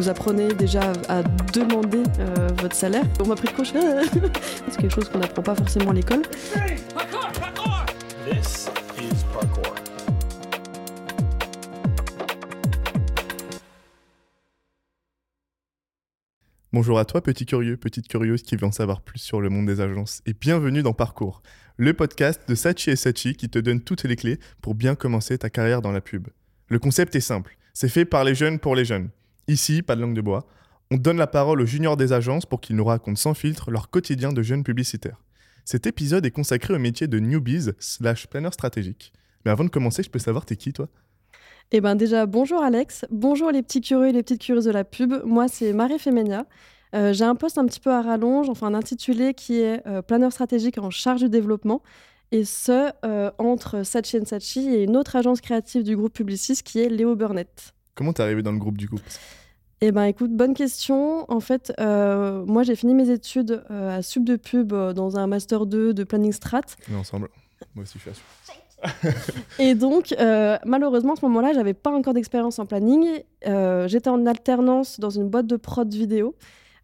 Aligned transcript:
vous 0.00 0.08
apprenez 0.08 0.54
déjà 0.54 0.94
à 1.10 1.22
demander 1.52 2.02
votre 2.56 2.74
salaire. 2.74 3.04
On 3.22 3.26
m'a 3.26 3.36
pris 3.36 3.48
de 3.48 3.52
coche, 3.52 3.72
c'est 4.70 4.80
quelque 4.80 4.94
chose 4.94 5.10
qu'on 5.10 5.18
n'apprend 5.18 5.42
pas 5.42 5.54
forcément 5.54 5.90
à 5.90 5.92
l'école. 5.92 6.22
Bonjour 16.72 16.98
à 16.98 17.04
toi, 17.04 17.20
petit 17.20 17.44
curieux, 17.44 17.76
petite 17.76 18.08
curieuse 18.08 18.42
qui 18.42 18.56
veut 18.56 18.64
en 18.64 18.72
savoir 18.72 19.02
plus 19.02 19.18
sur 19.18 19.42
le 19.42 19.50
monde 19.50 19.66
des 19.66 19.82
agences, 19.82 20.22
et 20.24 20.32
bienvenue 20.32 20.82
dans 20.82 20.94
Parcours, 20.94 21.42
le 21.76 21.92
podcast 21.92 22.40
de 22.48 22.54
Sachi 22.54 22.88
et 22.88 22.96
Sachi 22.96 23.34
qui 23.34 23.50
te 23.50 23.58
donne 23.58 23.82
toutes 23.82 24.04
les 24.04 24.16
clés 24.16 24.38
pour 24.62 24.74
bien 24.74 24.94
commencer 24.94 25.36
ta 25.36 25.50
carrière 25.50 25.82
dans 25.82 25.92
la 25.92 26.00
pub. 26.00 26.28
Le 26.68 26.78
concept 26.78 27.14
est 27.16 27.20
simple, 27.20 27.58
c'est 27.74 27.90
fait 27.90 28.06
par 28.06 28.24
les 28.24 28.34
jeunes 28.34 28.60
pour 28.60 28.74
les 28.74 28.86
jeunes. 28.86 29.10
Ici, 29.50 29.82
pas 29.82 29.96
de 29.96 30.00
langue 30.00 30.14
de 30.14 30.20
bois, 30.20 30.46
on 30.92 30.96
donne 30.96 31.16
la 31.16 31.26
parole 31.26 31.60
aux 31.60 31.66
juniors 31.66 31.96
des 31.96 32.12
agences 32.12 32.46
pour 32.46 32.60
qu'ils 32.60 32.76
nous 32.76 32.84
racontent 32.84 33.16
sans 33.16 33.34
filtre 33.34 33.72
leur 33.72 33.90
quotidien 33.90 34.32
de 34.32 34.42
jeunes 34.42 34.62
publicitaires. 34.62 35.20
Cet 35.64 35.88
épisode 35.88 36.24
est 36.24 36.30
consacré 36.30 36.72
au 36.72 36.78
métier 36.78 37.08
de 37.08 37.18
newbies 37.18 37.70
slash 37.80 38.28
planner 38.28 38.52
stratégique. 38.52 39.12
Mais 39.44 39.50
avant 39.50 39.64
de 39.64 39.68
commencer, 39.68 40.04
je 40.04 40.08
peux 40.08 40.20
savoir 40.20 40.46
t'es 40.46 40.54
qui 40.54 40.72
toi? 40.72 40.86
Eh 41.72 41.80
ben 41.80 41.96
déjà, 41.96 42.26
bonjour 42.26 42.62
Alex, 42.62 43.06
bonjour 43.10 43.50
les 43.50 43.62
petits 43.62 43.80
curieux 43.80 44.10
et 44.10 44.12
les 44.12 44.22
petites 44.22 44.40
curieuses 44.40 44.66
de 44.66 44.70
la 44.70 44.84
pub. 44.84 45.14
Moi, 45.24 45.48
c'est 45.48 45.72
Marie 45.72 45.98
Femenia. 45.98 46.46
Euh, 46.94 47.12
j'ai 47.12 47.24
un 47.24 47.34
poste 47.34 47.58
un 47.58 47.66
petit 47.66 47.80
peu 47.80 47.90
à 47.90 48.02
rallonge, 48.02 48.48
enfin 48.48 48.68
un 48.68 48.74
intitulé 48.74 49.34
qui 49.34 49.58
est 49.58 49.84
euh, 49.88 50.00
planeur 50.00 50.30
stratégique 50.30 50.78
en 50.78 50.90
charge 50.90 51.22
du 51.22 51.28
développement, 51.28 51.82
et 52.30 52.44
ce, 52.44 52.92
euh, 53.04 53.32
entre 53.38 53.82
Sachi 53.82 54.24
Sachi 54.24 54.68
et 54.72 54.84
une 54.84 54.96
autre 54.96 55.16
agence 55.16 55.40
créative 55.40 55.82
du 55.82 55.96
groupe 55.96 56.12
Publicis 56.12 56.62
qui 56.62 56.78
est 56.78 56.88
Léo 56.88 57.16
Burnett. 57.16 57.74
Comment 58.00 58.14
t'es 58.14 58.22
arrivé 58.22 58.42
dans 58.42 58.52
le 58.52 58.58
groupe 58.58 58.78
du 58.78 58.88
coup? 58.88 58.98
Eh 59.82 59.92
ben, 59.92 60.04
écoute, 60.04 60.34
bonne 60.34 60.54
question. 60.54 61.30
En 61.30 61.40
fait, 61.40 61.70
moi, 61.78 62.62
j'ai 62.62 62.74
fini 62.74 62.94
mes 62.94 63.10
études 63.10 63.62
à 63.68 64.00
Sub 64.00 64.24
de 64.24 64.36
Pub 64.36 64.72
dans 64.72 65.18
un 65.18 65.26
master 65.26 65.66
2 65.66 65.92
de 65.92 66.04
planning 66.04 66.32
strat. 66.32 66.62
On 66.90 66.94
est 66.94 66.96
ensemble. 66.96 67.28
Moi 67.74 67.82
aussi, 67.82 67.98
je 67.98 68.00
suis 68.00 68.10
à 68.10 68.14
et 69.58 69.74
donc, 69.74 70.14
euh, 70.18 70.56
malheureusement, 70.64 71.12
à 71.12 71.16
ce 71.16 71.26
moment-là, 71.26 71.52
j'avais 71.52 71.74
pas 71.74 71.90
encore 71.90 72.14
d'expérience 72.14 72.58
en 72.58 72.64
planning. 72.64 73.22
Euh, 73.46 73.86
j'étais 73.86 74.08
en 74.08 74.24
alternance 74.24 74.98
dans 74.98 75.10
une 75.10 75.28
boîte 75.28 75.46
de 75.46 75.56
prod 75.56 75.92
vidéo 75.92 76.34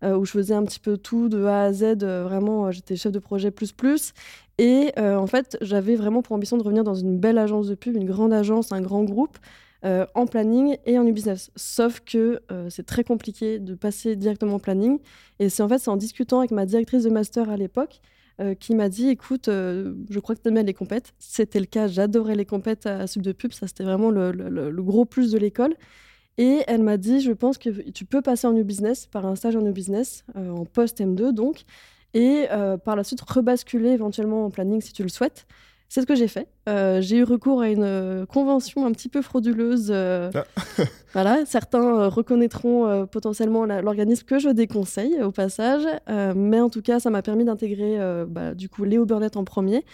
euh, 0.05 0.19
où 0.19 0.27
je 0.27 0.33
faisais 0.33 0.53
un 0.53 0.67
petit 0.67 0.79
peu 0.79 0.99
tout 0.99 1.31
de 1.31 1.47
A 1.47 1.63
à 1.63 1.73
Z. 1.73 1.95
vraiment, 2.03 2.71
j'étais 2.71 2.97
chef 2.97 3.11
de 3.11 3.19
projet 3.19 3.51
plus 3.51 3.73
plus. 3.73 4.13
Et 4.59 4.93
en 4.99 5.27
fait, 5.27 5.57
j'avais 5.63 5.97
vraiment 5.97 6.21
pour 6.21 6.37
ambition 6.37 6.57
de 6.57 6.63
revenir 6.63 6.85
dans 6.85 6.95
une 6.95 7.19
belle 7.19 7.39
agence 7.39 7.69
de 7.69 7.75
pub, 7.75 7.97
une 7.97 8.07
grande 8.07 8.35
agence, 8.35 8.73
un 8.73 8.83
grand 8.83 9.05
groupe. 9.05 9.39
En 9.83 10.27
planning 10.27 10.79
et 10.85 10.99
en 10.99 11.09
e-business. 11.09 11.51
Sauf 11.55 12.01
que 12.01 12.41
c'est 12.71 12.87
très 12.87 13.05
compliqué 13.05 13.59
de 13.59 13.75
passer 13.75 14.17
directement 14.17 14.55
en 14.55 14.59
planning. 14.59 14.99
Et 15.39 15.49
c'est 15.49 15.63
en 15.63 15.69
fait 15.69 15.87
en 15.89 15.97
discutant 15.97 16.41
avec 16.41 16.51
ma 16.51 16.67
directrice 16.67 17.05
de 17.05 17.11
master 17.11 17.51
à 17.51 17.57
l'époque 17.57 18.01
euh, 18.39 18.55
qui 18.55 18.75
m'a 18.75 18.91
dit 18.91 19.09
écoute, 19.09 19.49
euh, 19.49 19.95
je 20.11 20.21
crois 20.21 20.35
que 20.35 20.43
tu 20.43 20.49
aimes 20.49 20.59
les 20.59 20.75
compètes. 20.75 21.15
C'était 21.19 21.59
le 21.59 21.65
cas, 21.65 21.87
j'adorais 21.87 22.35
les 22.35 22.45
compètes 22.45 22.85
à 22.85 23.07
Sub 23.07 23.23
de 23.23 23.33
Pub, 23.33 23.53
ça 23.53 23.67
c'était 23.67 23.83
vraiment 23.83 24.11
le, 24.11 24.83
gros 24.83 25.07
plus 25.07 25.33
de 25.33 25.39
l'école. 25.39 25.75
Et 26.37 26.63
elle 26.67 26.83
m'a 26.83 26.99
dit 26.99 27.21
je 27.23 27.33
pense 27.33 27.57
que 27.57 27.71
tu 27.91 28.05
peux 28.05 28.21
passer 28.21 28.47
en 28.47 28.53
New 28.53 28.65
Business 28.65 29.07
par 29.07 29.25
un 29.25 29.37
stage 29.37 29.57
en 29.57 29.63
New 29.63 29.73
Business, 29.73 30.23
euh, 30.37 30.51
en 30.51 30.67
post 30.67 31.01
M2 31.01 31.33
donc, 31.33 31.63
et 32.13 32.47
par 32.85 32.97
la 32.97 33.05
suite 33.05 33.21
rebasculer 33.21 33.91
éventuellement 33.91 34.47
en 34.47 34.51
planning 34.51 34.81
si 34.81 34.93
tu 34.93 35.03
le 35.03 35.09
souhaites. 35.11 35.47
C'est 35.89 36.01
ce 36.01 36.07
que 36.07 36.17
j'ai 36.17 36.29
fait. 36.29 36.49
Euh, 36.69 37.01
j'ai 37.01 37.19
eu 37.19 37.23
recours 37.23 37.61
à 37.61 37.69
une 37.69 37.85
euh, 37.85 38.27
convention 38.27 38.87
un 38.87 38.93
petit 38.93 39.09
peu 39.09 39.23
frauduleuse. 39.23 39.89
Euh, 39.91 40.31
ah. 40.35 40.45
voilà, 41.13 41.47
certains 41.47 42.09
reconnaîtront 42.09 43.07
potentiellement 43.07 43.65
l'organisme 43.65 44.25
que 44.27 44.39
je 44.39 44.49
déconseille 44.49 45.23
au 45.23 45.31
passage, 45.31 45.87
mais 46.35 46.61
en 46.61 46.69
tout 46.69 46.83
cas, 46.83 47.01
ça 47.01 47.11
m'a 47.11 47.23
permis 47.23 47.45
d'intégrer 47.45 47.99
bah, 48.29 48.55
du 48.55 48.69
coup 48.69 48.85
Léo 48.85 49.07
Burnett 49.07 49.37
en 49.37 49.45
premier 49.45 49.85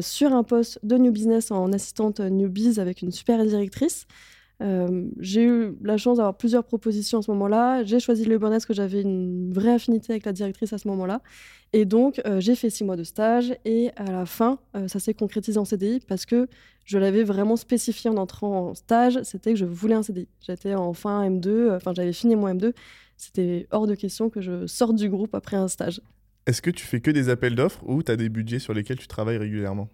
sur 0.00 0.34
un 0.34 0.42
poste 0.42 0.78
de 0.82 0.98
New 0.98 1.12
Business 1.12 1.50
en 1.50 1.72
assistante 1.72 2.20
Newbies 2.20 2.78
avec 2.78 3.00
une 3.00 3.10
super 3.10 3.42
directrice. 3.44 4.06
Euh, 4.60 5.08
j'ai 5.18 5.42
eu 5.44 5.76
la 5.82 5.96
chance 5.96 6.18
d'avoir 6.18 6.36
plusieurs 6.36 6.64
propositions 6.64 7.18
à 7.18 7.22
ce 7.22 7.30
moment-là. 7.30 7.82
J'ai 7.84 7.98
choisi 8.00 8.24
le 8.24 8.38
Burnett 8.38 8.56
parce 8.56 8.66
que 8.66 8.74
j'avais 8.74 9.00
une 9.02 9.52
vraie 9.52 9.72
affinité 9.72 10.12
avec 10.12 10.26
la 10.26 10.32
directrice 10.32 10.72
à 10.72 10.78
ce 10.78 10.88
moment-là. 10.88 11.22
Et 11.72 11.84
donc, 11.84 12.20
euh, 12.26 12.40
j'ai 12.40 12.54
fait 12.54 12.68
six 12.68 12.84
mois 12.84 12.96
de 12.96 13.04
stage. 13.04 13.54
Et 13.64 13.90
à 13.96 14.10
la 14.10 14.26
fin, 14.26 14.58
euh, 14.76 14.88
ça 14.88 14.98
s'est 14.98 15.14
concrétisé 15.14 15.58
en 15.58 15.64
CDI 15.64 16.00
parce 16.06 16.26
que 16.26 16.48
je 16.84 16.98
l'avais 16.98 17.24
vraiment 17.24 17.56
spécifié 17.56 18.10
en 18.10 18.16
entrant 18.16 18.68
en 18.68 18.74
stage. 18.74 19.18
C'était 19.22 19.52
que 19.52 19.58
je 19.58 19.64
voulais 19.64 19.94
un 19.94 20.02
CDI. 20.02 20.28
J'étais 20.40 20.74
en 20.74 20.92
fin 20.92 21.28
M2, 21.28 21.74
enfin, 21.74 21.92
j'avais 21.94 22.12
fini 22.12 22.36
mon 22.36 22.48
M2. 22.48 22.72
C'était 23.16 23.66
hors 23.70 23.86
de 23.86 23.94
question 23.94 24.30
que 24.30 24.40
je 24.40 24.66
sorte 24.66 24.96
du 24.96 25.08
groupe 25.08 25.34
après 25.34 25.56
un 25.56 25.68
stage. 25.68 26.00
Est-ce 26.46 26.62
que 26.62 26.70
tu 26.70 26.84
fais 26.84 27.00
que 27.00 27.10
des 27.10 27.28
appels 27.28 27.54
d'offres 27.54 27.82
ou 27.86 28.02
tu 28.02 28.10
as 28.10 28.16
des 28.16 28.28
budgets 28.28 28.58
sur 28.58 28.74
lesquels 28.74 28.98
tu 28.98 29.06
travailles 29.06 29.36
régulièrement? 29.36 29.88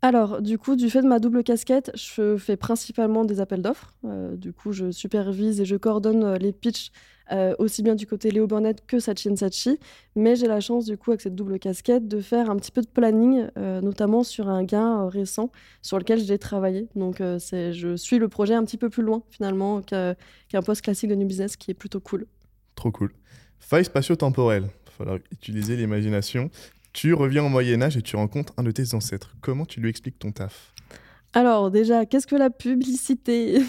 Alors, 0.00 0.40
du 0.40 0.58
coup, 0.58 0.76
du 0.76 0.90
fait 0.90 1.02
de 1.02 1.08
ma 1.08 1.18
double 1.18 1.42
casquette, 1.42 1.90
je 1.94 2.36
fais 2.36 2.56
principalement 2.56 3.24
des 3.24 3.40
appels 3.40 3.62
d'offres. 3.62 3.94
Euh, 4.04 4.36
du 4.36 4.52
coup, 4.52 4.72
je 4.72 4.92
supervise 4.92 5.60
et 5.60 5.64
je 5.64 5.74
coordonne 5.74 6.22
euh, 6.22 6.36
les 6.36 6.52
pitchs 6.52 6.92
euh, 7.32 7.54
aussi 7.58 7.82
bien 7.82 7.96
du 7.96 8.06
côté 8.06 8.30
Léo 8.30 8.46
Burnett 8.46 8.86
que 8.86 9.00
Sachi 9.00 9.36
Sachi. 9.36 9.80
Mais 10.14 10.36
j'ai 10.36 10.46
la 10.46 10.60
chance, 10.60 10.84
du 10.84 10.96
coup, 10.96 11.10
avec 11.10 11.20
cette 11.20 11.34
double 11.34 11.58
casquette, 11.58 12.06
de 12.06 12.20
faire 12.20 12.48
un 12.48 12.56
petit 12.56 12.70
peu 12.70 12.80
de 12.80 12.86
planning, 12.86 13.48
notamment 13.56 14.22
sur 14.22 14.48
un 14.48 14.62
gain 14.62 15.08
récent 15.08 15.50
sur 15.82 15.98
lequel 15.98 16.20
j'ai 16.20 16.38
travaillé. 16.38 16.88
Donc, 16.94 17.20
c'est, 17.38 17.72
je 17.72 17.96
suis 17.96 18.18
le 18.18 18.28
projet 18.28 18.54
un 18.54 18.64
petit 18.64 18.78
peu 18.78 18.88
plus 18.88 19.02
loin, 19.02 19.22
finalement, 19.30 19.82
qu'un 19.82 20.62
poste 20.64 20.82
classique 20.82 21.10
de 21.10 21.16
New 21.16 21.26
Business 21.26 21.56
qui 21.56 21.70
est 21.70 21.74
plutôt 21.74 22.00
cool. 22.00 22.26
Trop 22.76 22.90
cool. 22.92 23.12
Faille 23.58 23.84
spatio-temporelle. 23.84 24.64
Il 24.64 24.86
va 24.86 24.92
falloir 24.92 25.18
utiliser 25.30 25.76
l'imagination. 25.76 26.50
Tu 26.92 27.14
reviens 27.14 27.44
au 27.44 27.48
Moyen 27.48 27.82
Âge 27.82 27.96
et 27.96 28.02
tu 28.02 28.16
rencontres 28.16 28.52
un 28.56 28.62
de 28.62 28.70
tes 28.70 28.94
ancêtres. 28.94 29.34
Comment 29.40 29.66
tu 29.66 29.80
lui 29.80 29.88
expliques 29.88 30.18
ton 30.18 30.32
taf? 30.32 30.74
Alors 31.34 31.70
déjà, 31.70 32.06
qu'est-ce 32.06 32.26
que 32.26 32.36
la 32.36 32.50
publicité? 32.50 33.60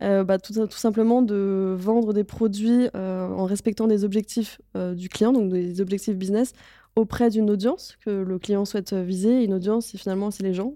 Euh, 0.00 0.22
bah, 0.22 0.38
tout, 0.38 0.54
simplement 0.70 1.22
de 1.22 1.74
vendre 1.76 2.12
des 2.12 2.22
produits 2.22 2.86
euh, 2.94 3.26
en 3.26 3.46
respectant 3.46 3.88
des 3.88 4.04
objectifs 4.04 4.60
euh, 4.76 4.94
du 4.94 5.08
client, 5.08 5.32
donc 5.32 5.50
des 5.50 5.80
objectifs 5.80 6.14
business, 6.14 6.52
auprès 6.94 7.30
d'une 7.30 7.50
audience 7.50 7.98
que 8.06 8.10
le 8.10 8.38
client 8.38 8.64
souhaite 8.64 8.92
viser. 8.92 9.42
Une 9.42 9.54
audience, 9.54 9.96
finalement, 9.96 10.30
c'est 10.30 10.44
les 10.44 10.54
gens, 10.54 10.74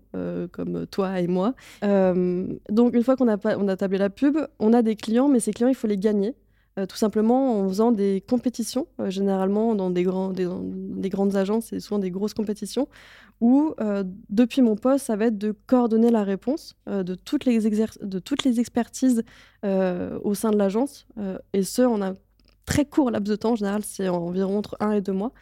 comme 0.50 0.88
toi 0.88 1.20
et 1.20 1.28
moi. 1.28 1.54
donc 1.82 2.97
une 2.97 3.04
fois 3.04 3.14
qu'on 3.14 3.28
a, 3.28 3.36
a 3.36 3.76
tablé 3.76 3.97
la 3.97 4.10
pub, 4.10 4.38
on 4.58 4.72
a 4.72 4.82
des 4.82 4.97
clients, 4.97 5.28
mais 5.28 5.38
ces 5.38 5.52
clients, 5.52 5.69
il 5.69 5.76
faut 5.76 5.86
les 5.86 5.98
gagner. 5.98 6.34
Euh, 6.78 6.86
tout 6.86 6.96
simplement 6.96 7.60
en 7.60 7.68
faisant 7.68 7.92
des 7.92 8.22
compétitions, 8.26 8.86
euh, 8.98 9.10
généralement 9.10 9.74
dans 9.74 9.90
des, 9.90 10.04
grandes 10.04 11.36
agences, 11.36 11.66
c'est 11.66 11.80
souvent 11.80 11.98
des 11.98 12.10
grosses 12.10 12.32
compétitions, 12.32 12.88
où 13.42 13.74
euh, 13.82 14.04
depuis 14.30 14.62
mon 14.62 14.74
poste, 14.76 15.04
ça 15.04 15.16
va 15.16 15.26
être 15.26 15.36
de 15.36 15.54
coordonner 15.66 16.10
la 16.10 16.24
réponse 16.24 16.74
de, 16.86 17.14
toutes 17.14 17.44
les 17.44 17.58
de 17.60 18.18
toutes 18.18 18.44
les 18.44 18.58
expertises 18.58 19.22
au 19.62 20.34
sein 20.34 20.50
de 20.50 20.56
l'agence, 20.56 21.06
et 21.52 21.62
ce, 21.62 21.82
en 21.82 22.00
un 22.00 22.14
très 22.64 22.84
court 22.86 23.10
laps 23.10 23.30
de 23.30 23.36
temps, 23.36 23.52
en 23.52 23.56
général, 23.56 23.82
c'est 23.84 24.08
environ 24.08 24.56
entre 24.58 24.76
un 24.80 24.92
et 24.92 25.00
deux 25.02 25.12
mois. 25.12 25.32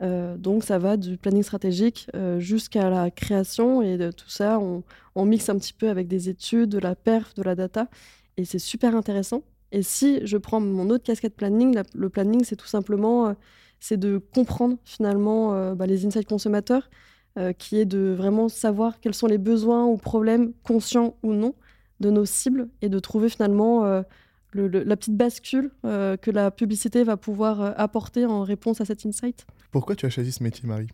donc 0.00 0.64
ça 0.64 0.78
va 0.78 0.96
du 0.96 1.16
planning 1.16 1.42
stratégique 1.42 2.08
jusqu'à 2.38 2.90
la 2.90 3.10
création 3.10 3.80
et 3.82 3.96
de 3.96 4.10
tout 4.10 4.28
ça, 4.28 4.58
on, 4.58 4.82
on 5.14 5.24
mixe 5.24 5.48
un 5.48 5.56
petit 5.56 5.72
peu 5.72 5.88
avec 5.88 6.08
des 6.08 6.28
études, 6.28 6.68
de 6.70 6.78
la 6.78 6.94
perf, 6.94 7.34
de 7.34 7.42
la 7.42 7.54
data, 7.54 7.88
et 8.36 8.44
c'est 8.44 8.58
super 8.58 8.94
intéressant 8.94 9.42
et 9.74 9.82
si 9.82 10.24
je 10.24 10.36
prends 10.36 10.60
mon 10.60 10.88
autre 10.88 11.02
casquette 11.02 11.34
planning, 11.34 11.76
le 11.94 12.08
planning, 12.08 12.44
c'est 12.44 12.54
tout 12.54 12.68
simplement 12.68 13.26
euh, 13.26 13.32
c'est 13.80 13.96
de 13.96 14.18
comprendre 14.18 14.76
finalement 14.84 15.52
euh, 15.52 15.74
bah, 15.74 15.86
les 15.86 16.06
insights 16.06 16.28
consommateurs, 16.28 16.88
euh, 17.40 17.52
qui 17.52 17.80
est 17.80 17.84
de 17.84 18.14
vraiment 18.16 18.48
savoir 18.48 19.00
quels 19.00 19.14
sont 19.14 19.26
les 19.26 19.36
besoins 19.36 19.84
ou 19.84 19.96
problèmes, 19.96 20.52
conscients 20.62 21.16
ou 21.24 21.32
non, 21.32 21.56
de 21.98 22.08
nos 22.10 22.24
cibles 22.24 22.68
et 22.82 22.88
de 22.88 23.00
trouver 23.00 23.28
finalement 23.28 23.84
la 24.52 24.96
petite 24.96 25.16
bascule 25.16 25.70
que 25.82 26.30
la 26.30 26.50
publicité 26.50 27.02
va 27.02 27.16
pouvoir 27.16 27.74
apporter 27.80 28.26
en 28.26 28.42
réponse 28.42 28.80
à 28.80 28.84
cet 28.84 29.06
insight. 29.06 29.46
Pourquoi 29.70 29.94
tu 29.96 30.04
as 30.06 30.10
choisi 30.10 30.32
ce 30.32 30.42
métier, 30.42 30.68
Marie? 30.68 30.88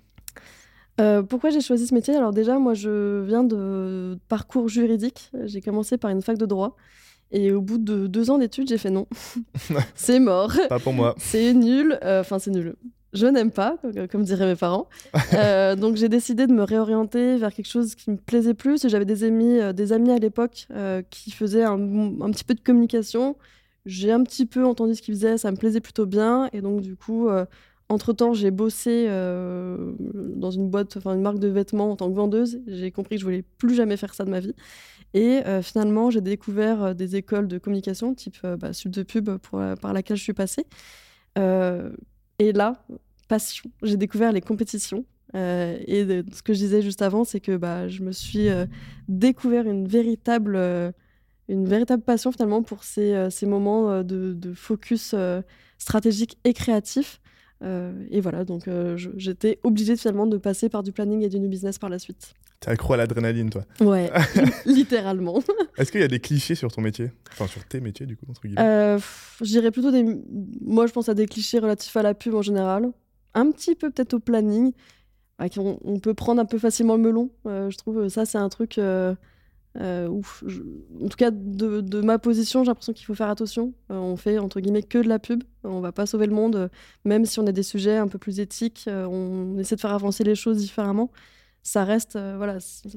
Pourquoi 1.29 1.51
j'ai 1.51 1.63
choisi 1.63 1.87
ce 1.87 1.95
métier? 1.95 2.15
Alors 2.15 2.33
déjà, 2.33 2.59
moi, 2.59 2.75
je 2.75 3.23
viens 3.23 3.45
de 3.45 4.19
parcours 4.29 4.69
juridique. 4.69 5.31
J'ai 5.45 5.63
commencé 5.63 5.97
par 5.97 6.11
une 6.11 6.23
fac 6.23 6.37
de 6.37 6.47
droit. 6.47 6.77
Et 7.33 7.53
au 7.53 7.61
bout 7.61 7.79
de 7.79 8.07
deux 8.07 8.31
ans 8.31 8.39
d'études, 8.39 8.69
j'ai 8.69 8.79
fait 8.79 8.91
non. 8.91 9.07
c'est 9.95 10.19
mort. 10.19 10.53
Pas 10.69 10.79
pour 10.79 10.93
moi. 10.93 11.15
c'est 11.19 11.55
nul. 11.55 11.99
Euh, 12.03 12.21
enfin, 12.21 12.39
c'est 12.39 12.51
nul. 12.51 12.75
Je 13.13 13.27
n'aime 13.27 13.51
pas, 13.51 13.77
comme 14.11 14.23
diraient 14.23 14.47
mes 14.47 14.57
parents. 14.57 14.89
Euh, 15.35 15.77
donc 15.77 15.95
j'ai 15.97 16.09
décidé 16.09 16.47
de 16.49 16.53
me 16.53 16.65
réorienter 16.65 17.37
vers 17.37 17.53
quelque 17.55 17.69
chose 17.69 17.95
qui 17.95 18.11
me 18.11 18.17
plaisait 18.17 18.55
plus. 18.55 18.89
J'avais 18.89 19.05
des 19.05 19.23
amis, 19.23 19.61
euh, 19.61 19.73
des 19.73 19.93
amis 19.93 20.11
à 20.11 20.19
l'époque 20.19 20.67
qui 21.11 21.31
faisaient 21.31 21.63
un, 21.63 22.21
un, 22.21 22.31
petit 22.31 22.45
peu 22.45 22.55
de 22.55 22.61
communication. 22.61 23.37
J'ai 23.87 24.11
un 24.11 24.23
petit 24.25 24.45
peu 24.45 24.67
entendu 24.67 24.95
ce 24.97 25.03
qu'ils 25.03 25.15
faisaient, 25.15 25.39
ça 25.39 25.51
me 25.53 25.57
plaisait 25.57 25.81
plutôt 25.81 26.07
bien. 26.07 26.49
Et 26.53 26.61
donc 26.61 26.81
du 26.81 26.97
coup, 26.97 27.29
entre-temps, 27.89 28.35
j'ai 28.35 28.51
bossé 28.51 29.07
dans 29.07 30.51
une 30.51 30.69
boîte, 30.69 30.97
enfin 30.97 31.15
une 31.15 31.23
marque 31.23 31.39
de 31.39 31.49
vêtements 31.49 31.93
en 31.93 31.97
tant 31.97 32.11
que 32.11 32.17
vendeuse. 32.17 32.61
J'ai 32.67 32.91
compris 32.91 33.17
que 33.17 33.21
je 33.21 33.25
voulais 33.25 33.45
plus 33.59 33.75
jamais 33.75 33.97
faire 33.97 34.15
ça 34.15 34.25
de 34.25 34.31
ma 34.31 34.41
vie. 34.41 34.55
Et 35.13 35.41
finalement, 35.63 36.11
j'ai 36.11 36.21
découvert 36.21 36.95
des 36.95 37.17
écoles 37.17 37.49
de 37.49 37.59
communication, 37.59 38.15
type 38.15 38.47
bah, 38.59 38.73
Sud 38.73 38.93
de 38.93 39.03
Pub, 39.03 39.29
par 39.81 39.93
laquelle 39.93 40.17
je 40.17 40.23
suis 40.23 40.33
passée. 40.35 40.67
et 41.37 42.53
là, 42.53 42.85
passion, 43.29 43.71
j'ai 43.83 43.97
découvert 43.97 44.31
les 44.31 44.41
compétitions. 44.41 45.05
et 45.35 46.23
ce 46.33 46.43
que 46.43 46.53
je 46.53 46.59
disais 46.59 46.81
juste 46.81 47.03
avant, 47.03 47.25
c'est 47.25 47.41
que 47.41 47.57
bah, 47.57 47.89
je 47.89 48.03
me 48.03 48.13
suis 48.13 48.49
découvert 49.09 49.67
une 49.67 49.89
véritable 49.89 50.93
une 51.51 51.67
véritable 51.67 52.03
passion 52.03 52.31
finalement 52.33 52.63
pour 52.63 52.85
ces, 52.85 53.13
euh, 53.13 53.29
moments 53.43 53.91
euh, 53.91 54.03
de, 54.03 54.53
focus 54.55 55.13
euh, 55.15 55.43
stratégique 55.79 56.39
et 56.45 56.55
créatif. 56.55 57.21
Et 57.63 58.21
voilà, 58.21 58.45
donc 58.45 58.69
j'étais 59.17 59.59
obligée 59.63 59.97
finalement 59.97 60.27
de 60.27 60.39
passer 60.39 60.69
par 60.69 60.83
du 60.83 60.93
planning 60.93 61.23
et 61.23 61.29
du 61.29 61.39
new 61.39 61.49
business 61.49 61.79
par 61.79 61.91
la 61.91 61.99
suite. 61.99 62.35
T'es 62.61 62.71
accro 62.71 62.93
à 62.93 62.99
l'adrénaline, 62.99 63.49
toi 63.49 63.65
Ouais, 63.81 64.11
littéralement. 64.67 65.43
Est-ce 65.79 65.91
qu'il 65.91 66.03
y 66.03 66.05
a 66.05 66.09
des 66.09 66.21
clichés 66.21 66.55
sur 66.55 66.71
ton 66.71 66.83
métier? 66.83 67.11
Enfin, 67.33 67.47
sur 67.47 67.65
tes 67.65 67.81
métiers, 67.81 68.05
du 68.05 68.19
coup, 68.19 68.27
entre 68.29 68.43
guillemets 68.43 68.61
euh, 68.61 68.99
Je 69.41 69.47
dirais 69.47 69.71
plutôt 69.71 69.91
des. 69.91 70.05
Moi, 70.61 70.87
je 70.87 70.93
pense 70.93 71.09
à 71.09 71.15
des 71.15 71.27
clichés 71.27 71.59
relatifs 71.59 71.97
à 71.97 72.03
la 72.03 72.13
pub 72.13 72.35
en 72.35 72.43
général. 72.43 72.93
Un 73.33 73.51
petit 73.51 73.75
peu 73.75 73.91
peut-être 73.91 74.13
au 74.13 74.19
planning. 74.19 74.73
On, 75.57 75.79
on, 75.83 75.99
peut 76.01 76.13
prendre 76.13 76.43
un 76.43 76.45
peu 76.45 76.59
facilement 76.59 76.97
le 76.97 77.03
melon. 77.03 77.31
je 77.47 77.77
trouve 77.79 78.09
ça, 78.09 78.27
c'est 78.27 78.37
un 78.37 78.51
truc. 78.51 78.77
Euh, 78.77 79.15
ouf, 79.79 80.43
En 81.01 81.09
tout 81.09 81.17
cas, 81.17 81.31
de, 81.31 82.01
ma 82.01 82.19
position, 82.19 82.65
j'ai 82.65 82.69
l'impression 82.69 82.93
qu'il 82.93 83.07
faut 83.07 83.15
faire 83.15 83.29
attention. 83.29 83.73
Euh, 83.91 83.95
on 83.95 84.17
fait 84.17 84.39
entre 84.39 84.61
guillemets 84.61 84.83
que 84.83 84.99
de 84.99 85.09
la 85.09 85.19
pub. 85.19 85.45
On 85.63 85.81
va 85.81 85.93
pas 85.93 86.07
sauver 86.07 86.27
le 86.27 86.35
monde, 86.35 86.57
euh, 86.57 86.69
même 87.05 87.25
si 87.25 87.39
on 87.39 87.47
a 87.47 87.53
des 87.53 87.63
sujets 87.63 87.97
un 87.97 88.09
peu 88.09 88.19
plus 88.19 88.41
éthiques. 88.41 88.89
on 88.89 89.59
essaie 89.59 89.77
de 89.77 89.81
faire 89.81 89.95
avancer 89.95 90.25
les 90.25 90.35
choses 90.35 90.59
différemment. 90.59 91.11
Ça 91.63 91.85
reste, 91.85 92.13
voilà, 92.13 92.57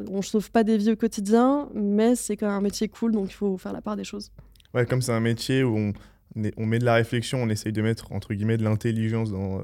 on 0.09 0.17
ne 0.17 0.21
sauve 0.21 0.49
pas 0.49 0.63
des 0.63 0.77
vies 0.77 0.91
au 0.91 0.95
quotidien, 0.95 1.69
mais 1.73 2.15
c'est 2.15 2.37
quand 2.37 2.47
même 2.47 2.55
un 2.55 2.61
métier 2.61 2.87
cool, 2.87 3.11
donc 3.11 3.29
il 3.29 3.33
faut 3.33 3.57
faire 3.57 3.73
la 3.73 3.81
part 3.81 3.97
des 3.97 4.05
choses. 4.05 4.31
Ouais, 4.73 4.85
comme 4.85 5.01
c'est 5.01 5.11
un 5.11 5.19
métier 5.19 5.63
où 5.63 5.93
on, 6.57 6.65
met 6.65 6.79
de 6.79 6.85
la 6.85 6.95
réflexion, 6.95 7.43
on 7.43 7.49
essaye 7.49 7.73
de 7.73 7.81
mettre 7.81 8.11
entre 8.13 8.33
guillemets 8.33 8.55
de 8.55 8.63
l'intelligence 8.63 9.31
dans, 9.31 9.61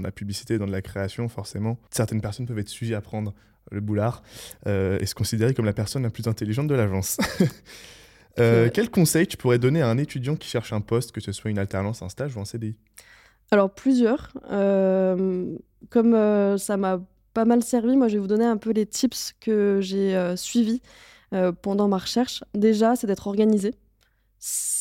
la 0.00 0.12
publicité, 0.12 0.56
dans 0.56 0.66
la 0.66 0.82
création, 0.82 1.28
forcément. 1.28 1.78
Certaines 1.90 2.20
personnes 2.20 2.46
peuvent 2.46 2.60
être 2.60 2.68
sujettes 2.68 2.96
à 2.96 3.00
prendre 3.00 3.34
le 3.70 3.80
boulard, 3.80 4.22
euh, 4.66 4.98
est 4.98 5.06
se 5.06 5.14
considérer 5.14 5.54
comme 5.54 5.64
la 5.64 5.72
personne 5.72 6.02
la 6.02 6.10
plus 6.10 6.26
intelligente 6.26 6.68
de 6.68 6.74
l'agence. 6.74 7.18
euh, 8.38 8.68
quel 8.72 8.90
conseil 8.90 9.26
tu 9.26 9.36
pourrais 9.36 9.58
donner 9.58 9.82
à 9.82 9.88
un 9.88 9.98
étudiant 9.98 10.36
qui 10.36 10.48
cherche 10.48 10.72
un 10.72 10.80
poste, 10.80 11.12
que 11.12 11.20
ce 11.20 11.32
soit 11.32 11.50
une 11.50 11.58
alternance, 11.58 12.02
un 12.02 12.08
stage 12.08 12.36
ou 12.36 12.40
un 12.40 12.44
CDI 12.44 12.76
Alors, 13.50 13.72
plusieurs. 13.72 14.32
Euh, 14.50 15.56
comme 15.90 16.14
euh, 16.14 16.58
ça 16.58 16.76
m'a 16.76 17.00
pas 17.34 17.44
mal 17.44 17.62
servi, 17.62 17.96
moi, 17.96 18.08
je 18.08 18.14
vais 18.14 18.20
vous 18.20 18.26
donner 18.26 18.44
un 18.44 18.56
peu 18.56 18.70
les 18.70 18.86
tips 18.86 19.34
que 19.40 19.78
j'ai 19.80 20.16
euh, 20.16 20.36
suivis 20.36 20.80
pendant 21.60 21.88
ma 21.88 21.98
recherche. 21.98 22.42
Déjà, 22.54 22.96
c'est 22.96 23.06
d'être 23.06 23.26
organisé. 23.26 23.74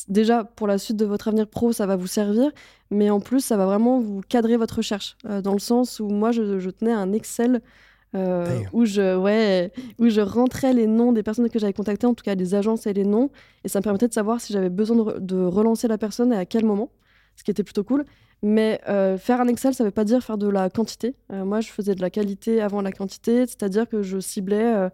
Déjà, 0.07 0.45
pour 0.45 0.65
la 0.65 0.77
suite 0.77 0.95
de 0.95 1.03
votre 1.03 1.27
avenir 1.27 1.45
pro, 1.45 1.73
ça 1.73 1.85
va 1.85 1.97
vous 1.97 2.07
servir, 2.07 2.51
mais 2.89 3.09
en 3.09 3.19
plus, 3.19 3.41
ça 3.41 3.57
va 3.57 3.65
vraiment 3.65 3.99
vous 3.99 4.21
cadrer 4.21 4.55
votre 4.55 4.77
recherche, 4.77 5.17
dans 5.25 5.51
le 5.51 5.59
sens 5.59 5.99
où 5.99 6.07
moi, 6.07 6.31
je, 6.31 6.59
je 6.59 6.69
tenais 6.69 6.93
un 6.93 7.11
Excel 7.11 7.61
euh, 8.15 8.61
où, 8.71 8.85
je, 8.85 9.17
ouais, 9.17 9.71
où 9.99 10.07
je 10.07 10.21
rentrais 10.21 10.73
les 10.73 10.87
noms 10.87 11.11
des 11.11 11.23
personnes 11.23 11.49
que 11.49 11.59
j'avais 11.59 11.73
contactées, 11.73 12.07
en 12.07 12.13
tout 12.13 12.23
cas 12.23 12.35
des 12.35 12.55
agences 12.55 12.87
et 12.87 12.93
les 12.93 13.03
noms, 13.03 13.29
et 13.63 13.67
ça 13.67 13.79
me 13.79 13.83
permettait 13.83 14.07
de 14.07 14.13
savoir 14.13 14.39
si 14.39 14.53
j'avais 14.53 14.69
besoin 14.69 15.15
de, 15.19 15.43
relancer 15.43 15.87
la 15.87 15.97
personne 15.97 16.31
et 16.31 16.37
à 16.37 16.45
quel 16.45 16.65
moment, 16.65 16.89
ce 17.35 17.43
qui 17.43 17.51
était 17.51 17.63
plutôt 17.63 17.83
cool. 17.83 18.05
Mais 18.43 18.79
euh, 18.87 19.17
faire 19.17 19.41
un 19.41 19.47
Excel, 19.47 19.73
ça 19.73 19.83
ne 19.83 19.89
veut 19.89 19.93
pas 19.93 20.05
dire 20.05 20.23
faire 20.23 20.37
de 20.37 20.47
la 20.47 20.69
quantité. 20.69 21.15
Euh, 21.33 21.43
moi, 21.43 21.59
je 21.59 21.69
faisais 21.69 21.95
de 21.95 22.01
la 22.01 22.09
qualité 22.09 22.61
avant 22.61 22.81
la 22.81 22.91
quantité, 22.91 23.45
c'est-à-dire 23.47 23.89
que 23.89 24.01
je 24.03 24.19
ciblais 24.19 24.89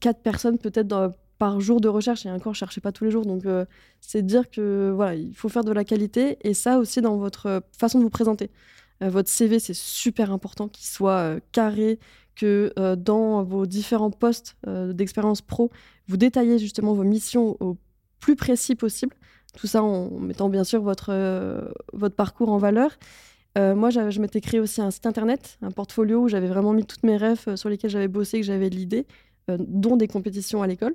quatre 0.00 0.20
personnes 0.22 0.58
peut-être 0.58 1.14
par 1.38 1.60
jour 1.60 1.80
de 1.80 1.88
recherche, 1.88 2.26
et 2.26 2.30
encore, 2.30 2.54
je 2.54 2.58
cherchais 2.58 2.80
pas 2.80 2.92
tous 2.92 3.04
les 3.04 3.10
jours. 3.10 3.24
Donc, 3.24 3.44
c'est 4.00 4.22
dire 4.22 4.50
que 4.50 4.92
voilà, 4.94 5.14
il 5.14 5.34
faut 5.34 5.48
faire 5.48 5.64
de 5.64 5.72
la 5.72 5.84
qualité, 5.84 6.36
et 6.42 6.52
ça 6.52 6.78
aussi 6.78 7.00
dans 7.00 7.16
votre 7.16 7.62
façon 7.78 7.98
de 7.98 8.04
vous 8.04 8.10
présenter. 8.10 8.50
Euh, 9.02 9.10
votre 9.10 9.28
CV, 9.28 9.58
c'est 9.58 9.74
super 9.74 10.32
important 10.32 10.68
qu'il 10.68 10.86
soit 10.86 11.18
euh, 11.18 11.40
carré, 11.52 11.98
que 12.34 12.72
euh, 12.78 12.96
dans 12.96 13.42
vos 13.42 13.66
différents 13.66 14.10
postes 14.10 14.56
d'expérience 14.66 15.42
pro, 15.42 15.70
vous 16.08 16.16
détaillez 16.16 16.58
justement 16.58 16.94
vos 16.94 17.04
missions 17.04 17.56
au 17.60 17.76
plus 18.20 18.36
précis 18.36 18.74
possible. 18.74 19.14
Tout 19.56 19.66
ça 19.66 19.82
en 19.82 20.08
mettant 20.18 20.48
bien 20.48 20.64
sûr 20.64 20.80
votre, 20.80 21.12
votre 21.92 22.16
parcours 22.16 22.48
en 22.48 22.56
valeur. 22.56 22.90
moi, 23.56 23.90
je 23.90 24.18
m'étais 24.18 24.40
créé 24.40 24.60
aussi 24.60 24.80
un 24.80 24.90
site 24.90 25.04
internet, 25.04 25.58
un 25.60 25.70
portfolio 25.70 26.20
où 26.20 26.28
j'avais 26.28 26.46
vraiment 26.46 26.72
mis 26.72 26.86
toutes 26.86 27.02
mes 27.02 27.18
rêves 27.18 27.54
sur 27.56 27.68
lesquels 27.68 27.90
j'avais 27.90 28.08
bossé, 28.08 28.40
que 28.40 28.46
j'avais 28.46 28.70
l'idée, 28.70 29.06
dont 29.48 29.96
des 29.96 30.08
compétitions 30.08 30.62
à 30.62 30.66
l'école. 30.66 30.94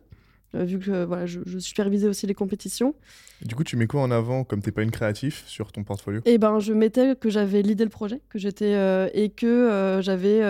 Euh, 0.55 0.63
vu 0.63 0.79
que 0.79 1.03
voilà, 1.03 1.25
je, 1.25 1.39
supervisais 1.59 2.07
aussi 2.07 2.25
les 2.25 2.33
compétitions. 2.33 2.95
Du 3.41 3.55
coup, 3.55 3.63
tu 3.63 3.75
mets 3.75 3.87
quoi 3.87 4.01
en 4.01 4.11
avant 4.11 4.43
comme 4.43 4.61
tu 4.61 4.67
n'es 4.67 4.71
pas 4.71 4.83
une 4.83 4.91
créatif 4.91 5.43
sur 5.45 5.71
ton 5.71 5.83
portfolio? 5.83 6.21
Eh 6.25 6.37
ben, 6.37 6.59
je 6.59 6.73
mettais 6.73 7.15
que 7.15 7.29
j'avais 7.29 7.61
l'idée 7.61 7.83
le 7.83 7.89
projet, 7.89 8.21
que 8.29 8.39
j'étais 8.39 8.73
euh, 8.73 9.09
et 9.13 9.29
que 9.29 9.45
euh, 9.45 10.01
j'avais 10.01 10.41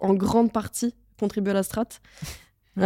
en 0.00 0.14
grande 0.14 0.52
partie 0.52 0.94
contribué 1.18 1.52
à 1.52 1.54
la 1.54 1.62
strat. 1.62 1.88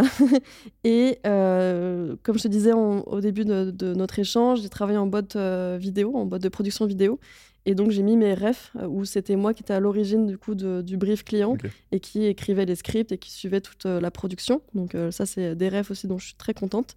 et 0.85 1.19
comme 1.25 2.39
je 2.39 2.43
te 2.43 2.49
disais 2.49 2.73
au 2.73 3.21
début 3.21 3.45
de, 3.45 3.73
de, 3.73 3.93
notre 3.95 4.21
échange, 4.21 4.63
j'ai 4.63 4.69
travaillé 4.69 4.99
en 4.99 5.09
boîte 5.09 5.37
vidéo, 5.37 6.17
en 6.17 6.27
boîte 6.27 6.43
de 6.43 6.49
production 6.49 6.87
vidéo. 6.87 7.19
Et 7.67 7.75
donc 7.75 7.91
j'ai 7.91 8.03
mis 8.03 8.17
mes 8.17 8.35
refs 8.35 8.73
euh, 8.77 8.87
où 8.87 9.05
c'était 9.05 9.37
moi 9.37 9.53
qui 9.53 9.63
étais 9.63 9.75
à 9.75 9.81
l'origine 9.81 10.27
du 10.27 10.39
coup 10.39 10.55
du 10.55 10.97
brief 10.97 11.25
client 11.25 11.57
et 11.93 12.01
qui 12.01 12.25
écrivait 12.25 12.65
les 12.65 12.75
scripts 12.75 13.13
et 13.13 13.19
qui 13.19 13.31
suivait 13.31 13.61
toute 13.61 13.87
euh, 13.87 14.01
la 14.01 14.11
production. 14.11 14.63
Donc 14.75 14.95
euh, 14.95 15.11
ça 15.11 15.27
c'est 15.27 15.55
des 15.55 15.69
refs 15.69 15.91
aussi 15.91 16.07
dont 16.07 16.19
je 16.19 16.27
suis 16.27 16.35
très 16.35 16.55
contente. 16.55 16.95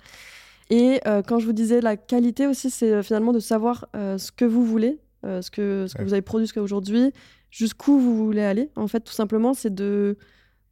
Et 0.70 1.02
quand 1.28 1.40
je 1.40 1.46
vous 1.46 1.54
disais 1.54 1.82
la 1.82 1.98
qualité 1.98 2.48
aussi, 2.48 2.72
c'est 2.72 3.04
finalement 3.04 3.34
de 3.34 3.40
savoir 3.40 3.86
ce 3.94 4.32
que 4.32 4.46
vous 4.46 4.66
voulez, 4.66 4.98
ce 5.24 5.52
que, 5.52 5.86
ce 5.88 5.94
que 5.94 6.02
vous 6.02 6.14
avez 6.14 6.24
produit 6.24 6.48
jusqu'à 6.48 6.64
aujourd'hui, 6.64 7.12
jusqu'où 7.52 8.00
vous 8.00 8.16
voulez 8.26 8.42
aller. 8.42 8.70
En 8.76 8.88
fait, 8.88 9.02
tout 9.02 9.14
simplement, 9.14 9.54
c'est 9.54 9.76
de, 9.76 10.18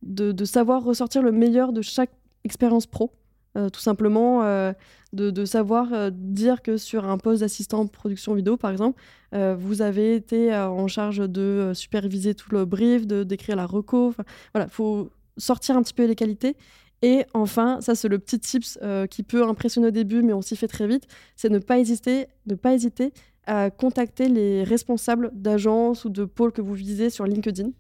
de, 0.02 0.32
de, 0.32 0.46
savoir 0.46 0.84
ressortir 0.84 1.22
le 1.22 1.32
meilleur 1.32 1.72
de 1.74 1.82
chaque 1.84 2.10
expérience 2.46 2.88
pro. 2.88 3.12
Tout 3.56 3.80
simplement, 3.80 4.74
de, 5.14 5.46
savoir 5.46 5.94
euh, 5.94 6.10
dire 6.14 6.62
que 6.62 6.78
sur 6.78 7.06
un 7.06 7.18
poste 7.18 7.42
d'assistant 7.42 7.86
production 7.88 8.34
vidéo, 8.34 8.58
par 8.58 8.72
exemple, 8.72 9.02
euh, 9.34 9.56
vous 9.58 9.82
avez 9.82 10.16
été 10.16 10.54
euh, 10.54 10.70
en 10.70 10.88
charge 10.88 11.18
de 11.18 11.72
superviser 11.74 12.34
tout 12.34 12.52
le 12.52 12.66
brief, 12.66 13.06
de 13.06 13.24
d'écrire 13.24 13.56
la 13.56 13.66
reco. 13.66 14.14
Voilà, 14.54 14.68
faut 14.68 15.10
sortir 15.38 15.76
un 15.76 15.84
petit 15.84 15.94
peu 15.94 16.06
les 16.06 16.16
qualités. 16.16 16.56
Et 17.02 17.26
enfin, 17.34 17.82
ça 17.82 17.96
c'est 17.96 18.08
le 18.08 18.20
petit 18.20 18.40
tips 18.40 18.78
qui 19.10 19.24
peut 19.24 19.44
impressionner 19.44 19.88
au 19.88 19.92
début, 19.92 20.22
mais 20.22 20.34
on 20.34 20.42
s'y 20.44 20.56
fait 20.56 20.68
très 20.68 20.86
vite, 20.86 21.08
c'est 21.36 21.50
ne 21.50 21.58
pas 21.58 21.80
hésiter, 21.80 22.28
ne 22.46 22.54
pas 22.54 22.76
hésiter 22.76 23.12
à 23.48 23.72
contacter 23.72 24.30
les 24.30 24.64
responsables 24.64 25.32
d'agences 25.34 26.06
ou 26.06 26.10
de 26.10 26.26
pôles 26.26 26.52
que 26.52 26.62
vous 26.62 26.76
visez 26.76 27.10
sur 27.10 27.26
LinkedIn. 27.26 27.72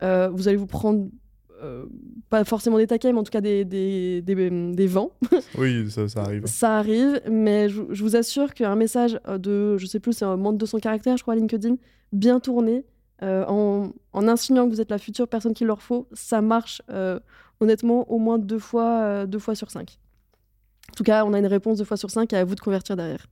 vous 0.00 0.48
allez 0.48 0.56
vous 0.56 0.66
prendre 0.66 1.08
euh, 1.62 1.86
pas 2.28 2.44
forcément 2.44 2.78
des 2.78 2.86
taquets, 2.86 3.12
mais 3.12 3.18
en 3.18 3.22
tout 3.22 3.30
cas 3.30 3.40
des, 3.40 3.64
des, 3.64 4.22
des, 4.22 4.86
vents. 4.86 5.12
Oui, 5.58 5.90
ça, 5.90 6.08
ça, 6.08 6.22
arrive. 6.22 6.46
ça 6.46 6.78
arrive, 6.78 7.20
mais 7.30 7.68
je, 7.68 8.02
vous 8.02 8.16
assure 8.16 8.54
qu'un 8.54 8.76
message 8.76 9.18
de, 9.28 9.76
je 9.78 9.86
sais 9.86 10.00
plus, 10.00 10.12
c'est 10.12 10.24
un 10.24 10.36
moins 10.36 10.52
de 10.52 10.58
200 10.58 10.78
caractères, 10.78 11.16
je 11.16 11.22
crois, 11.22 11.34
LinkedIn, 11.34 11.76
bien 12.12 12.40
tourné, 12.40 12.84
euh, 13.22 13.44
en, 13.46 13.92
en, 14.12 14.28
insinuant 14.28 14.66
que 14.66 14.70
vous 14.70 14.80
êtes 14.80 14.90
la 14.90 14.98
future 14.98 15.28
personne 15.28 15.54
qu'il 15.54 15.66
leur 15.66 15.82
faut, 15.82 16.08
ça 16.12 16.40
marche 16.40 16.82
euh, 16.90 17.20
honnêtement 17.60 18.10
au 18.10 18.18
moins 18.18 18.38
deux 18.38 18.58
fois, 18.58 19.26
deux 19.26 19.38
fois 19.38 19.54
sur 19.54 19.70
cinq. 19.70 19.98
En 20.90 20.94
tout 20.94 21.04
cas, 21.04 21.24
on 21.24 21.32
a 21.34 21.38
une 21.38 21.46
réponse 21.46 21.78
deux 21.78 21.84
fois 21.84 21.96
sur 21.96 22.10
cinq 22.10 22.32
et 22.32 22.36
à 22.36 22.44
vous 22.44 22.54
de 22.54 22.60
convertir 22.60 22.96
derrière. 22.96 23.26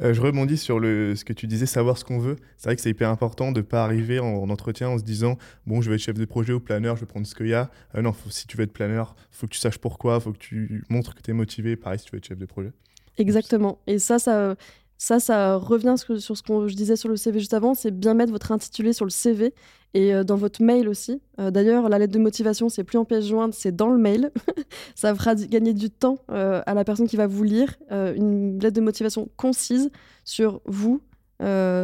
Euh, 0.00 0.12
je 0.12 0.20
rebondis 0.20 0.56
sur 0.56 0.80
le, 0.80 1.14
ce 1.14 1.24
que 1.24 1.32
tu 1.32 1.46
disais, 1.46 1.66
savoir 1.66 1.98
ce 1.98 2.04
qu'on 2.04 2.18
veut. 2.18 2.36
C'est 2.56 2.68
vrai 2.68 2.76
que 2.76 2.82
c'est 2.82 2.90
hyper 2.90 3.10
important 3.10 3.52
de 3.52 3.60
ne 3.60 3.64
pas 3.64 3.84
arriver 3.84 4.18
en, 4.18 4.48
entretien 4.50 4.88
en 4.88 4.98
se 4.98 5.04
disant 5.04 5.38
bon, 5.66 5.80
je 5.82 5.90
vais 5.90 5.96
être 5.96 6.02
chef 6.02 6.16
de 6.16 6.24
projet 6.24 6.52
ou 6.52 6.60
planeur, 6.60 6.96
je 6.96 7.00
vais 7.00 7.06
prendre 7.06 7.26
ce 7.26 7.34
qu'il 7.34 7.48
y 7.48 7.54
a. 7.54 7.70
Euh, 7.94 8.02
non, 8.02 8.14
si 8.28 8.46
tu 8.46 8.56
veux 8.56 8.64
être 8.64 8.72
planeur, 8.72 9.14
il 9.32 9.36
faut 9.36 9.46
que 9.46 9.52
tu 9.52 9.58
saches 9.58 9.78
pourquoi, 9.78 10.16
il 10.16 10.20
faut 10.20 10.32
que 10.32 10.38
tu 10.38 10.84
montres 10.88 11.14
que 11.14 11.22
tu 11.22 11.30
es 11.30 11.34
motivé. 11.34 11.76
Pareil, 11.76 11.98
si 11.98 12.06
tu 12.06 12.12
veux 12.12 12.18
être 12.18 12.26
chef 12.26 12.38
de 12.38 12.46
projet. 12.46 12.72
Exactement. 13.18 13.78
Et 13.86 13.98
ça, 13.98 14.18
ça, 14.18 14.56
ça, 14.98 15.20
ça 15.20 15.56
revient 15.56 15.96
sur 15.96 16.36
ce 16.36 16.42
que 16.42 16.68
je 16.68 16.74
disais 16.74 16.96
sur 16.96 17.08
le 17.08 17.16
CV 17.16 17.38
juste 17.38 17.54
avant, 17.54 17.74
c'est 17.74 17.90
bien 17.90 18.14
mettre 18.14 18.32
votre 18.32 18.52
intitulé 18.52 18.92
sur 18.92 19.04
le 19.04 19.10
CV 19.10 19.52
et 19.94 20.12
euh, 20.12 20.24
dans 20.24 20.36
votre 20.36 20.62
mail 20.62 20.88
aussi. 20.88 21.22
Euh, 21.40 21.50
d'ailleurs, 21.50 21.88
la 21.88 21.98
lettre 21.98 22.12
de 22.12 22.18
motivation, 22.18 22.68
c'est 22.68 22.84
plus 22.84 22.98
en 22.98 23.04
pièce 23.04 23.26
jointe, 23.26 23.54
c'est 23.54 23.74
dans 23.74 23.88
le 23.88 23.98
mail. 23.98 24.30
ça 24.94 25.14
fera 25.14 25.34
gagner 25.34 25.72
du 25.72 25.90
temps 25.90 26.18
euh, 26.30 26.60
à 26.66 26.74
la 26.74 26.84
personne 26.84 27.06
qui 27.06 27.16
va 27.16 27.26
vous 27.26 27.44
lire. 27.44 27.74
une 27.90 28.58
lettre 28.60 28.76
de 28.76 28.80
motivation 28.80 29.28
concise 29.36 29.90
sur 30.24 30.60
vous, 30.66 31.00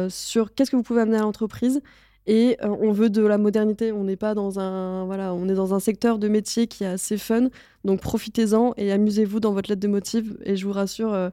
sur 0.09 0.53
qu'est-ce 0.53 0.71
que 0.71 0.75
vous 0.75 0.83
pouvez 0.83 1.01
amener 1.01 1.17
à 1.17 1.21
l'entreprise. 1.21 1.81
Et 2.27 2.57
on 2.61 2.91
veut 2.91 3.09
de 3.09 3.23
la 3.23 3.37
modernité. 3.37 3.91
On 3.91 4.03
n'est 4.03 4.15
pas 4.15 4.35
dans 4.35 4.59
un 4.59 5.05
voilà, 5.05 5.33
on 5.33 5.47
est 5.47 5.55
dans 5.55 5.73
un 5.73 5.79
secteur 5.79 6.19
de 6.19 6.27
métier 6.27 6.67
qui 6.67 6.83
est 6.83 6.87
assez 6.87 7.17
fun. 7.17 7.47
Donc 7.83 8.01
profitez-en 8.01 8.73
et 8.77 8.91
amusez-vous 8.91 9.39
dans 9.39 9.53
votre 9.53 9.69
lettre 9.69 9.81
de 9.81 9.87
motive. 9.87 10.37
Et 10.43 10.55
je 10.55 10.65
vous 10.65 10.73
rassure 10.73 11.31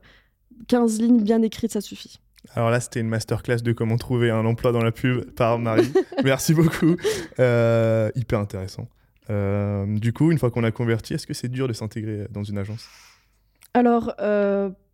15 0.69 1.01
lignes 1.01 1.23
bien 1.23 1.43
écrites, 1.43 1.73
ça 1.73 1.81
suffit. 1.81 2.21
Alors 2.55 2.71
là, 2.71 2.81
c'était 2.81 3.01
une 3.01 3.09
masterclass 3.09 3.59
de 3.59 3.73
comment 3.73 3.97
trouver 3.97 4.31
un 4.31 4.45
emploi 4.45 4.73
dans 4.73 4.83
la 4.83 4.93
pub 4.93 5.25
par 5.33 5.59
Marie. 5.59 5.93
Merci 6.25 6.55
beaucoup. 6.55 6.97
Euh, 7.39 8.11
hyper 8.15 8.39
intéressant. 8.39 8.89
du 9.29 10.13
coup, 10.13 10.31
une 10.31 10.39
fois 10.39 10.51
qu'on 10.51 10.65
a 10.65 10.71
converti, 10.71 11.15
est-ce 11.15 11.27
que 11.27 11.35
c'est 11.35 11.49
dur 11.49 11.69
de 11.69 11.73
s'intégrer 11.73 12.27
dans 12.31 12.45
une 12.45 12.59
agence? 12.59 12.87
Alors, 13.75 14.15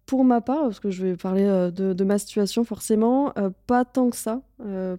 pour 0.07 0.25
ma 0.25 0.41
part, 0.41 0.65
parce 0.65 0.81
que 0.81 0.91
je 0.91 1.07
vais 1.07 1.17
parler 1.17 1.45
de, 1.45 2.05
ma 2.05 2.19
situation 2.19 2.65
forcément, 2.65 3.33
pas 3.67 3.85
tant 3.85 4.11
que 4.11 4.17
ça, 4.17 4.43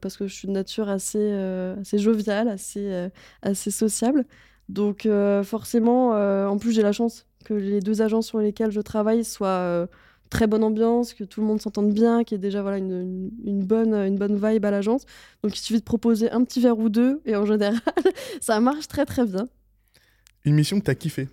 parce 0.02 0.18
que 0.18 0.28
je 0.28 0.34
suis 0.34 0.48
de 0.48 0.54
nature 0.54 0.90
assez, 0.90 1.34
assez 1.80 1.98
joviale, 1.98 2.48
assez, 2.48 3.10
assez 3.42 3.72
sociable. 3.72 4.26
Donc 4.70 5.08
forcément, 5.44 6.12
en 6.50 6.58
plus 6.58 6.72
j'ai 6.72 6.84
la 6.84 6.94
chance 6.94 7.28
que 7.44 7.54
les 7.54 7.80
deux 7.80 8.02
agences 8.02 8.28
sur 8.28 8.40
lesquelles 8.40 8.72
je 8.72 8.82
travaille 8.82 9.24
soient 9.24 9.88
très 10.30 10.48
bonne 10.48 10.64
ambiance, 10.64 11.14
que 11.14 11.24
tout 11.24 11.42
le 11.42 11.48
monde 11.48 11.62
s'entende 11.62 11.94
bien, 11.94 12.24
qu'il 12.24 12.36
y 12.36 12.38
ait 12.38 12.42
déjà 12.42 12.62
voilà, 12.62 12.78
une, 12.78 13.30
bonne, 13.64 13.94
une 13.94 14.18
bonne 14.18 14.36
vibe 14.36 14.66
à 14.66 14.72
l'agence. 14.72 15.06
Donc 15.44 15.58
il 15.58 15.62
suffit 15.62 15.80
de 15.80 15.86
proposer 15.86 16.32
un 16.32 16.44
petit 16.44 16.62
verre 16.62 16.78
ou 16.78 16.90
deux, 16.90 17.22
et 17.26 17.36
en 17.36 17.46
général, 17.46 17.80
ça 18.42 18.60
marche 18.60 18.88
très 18.88 19.06
très 19.06 19.26
bien. 19.26 19.48
Une 20.44 20.56
mission 20.56 20.80
que 20.80 20.86
tu 20.86 20.92
as 20.92 20.96
kiffé 20.96 21.30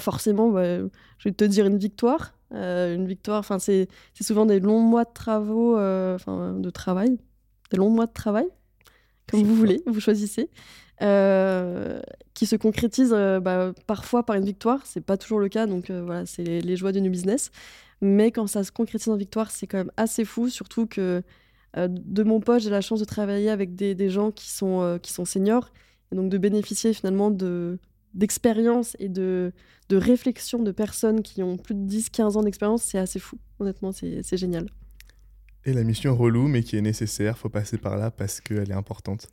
Forcément, 0.00 0.50
bah, 0.50 0.78
je 0.80 1.28
vais 1.28 1.32
te 1.32 1.44
dire 1.44 1.64
une 1.64 1.78
victoire. 1.78 2.32
Euh, 2.52 2.94
une 2.94 3.06
victoire, 3.06 3.40
enfin, 3.40 3.58
c'est 3.58 3.88
souvent 4.20 4.46
des 4.46 4.60
longs 4.60 4.80
mois 4.80 5.04
de 5.04 5.12
travaux, 5.12 5.76
euh, 5.76 6.14
enfin, 6.14 6.54
de 6.54 6.70
travail, 6.70 7.18
des 7.70 7.76
longs 7.76 7.90
mois 7.90 8.06
de 8.06 8.12
travail, 8.12 8.46
comme 9.30 9.42
vous 9.42 9.54
voulez, 9.54 9.82
vous 9.86 10.00
choisissez, 10.00 10.50
euh, 11.02 12.00
qui 12.34 12.46
se 12.46 12.56
concrétisent 12.56 13.16
bah, 13.42 13.72
parfois 13.86 14.24
par 14.24 14.36
une 14.36 14.44
victoire. 14.44 14.80
C'est 14.84 15.00
pas 15.00 15.16
toujours 15.16 15.40
le 15.40 15.48
cas, 15.48 15.66
donc 15.66 15.90
voilà, 15.90 16.26
c'est 16.26 16.44
les, 16.44 16.76
joies 16.76 16.92
du 16.92 17.00
new 17.00 17.10
business. 17.10 17.50
Mais 18.00 18.30
quand 18.30 18.46
ça 18.46 18.62
se 18.62 18.72
concrétise 18.72 19.08
en 19.08 19.16
victoire, 19.16 19.50
c'est 19.50 19.66
quand 19.66 19.78
même 19.78 19.92
assez 19.96 20.24
fou, 20.24 20.48
surtout 20.48 20.86
que 20.86 21.22
de 21.76 22.22
mon 22.22 22.40
poste, 22.40 22.64
j'ai 22.64 22.70
la 22.70 22.80
chance 22.80 23.00
de 23.00 23.04
travailler 23.04 23.50
avec 23.50 23.74
des, 23.74 23.94
des 23.94 24.10
gens 24.10 24.30
qui 24.30 24.50
sont, 24.50 24.98
qui 25.02 25.12
sont 25.12 25.24
seniors, 25.24 25.72
et 26.12 26.16
donc 26.16 26.30
de 26.30 26.38
bénéficier 26.38 26.92
finalement 26.92 27.30
de, 27.30 27.78
d'expérience 28.16 28.96
et 28.98 29.08
de, 29.08 29.52
de 29.88 29.96
réflexion 29.96 30.62
de 30.62 30.72
personnes 30.72 31.22
qui 31.22 31.42
ont 31.42 31.56
plus 31.56 31.74
de 31.74 31.88
10-15 31.88 32.36
ans 32.36 32.42
d'expérience, 32.42 32.82
c'est 32.82 32.98
assez 32.98 33.18
fou. 33.18 33.38
Honnêtement, 33.60 33.92
c'est 33.92 34.36
génial. 34.36 34.68
Et 35.66 35.72
la 35.72 35.82
mission 35.82 36.16
relou, 36.16 36.48
mais 36.48 36.62
qui 36.62 36.76
est 36.76 36.80
nécessaire, 36.80 37.36
faut 37.36 37.48
passer 37.48 37.76
par 37.76 37.96
là 37.96 38.10
parce 38.10 38.40
qu'elle 38.40 38.70
est 38.70 38.74
importante. 38.74 39.28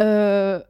Euh, 0.00 0.60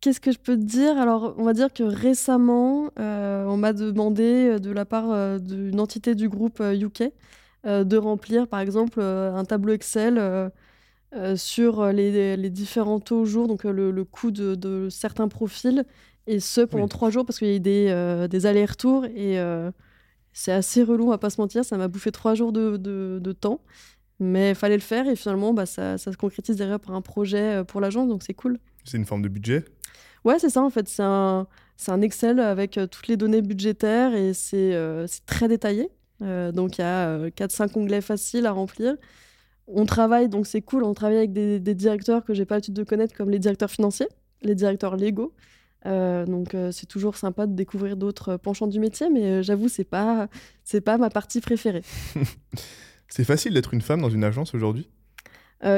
qu'est-ce 0.00 0.20
que 0.20 0.32
je 0.32 0.38
peux 0.38 0.56
te 0.56 0.62
dire? 0.62 0.96
Alors, 0.96 1.34
on 1.36 1.44
va 1.44 1.52
dire 1.52 1.72
que 1.72 1.82
récemment, 1.82 2.90
euh, 2.98 3.44
on 3.46 3.58
m'a 3.58 3.74
demandé 3.74 4.58
de 4.58 4.70
la 4.70 4.84
part 4.84 5.10
euh, 5.10 5.38
d'une 5.38 5.80
entité 5.80 6.14
du 6.14 6.28
groupe 6.28 6.60
UK 6.60 7.12
de 7.64 7.96
remplir, 7.96 8.48
par 8.48 8.58
exemple, 8.58 9.00
un 9.00 9.44
tableau 9.44 9.72
Excel 9.72 10.50
sur 11.36 11.92
les, 11.92 12.36
les, 12.36 12.50
différents 12.50 12.98
taux 12.98 13.20
au 13.20 13.24
jour, 13.24 13.46
donc 13.46 13.62
le, 13.62 13.92
le 13.92 14.04
coût 14.04 14.32
de, 14.32 14.56
de, 14.56 14.88
certains 14.90 15.28
profils 15.28 15.84
et 16.26 16.40
ce, 16.40 16.60
pendant 16.60 16.88
trois 16.88 17.10
jours, 17.10 17.24
parce 17.24 17.38
qu'il 17.38 17.48
y 17.48 17.52
a 17.52 17.56
eu 17.56 17.60
des, 17.60 17.88
euh, 17.90 18.28
des 18.28 18.46
allers-retours. 18.46 19.04
Et 19.06 19.38
euh, 19.38 19.70
c'est 20.32 20.52
assez 20.52 20.82
relou, 20.82 21.06
on 21.06 21.10
va 21.10 21.18
pas 21.18 21.30
se 21.30 21.40
mentir. 21.40 21.64
Ça 21.64 21.76
m'a 21.76 21.88
bouffé 21.88 22.12
trois 22.12 22.34
jours 22.34 22.52
de, 22.52 22.76
de, 22.76 23.32
temps. 23.32 23.60
Mais 24.22 24.50
il 24.50 24.54
fallait 24.54 24.76
le 24.76 24.82
faire. 24.82 25.08
Et 25.08 25.16
finalement, 25.16 25.52
bah, 25.52 25.66
ça, 25.66 25.98
ça, 25.98 26.12
se 26.12 26.16
concrétise 26.16 26.56
derrière 26.56 26.80
par 26.80 26.94
un 26.94 27.00
projet 27.00 27.56
euh, 27.56 27.64
pour 27.64 27.80
l'agence. 27.80 28.08
Donc 28.08 28.22
c'est 28.22 28.34
cool. 28.34 28.58
C'est 28.84 28.96
une 28.96 29.04
forme 29.04 29.22
de 29.22 29.28
budget? 29.28 29.64
Ouais, 30.24 30.38
c'est 30.38 30.50
ça 30.50 30.62
en 30.62 30.70
fait. 30.70 30.88
C'est 30.88 31.02
un, 31.02 31.46
un 31.88 32.00
Excel 32.00 32.38
avec 32.38 32.78
toutes 32.90 33.08
les 33.08 33.16
données 33.16 33.42
budgétaires 33.42 34.14
et 34.14 34.34
c'est 34.34 34.76
très 35.26 35.48
détaillé. 35.48 35.88
donc 36.20 36.78
il 36.78 36.82
y 36.82 36.84
a 36.84 37.28
4-5 37.30 37.76
onglets 37.76 38.00
faciles 38.00 38.46
à 38.46 38.52
remplir. 38.52 38.94
On 39.66 39.84
travaille, 39.84 40.28
donc 40.28 40.46
c'est 40.46 40.62
cool, 40.62 40.84
on 40.84 40.94
travaille 40.94 41.18
avec 41.18 41.32
des, 41.32 41.58
des 41.58 41.74
directeurs 41.74 42.24
que 42.24 42.34
j'ai 42.34 42.44
pas 42.44 42.56
l'habitude 42.56 42.74
de 42.74 42.84
connaître, 42.84 43.16
comme 43.16 43.30
les 43.30 43.40
directeurs 43.40 43.70
financiers, 43.70 44.08
les 44.42 44.54
directeurs 44.54 44.96
légaux. 44.96 45.34
Euh, 45.86 46.24
donc 46.26 46.54
euh, 46.54 46.70
c'est 46.70 46.86
toujours 46.86 47.16
sympa 47.16 47.46
de 47.46 47.54
découvrir 47.54 47.96
d'autres 47.96 48.30
euh, 48.30 48.38
penchants 48.38 48.68
du 48.68 48.78
métier, 48.78 49.10
mais 49.10 49.42
j'avoue 49.42 49.68
c'est 49.68 49.84
pas 49.84 50.28
c'est 50.64 50.80
pas 50.80 50.96
ma 50.96 51.10
partie 51.10 51.40
préférée. 51.40 51.82
c'est 53.12 53.24
facile 53.24 53.54
d'être 53.54 53.74
une 53.74 53.82
femme 53.82 54.00
dans 54.00 54.10
une 54.10 54.24
agence 54.24 54.54
aujourd'hui? 54.54 54.88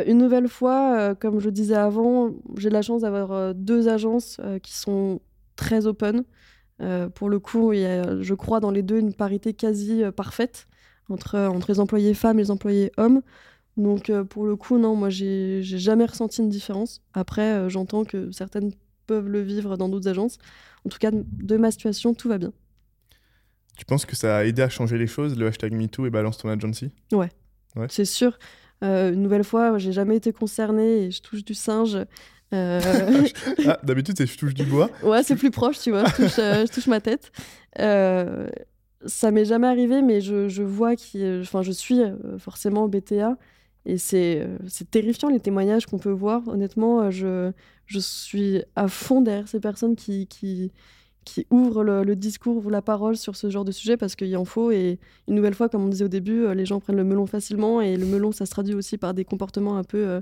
une 0.06 0.16
nouvelle 0.16 0.48
fois, 0.48 1.14
comme 1.14 1.40
je 1.40 1.50
disais 1.50 1.74
avant, 1.74 2.30
j'ai 2.56 2.70
la 2.70 2.80
chance 2.80 3.02
d'avoir 3.02 3.54
deux 3.54 3.86
agences 3.88 4.40
qui 4.62 4.72
sont 4.72 5.20
très 5.56 5.86
open. 5.86 6.24
pour 7.14 7.28
le 7.28 7.38
coup, 7.38 7.74
il 7.74 7.80
y 7.80 7.84
a, 7.84 8.22
je 8.22 8.32
crois, 8.32 8.60
dans 8.60 8.70
les 8.70 8.82
deux, 8.82 8.98
une 8.98 9.12
parité 9.12 9.52
quasi 9.52 10.02
parfaite 10.16 10.68
entre, 11.10 11.38
entre 11.38 11.70
les 11.70 11.80
employés 11.80 12.14
femmes 12.14 12.38
et 12.38 12.44
les 12.44 12.50
employés 12.50 12.92
hommes. 12.96 13.20
Donc, 13.76 14.10
pour 14.30 14.46
le 14.46 14.56
coup, 14.56 14.78
non, 14.78 14.96
moi, 14.96 15.10
j'ai 15.10 15.60
jamais 15.62 16.06
ressenti 16.06 16.40
une 16.40 16.48
différence. 16.48 17.02
Après, 17.12 17.68
j'entends 17.68 18.04
que 18.04 18.30
certaines 18.30 18.72
peuvent 19.06 19.28
le 19.28 19.42
vivre 19.42 19.76
dans 19.76 19.90
d'autres 19.90 20.08
agences. 20.08 20.38
En 20.86 20.88
tout 20.88 20.98
cas, 20.98 21.10
de 21.12 21.56
ma 21.58 21.70
situation, 21.70 22.14
tout 22.14 22.30
va 22.30 22.38
bien. 22.38 22.52
Tu 23.76 23.84
penses 23.84 24.06
que 24.06 24.14
ça 24.14 24.38
a 24.38 24.44
aidé 24.44 24.62
à 24.62 24.68
changer 24.68 24.98
les 24.98 25.06
choses, 25.06 25.36
le 25.36 25.46
hashtag 25.48 25.72
MeToo 25.72 26.06
et 26.06 26.10
Balance 26.10 26.38
ton 26.38 26.48
agency? 26.48 26.90
Ouais, 27.12 27.30
ouais. 27.76 27.86
c'est 27.90 28.04
sûr. 28.04 28.38
Euh, 28.82 29.12
une 29.12 29.22
nouvelle 29.22 29.44
fois, 29.44 29.78
j'ai 29.78 29.92
jamais 29.92 30.16
été 30.16 30.32
concernée 30.32 31.04
et 31.04 31.10
je 31.10 31.22
touche 31.22 31.44
du 31.44 31.54
singe. 31.54 31.98
Euh, 32.52 32.80
ah, 33.66 33.78
d'habitude, 33.82 34.16
c'est 34.16 34.26
je 34.26 34.38
touche 34.38 34.54
du 34.54 34.64
bois. 34.64 34.90
Ouais, 35.02 35.22
c'est 35.22 35.36
plus 35.36 35.50
proche, 35.50 35.80
tu 35.80 35.90
vois. 35.90 36.04
Je 36.06 36.16
touche, 36.16 36.38
euh, 36.38 36.66
je 36.66 36.72
touche 36.72 36.86
ma 36.86 37.00
tête. 37.00 37.32
ça 37.76 39.30
m'est 39.30 39.44
jamais 39.44 39.66
arrivé, 39.66 40.02
mais 40.02 40.20
je, 40.20 40.48
je 40.48 40.62
vois 40.62 40.96
qui, 40.96 41.24
enfin, 41.40 41.62
je 41.62 41.72
suis 41.72 42.00
forcément 42.38 42.88
BTA 42.88 43.36
et 43.86 43.98
c'est 43.98 44.46
terrifiant 44.90 45.28
les 45.28 45.40
témoignages 45.40 45.86
qu'on 45.86 45.98
peut 45.98 46.10
voir. 46.10 46.46
Honnêtement, 46.46 47.10
je, 47.10 47.52
je 47.86 47.98
suis 47.98 48.62
à 48.76 48.88
fond 48.88 49.20
derrière 49.20 49.48
ces 49.48 49.60
personnes 49.60 49.96
qui, 49.96 50.26
qui, 50.26 50.72
qui 51.24 51.46
ouvrent 51.50 51.82
le, 51.82 52.16
discours 52.16 52.64
ou 52.64 52.70
la 52.70 52.82
parole 52.82 53.16
sur 53.16 53.36
ce 53.36 53.50
genre 53.50 53.64
de 53.64 53.72
sujet 53.72 53.96
parce 53.96 54.14
qu'il 54.14 54.36
en 54.36 54.44
faut. 54.44 54.70
Et 54.70 54.98
une 55.28 55.34
nouvelle 55.34 55.54
fois, 55.54 55.68
comme 55.68 55.84
on 55.84 55.88
disait 55.88 56.04
au 56.04 56.08
début, 56.08 56.44
euh, 56.44 56.54
les 56.54 56.66
gens 56.66 56.80
prennent 56.80 56.96
le 56.96 57.04
melon 57.04 57.26
facilement 57.26 57.80
et 57.80 57.96
le 57.96 58.06
melon, 58.06 58.32
ça 58.32 58.46
se 58.46 58.50
traduit 58.50 58.74
aussi 58.74 58.98
par 58.98 59.14
des 59.14 59.24
comportements 59.24 59.76
un 59.76 59.84
peu. 59.84 60.06
Euh, 60.06 60.20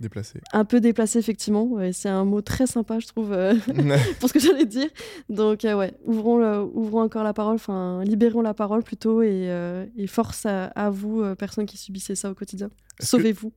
déplacés. 0.00 0.40
Un 0.52 0.64
peu 0.64 0.80
déplacés, 0.80 1.18
effectivement. 1.18 1.78
c'est 1.92 2.08
un 2.08 2.24
mot 2.24 2.40
très 2.42 2.66
sympa, 2.66 2.98
je 2.98 3.06
trouve, 3.06 3.32
euh, 3.32 3.54
pour 4.20 4.28
ce 4.28 4.34
que 4.34 4.40
j'allais 4.40 4.66
dire. 4.66 4.88
Donc, 5.28 5.60
ouais, 5.64 5.94
ouvrons, 6.04 6.70
ouvrons 6.74 7.02
encore 7.02 7.24
la 7.24 7.32
parole, 7.32 7.54
enfin, 7.54 8.02
libérons 8.04 8.42
la 8.42 8.54
parole 8.54 8.82
plutôt 8.82 9.22
et, 9.22 9.50
et 9.96 10.06
force 10.06 10.46
à, 10.46 10.90
vous, 10.90 11.34
personnes 11.36 11.66
qui 11.66 11.78
subissez 11.78 12.14
ça 12.14 12.30
au 12.30 12.34
quotidien. 12.34 12.70
Sauvez-vous. 13.00 13.52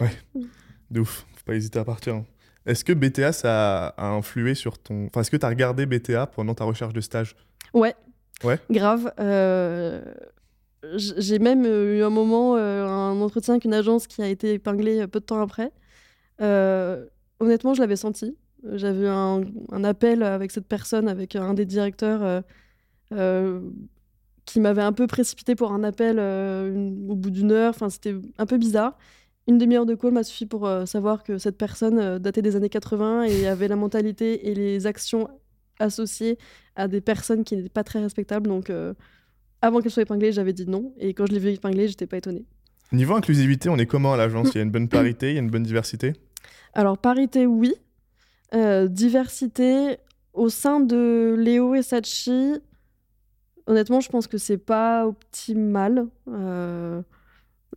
ouais, 0.00 0.10
de 0.90 1.00
ouf. 1.00 1.26
Faut 1.36 1.44
pas 1.44 1.54
hésiter 1.54 1.78
à 1.78 1.84
partir. 1.84 2.16
Hein. 2.16 2.24
Est-ce 2.68 2.84
que 2.84 2.92
BTA, 2.92 3.32
ça 3.32 3.86
a 3.96 4.08
influé 4.08 4.54
sur 4.54 4.78
ton. 4.78 5.06
Enfin, 5.06 5.22
est-ce 5.22 5.30
que 5.30 5.38
tu 5.38 5.46
as 5.46 5.48
regardé 5.48 5.86
BTA 5.86 6.26
pendant 6.26 6.54
ta 6.54 6.64
recherche 6.64 6.92
de 6.92 7.00
stage? 7.00 7.34
Ouais. 7.72 7.94
Ouais. 8.44 8.60
Grave. 8.70 9.10
Euh, 9.18 10.02
j'ai 10.94 11.38
même 11.38 11.64
eu 11.64 12.02
un 12.02 12.10
moment, 12.10 12.56
euh, 12.56 12.86
un 12.86 13.18
entretien 13.22 13.54
avec 13.54 13.64
une 13.64 13.72
agence 13.72 14.06
qui 14.06 14.20
a 14.20 14.28
été 14.28 14.52
épinglée 14.52 15.06
peu 15.06 15.18
de 15.18 15.24
temps 15.24 15.40
après. 15.40 15.72
Euh, 16.42 17.06
honnêtement, 17.40 17.72
je 17.72 17.80
l'avais 17.80 17.96
senti. 17.96 18.36
J'avais 18.74 19.06
eu 19.06 19.08
un, 19.08 19.40
un, 19.72 19.84
appel 19.84 20.22
avec 20.22 20.50
cette 20.50 20.66
personne, 20.66 21.08
avec 21.08 21.36
un 21.36 21.54
des 21.54 21.64
directeurs 21.64 22.42
qui 24.44 24.60
m'avait 24.60 24.82
un 24.82 24.92
peu 24.92 25.06
précipité 25.06 25.54
pour 25.54 25.72
un 25.72 25.84
appel 25.84 26.18
au 26.18 27.14
bout 27.14 27.30
d'une 27.30 27.50
heure. 27.50 27.70
Enfin, 27.70 27.88
c'était 27.88 28.14
un 28.36 28.44
peu 28.46 28.58
bizarre. 28.58 28.98
Une 29.48 29.56
demi-heure 29.56 29.86
de 29.86 29.94
call 29.94 30.12
m'a 30.12 30.24
suffi 30.24 30.44
pour 30.44 30.66
euh, 30.66 30.84
savoir 30.84 31.24
que 31.24 31.38
cette 31.38 31.56
personne 31.56 31.98
euh, 31.98 32.18
datait 32.18 32.42
des 32.42 32.54
années 32.54 32.68
80 32.68 33.24
et 33.24 33.46
avait 33.48 33.66
la 33.66 33.76
mentalité 33.76 34.50
et 34.50 34.54
les 34.54 34.86
actions 34.86 35.26
associées 35.78 36.36
à 36.76 36.86
des 36.86 37.00
personnes 37.00 37.44
qui 37.44 37.56
n'étaient 37.56 37.70
pas 37.70 37.82
très 37.82 38.00
respectables. 38.00 38.46
Donc, 38.46 38.68
euh, 38.68 38.92
avant 39.62 39.80
qu'elle 39.80 39.90
soit 39.90 40.02
épinglée, 40.02 40.32
j'avais 40.32 40.52
dit 40.52 40.66
non. 40.68 40.92
Et 40.98 41.14
quand 41.14 41.24
je 41.26 41.32
l'ai 41.32 41.38
vue 41.38 41.48
épinglée, 41.48 41.88
j'étais 41.88 42.06
pas 42.06 42.18
étonnée. 42.18 42.44
Niveau 42.92 43.14
inclusivité, 43.14 43.70
on 43.70 43.78
est 43.78 43.86
comment 43.86 44.12
à 44.12 44.18
l'agence? 44.18 44.50
Il 44.54 44.58
y 44.58 44.60
a 44.60 44.64
une 44.64 44.70
bonne 44.70 44.88
parité, 44.88 45.30
il 45.30 45.34
y 45.34 45.38
a 45.38 45.40
une 45.40 45.50
bonne 45.50 45.62
diversité? 45.62 46.12
Alors, 46.74 46.98
parité, 46.98 47.46
oui. 47.46 47.74
diversité, 48.52 49.96
au 50.34 50.50
sein 50.50 50.80
de 50.80 51.34
Léo 51.38 51.74
et 51.74 51.82
Sachi, 51.82 52.54
honnêtement, 53.66 54.00
je 54.00 54.10
pense 54.10 54.26
que 54.26 54.36
c'est 54.36 54.58
pas 54.58 55.06
optimal 55.06 56.06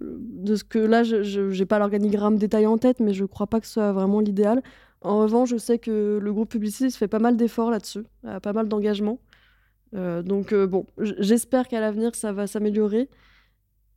de 0.01 0.55
ce 0.55 0.63
que 0.63 0.79
là, 0.79 1.03
je 1.03 1.58
n'ai 1.58 1.65
pas 1.65 1.79
l'organigramme 1.79 2.38
détaillé 2.38 2.67
en 2.67 2.77
tête, 2.77 3.00
mais 3.00 3.13
je 3.13 3.25
crois 3.25 3.48
pas 3.48 3.60
que 3.60 3.67
ce 3.67 3.74
soit 3.74 3.91
vraiment 3.91 4.20
l'idéal. 4.20 4.62
En 5.01 5.20
revanche, 5.20 5.50
je 5.50 5.58
sais 5.58 5.79
que 5.79 6.20
le 6.22 6.34
groupe 6.34 6.50
publiciste 6.50 6.98
fait 6.98 7.08
pas 7.08 7.20
mal 7.20 7.38
d'efforts 7.38 7.72
là-dessus, 7.72 8.03
pas 8.41 8.53
mal 8.53 8.67
d'engagement. 8.67 9.20
Euh, 9.96 10.22
donc 10.22 10.53
euh, 10.53 10.67
bon, 10.67 10.86
j'espère 10.98 11.67
qu'à 11.67 11.81
l'avenir 11.81 12.15
ça 12.15 12.31
va 12.31 12.48
s'améliorer. 12.48 13.10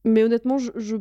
Mais 0.04 0.22
honnêtement, 0.24 0.58
je, 0.58 0.96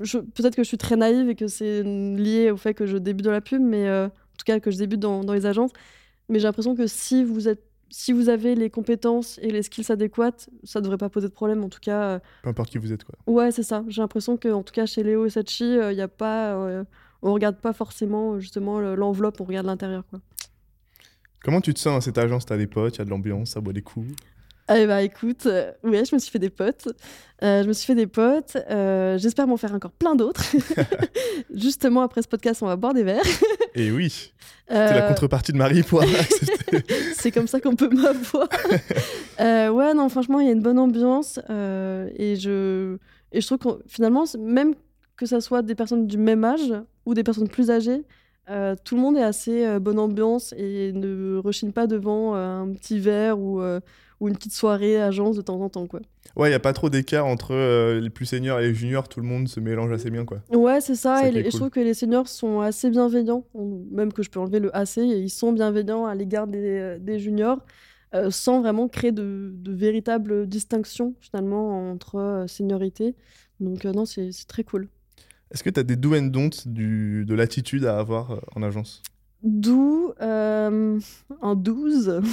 peut-être 0.00 0.56
que 0.56 0.62
je 0.62 0.68
suis 0.68 0.78
très 0.78 0.96
naïve 0.96 1.28
et 1.28 1.34
que 1.34 1.46
c'est 1.46 1.82
lié 1.82 2.50
au 2.50 2.56
fait 2.56 2.74
que 2.74 2.86
je 2.86 2.96
débute 2.96 3.24
dans 3.24 3.32
la 3.32 3.40
pub, 3.40 3.62
mais 3.62 3.88
euh, 3.88 4.06
en 4.06 4.36
tout 4.38 4.44
cas 4.44 4.58
que 4.60 4.70
je 4.70 4.78
débute 4.78 5.00
dans, 5.00 5.22
dans 5.22 5.32
les 5.32 5.46
agences. 5.46 5.70
Mais 6.28 6.38
j'ai 6.40 6.46
l'impression 6.46 6.74
que 6.74 6.86
si 6.86 7.24
vous 7.24 7.48
êtes 7.48 7.67
si 7.90 8.12
vous 8.12 8.28
avez 8.28 8.54
les 8.54 8.70
compétences 8.70 9.38
et 9.42 9.50
les 9.50 9.62
skills 9.62 9.90
adéquates, 9.90 10.50
ça 10.64 10.80
devrait 10.80 10.98
pas 10.98 11.08
poser 11.08 11.28
de 11.28 11.32
problème. 11.32 11.64
En 11.64 11.68
tout 11.68 11.80
cas. 11.80 12.02
Euh, 12.02 12.18
Peu 12.42 12.50
importe 12.50 12.70
qui 12.70 12.78
vous 12.78 12.92
êtes, 12.92 13.04
quoi. 13.04 13.14
Ouais, 13.26 13.50
c'est 13.50 13.62
ça. 13.62 13.84
J'ai 13.88 14.02
l'impression 14.02 14.36
que, 14.36 14.48
en 14.48 14.62
tout 14.62 14.72
cas, 14.72 14.86
chez 14.86 15.02
Léo 15.02 15.26
et 15.26 15.30
Sachi, 15.30 15.64
il 15.64 15.78
euh, 15.78 15.92
y 15.92 16.00
a 16.00 16.08
pas, 16.08 16.54
euh, 16.54 16.84
on 17.22 17.32
regarde 17.32 17.56
pas 17.56 17.72
forcément 17.72 18.38
justement 18.38 18.80
l'enveloppe, 18.80 19.40
on 19.40 19.44
regarde 19.44 19.66
l'intérieur, 19.66 20.04
quoi. 20.08 20.20
Comment 21.42 21.60
tu 21.60 21.72
te 21.72 21.78
sens 21.78 21.94
dans 21.94 22.00
cette 22.00 22.18
agence? 22.18 22.46
T'as 22.46 22.56
des 22.56 22.66
potes, 22.66 22.96
il 22.96 22.98
y 22.98 23.02
a 23.02 23.04
de 23.04 23.10
l'ambiance, 23.10 23.50
ça 23.50 23.60
boit 23.60 23.72
des 23.72 23.82
coups? 23.82 24.12
Eh 24.76 24.86
bah 24.86 25.02
écoute, 25.02 25.46
euh, 25.46 25.72
ouais, 25.84 26.04
je 26.04 26.14
me 26.14 26.18
suis 26.20 26.30
fait 26.30 26.38
des 26.38 26.50
potes. 26.50 26.88
Euh, 27.42 27.62
je 27.62 27.68
me 27.68 27.72
suis 27.72 27.86
fait 27.86 27.94
des 27.94 28.06
potes. 28.06 28.56
euh, 28.70 29.16
J'espère 29.18 29.46
m'en 29.46 29.56
faire 29.56 29.72
encore 29.74 29.92
plein 29.92 30.14
d'autres. 30.14 30.42
Justement, 31.54 32.02
après 32.02 32.22
ce 32.22 32.28
podcast, 32.28 32.62
on 32.62 32.66
va 32.66 32.76
boire 32.76 32.94
des 32.94 33.02
verres. 33.04 33.22
Et 33.74 33.90
oui, 33.90 34.32
c'est 34.68 34.74
la 34.74 35.04
Euh, 35.04 35.08
contrepartie 35.08 35.52
de 35.52 35.56
Marie 35.58 35.82
pour 35.82 36.02
c'est 37.14 37.30
comme 37.30 37.46
ça 37.46 37.60
qu'on 37.60 37.76
peut 37.76 37.88
m'avoir. 37.90 38.48
Euh, 39.40 39.68
ouais, 39.68 39.94
non, 39.94 40.08
franchement, 40.08 40.40
il 40.40 40.46
y 40.46 40.50
a 40.50 40.52
une 40.52 40.62
bonne 40.62 40.80
ambiance. 40.80 41.38
euh, 41.48 42.08
et, 42.16 42.34
je, 42.34 42.96
et 43.30 43.40
je 43.40 43.46
trouve 43.46 43.58
que 43.58 43.82
finalement, 43.86 44.24
même 44.36 44.74
que 45.16 45.26
ça 45.26 45.40
soit 45.40 45.62
des 45.62 45.76
personnes 45.76 46.08
du 46.08 46.18
même 46.18 46.44
âge 46.44 46.74
ou 47.06 47.14
des 47.14 47.22
personnes 47.22 47.48
plus 47.48 47.70
âgées, 47.70 48.02
euh, 48.50 48.74
tout 48.84 48.96
le 48.96 49.00
monde 49.00 49.16
est 49.16 49.22
assez 49.22 49.64
euh, 49.64 49.78
bonne 49.78 50.00
ambiance 50.00 50.52
et 50.58 50.90
ne 50.92 51.36
rechigne 51.38 51.70
pas 51.70 51.86
devant 51.86 52.34
euh, 52.34 52.62
un 52.62 52.72
petit 52.72 52.98
verre 52.98 53.38
ou, 53.38 53.60
euh, 53.60 53.78
ou 54.20 54.28
une 54.28 54.34
petite 54.36 54.52
soirée 54.54 55.00
agence 55.00 55.36
de 55.36 55.42
temps 55.42 55.60
en 55.60 55.68
temps. 55.68 55.86
Quoi. 55.86 56.00
Ouais, 56.36 56.48
il 56.48 56.50
n'y 56.50 56.56
a 56.56 56.60
pas 56.60 56.72
trop 56.72 56.90
d'écart 56.90 57.26
entre 57.26 57.54
euh, 57.54 58.00
les 58.00 58.10
plus 58.10 58.26
seniors 58.26 58.60
et 58.60 58.68
les 58.68 58.74
juniors, 58.74 59.08
tout 59.08 59.20
le 59.20 59.26
monde 59.26 59.48
se 59.48 59.60
mélange 59.60 59.92
assez 59.92 60.10
bien, 60.10 60.24
quoi. 60.24 60.38
Ouais, 60.50 60.80
c'est 60.80 60.94
ça. 60.94 61.16
Ça 61.16 61.26
Et, 61.28 61.30
les- 61.32 61.50
je 61.50 61.56
trouve 61.56 61.70
que 61.70 61.80
les 61.80 61.94
seniors 61.94 62.28
sont 62.28 62.60
assez 62.60 62.90
bienveillants, 62.90 63.44
même 63.90 64.12
que 64.12 64.22
je 64.22 64.30
peux 64.30 64.40
enlever 64.40 64.60
le 64.60 64.74
AC, 64.76 64.98
et 64.98 65.18
ils 65.18 65.30
sont 65.30 65.52
bienveillants 65.52 66.06
à 66.06 66.14
l'égard 66.14 66.46
des, 66.46 66.58
euh, 66.58 66.98
des 66.98 67.18
juniors, 67.18 67.64
euh, 68.14 68.30
sans 68.30 68.60
vraiment 68.60 68.88
créer 68.88 69.12
de, 69.12 69.50
de 69.54 69.72
véritables 69.72 70.46
distinctions 70.46 71.14
finalement 71.20 71.90
entre 71.90 72.16
euh, 72.16 72.46
seniorité. 72.46 73.14
Donc 73.60 73.84
non, 73.84 74.04
c'est 74.04 74.30
très 74.46 74.64
cool. 74.64 74.88
Est-ce 75.50 75.62
que 75.62 75.70
tu 75.70 75.80
as 75.80 75.82
des 75.82 75.96
do 75.96 76.14
and 76.14 76.26
don't 76.26 76.50
du, 76.66 77.24
de 77.26 77.34
l'attitude 77.34 77.84
à 77.86 77.98
avoir 77.98 78.40
en 78.54 78.62
agence? 78.62 79.02
D'où 79.42 80.12
euh, 80.20 80.98
un 81.42 81.54
12. 81.54 82.20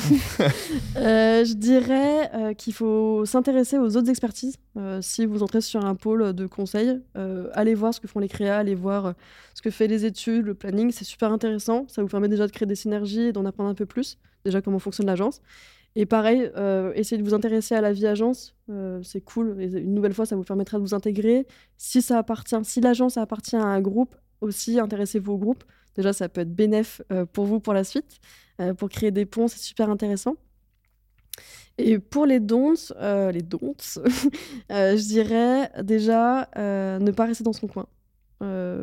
Euh, 0.98 1.44
je 1.44 1.54
dirais 1.54 2.32
euh, 2.34 2.54
qu'il 2.54 2.74
faut 2.74 3.26
s'intéresser 3.26 3.78
aux 3.78 3.98
autres 3.98 4.10
expertises. 4.10 4.56
Si 5.02 5.26
vous 5.26 5.44
entrez 5.44 5.62
sur 5.62 5.86
un 5.86 5.96
pôle 5.96 6.34
de 6.34 6.48
conseil, 6.48 7.02
allez 7.54 7.76
voir 7.76 7.94
ce 7.94 8.00
que 8.00 8.08
font 8.08 8.20
les 8.20 8.28
créas, 8.28 8.58
allez 8.58 8.76
voir 8.76 9.14
ce 9.54 9.62
que 9.62 9.70
fait 9.70 9.88
les 9.88 10.06
études, 10.06 10.46
le 10.46 10.54
planning. 10.54 10.92
C'est 10.92 11.06
super 11.06 11.32
intéressant. 11.32 11.86
Ça 11.88 12.02
vous 12.02 12.08
permet 12.08 12.28
déjà 12.28 12.48
de 12.48 12.52
créer 12.52 12.66
des 12.66 12.76
synergies 12.76 13.28
et 13.28 13.32
d'en 13.34 13.46
apprendre 13.46 13.70
un 13.70 13.76
peu 13.76 13.86
plus. 13.86 14.18
Déjà 14.46 14.62
comment 14.62 14.80
fonctionne 14.80 15.06
l'agence. 15.06 15.42
Et 15.96 16.06
pareil, 16.06 16.50
essayez 16.96 17.22
de 17.22 17.28
vous 17.28 17.36
intéresser 17.36 17.76
à 17.76 17.82
la 17.82 17.94
vie 17.94 18.08
agence. 18.08 18.56
C'est 19.04 19.22
cool. 19.22 19.58
Et 19.62 19.66
une 19.66 19.94
nouvelle 19.94 20.14
fois, 20.14 20.26
ça 20.26 20.36
vous 20.36 20.44
permettra 20.44 20.78
de 20.78 20.84
vous 20.84 20.94
intégrer. 20.94 21.46
Si 21.78 22.02
ça 22.02 22.18
appartient, 22.18 22.56
si 22.64 22.82
l'agence 22.82 23.18
appartient 23.18 23.58
à 23.58 23.66
un 23.66 23.82
groupe, 23.82 24.16
aussi 24.42 24.80
intéressez-vous 24.80 25.34
au 25.34 25.38
groupe. 25.38 25.64
Déjà, 25.96 26.14
ça 26.14 26.30
peut 26.30 26.42
être 26.42 26.54
bénéf 26.54 27.02
euh, 27.12 27.26
pour 27.26 27.46
vous 27.46 27.60
pour 27.60 27.74
la 27.74 27.84
suite. 27.84 28.20
Euh, 28.60 28.74
pour 28.74 28.90
créer 28.90 29.12
des 29.12 29.26
ponts, 29.26 29.48
c'est 29.48 29.60
super 29.60 29.90
intéressant. 29.90 30.36
Et 31.78 32.00
pour 32.00 32.26
les 32.26 32.40
dons, 32.40 32.74
euh, 32.98 33.32
les 33.32 33.42
dons, 33.42 33.76
je 34.70 35.08
dirais 35.08 35.72
déjà 35.84 36.50
ne 36.56 37.12
pas 37.12 37.26
rester 37.26 37.44
dans 37.44 37.54
son 37.54 37.68
coin. 37.68 37.88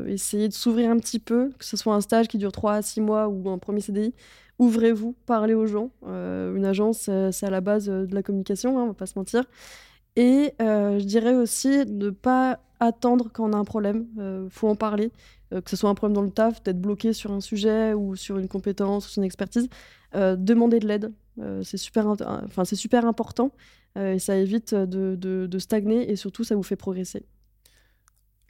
Essayer 0.06 0.48
de 0.48 0.52
s'ouvrir 0.52 0.90
un 0.90 0.98
petit 0.98 1.18
peu, 1.18 1.52
que 1.58 1.64
ce 1.64 1.76
soit 1.76 1.94
un 1.94 2.00
stage 2.00 2.28
qui 2.28 2.36
dure 2.36 2.52
3 2.52 2.74
à 2.74 2.82
6 2.82 3.00
mois 3.00 3.28
ou 3.28 3.48
un 3.48 3.58
premier 3.58 3.80
CDI. 3.80 4.12
Ouvrez-vous, 4.58 5.14
parlez 5.24 5.54
aux 5.54 5.66
gens. 5.66 5.90
Une 6.04 6.66
agence, 6.66 7.08
c'est 7.30 7.46
à 7.46 7.50
la 7.50 7.62
base 7.62 7.86
de 7.86 8.14
la 8.14 8.22
communication, 8.22 8.78
hein, 8.78 8.82
on 8.82 8.86
va 8.88 8.94
pas 8.94 9.06
se 9.06 9.18
mentir. 9.18 9.44
Et 10.16 10.52
je 10.60 11.04
dirais 11.04 11.34
aussi 11.34 11.86
ne 11.86 12.10
pas 12.10 12.60
attendre 12.78 13.30
quand 13.32 13.48
on 13.48 13.52
a 13.54 13.56
un 13.56 13.64
problème. 13.64 14.06
Il 14.18 14.50
faut 14.50 14.68
en 14.68 14.76
parler, 14.76 15.12
que 15.60 15.70
ce 15.70 15.76
soit 15.76 15.90
un 15.90 15.94
problème 15.94 16.14
dans 16.14 16.22
le 16.22 16.30
taf, 16.30 16.62
d'être 16.62 16.80
bloqué 16.80 17.12
sur 17.12 17.32
un 17.32 17.40
sujet 17.40 17.92
ou 17.92 18.16
sur 18.16 18.38
une 18.38 18.48
compétence 18.48 19.06
ou 19.06 19.10
sur 19.10 19.20
une 19.20 19.26
expertise. 19.26 19.68
Euh, 20.14 20.36
demander 20.36 20.78
de 20.78 20.86
l'aide, 20.86 21.12
euh, 21.40 21.62
c'est 21.62 21.78
super, 21.78 22.06
enfin, 22.06 22.64
super 22.64 23.06
important 23.06 23.52
euh, 23.96 24.14
et 24.14 24.18
ça 24.18 24.36
évite 24.36 24.74
de, 24.74 25.58
stagner 25.58 26.10
et 26.10 26.16
surtout 26.16 26.44
ça 26.44 26.54
vous 26.54 26.62
fait 26.62 26.76
progresser. 26.76 27.24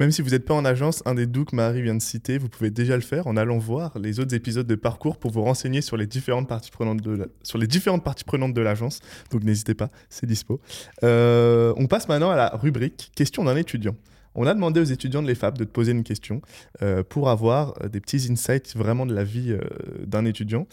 Même 0.00 0.10
si 0.10 0.22
vous 0.22 0.30
n'êtes 0.30 0.44
pas 0.44 0.54
en 0.54 0.64
agence, 0.64 1.02
un 1.06 1.14
des 1.14 1.26
doux 1.26 1.44
que 1.44 1.54
Marie 1.54 1.82
vient 1.82 1.94
de 1.94 2.02
citer, 2.02 2.38
vous 2.38 2.48
pouvez 2.48 2.70
déjà 2.70 2.96
le 2.96 3.02
faire 3.02 3.28
en 3.28 3.36
allant 3.36 3.58
voir 3.58 3.96
les 3.98 4.18
autres 4.18 4.34
épisodes 4.34 4.66
de 4.66 4.74
parcours 4.74 5.18
pour 5.18 5.30
vous 5.30 5.42
renseigner 5.42 5.80
sur 5.80 5.96
les 5.96 6.06
différentes 6.06 6.48
parties 6.48 6.70
prenantes 6.72 7.02
de 7.02 7.30
sur 7.44 7.58
les 7.58 7.68
différentes 7.68 8.02
parties 8.02 8.24
prenantes 8.24 8.54
de 8.54 8.60
l'agence. 8.60 8.98
Donc 9.30 9.44
n'hésitez 9.44 9.74
pas, 9.74 9.90
c'est 10.08 10.26
dispo. 10.26 10.60
Euh, 11.04 11.72
on 11.76 11.86
passe 11.86 12.08
maintenant 12.08 12.30
à 12.30 12.36
la 12.36 12.48
rubrique 12.48 13.12
question 13.14 13.44
d'un 13.44 13.54
étudiant. 13.54 13.94
On 14.34 14.46
a 14.46 14.54
demandé 14.54 14.80
aux 14.80 14.84
étudiants 14.84 15.22
de 15.22 15.28
l'EFAP 15.28 15.58
de 15.58 15.64
te 15.64 15.70
poser 15.70 15.92
une 15.92 16.04
question 16.04 16.40
euh, 16.82 17.02
pour 17.02 17.28
avoir 17.28 17.74
euh, 17.82 17.88
des 17.88 18.00
petits 18.00 18.28
insights 18.30 18.74
vraiment 18.76 19.04
de 19.04 19.14
la 19.14 19.24
vie 19.24 19.52
euh, 19.52 19.60
d'un 20.06 20.24
étudiant. 20.24 20.66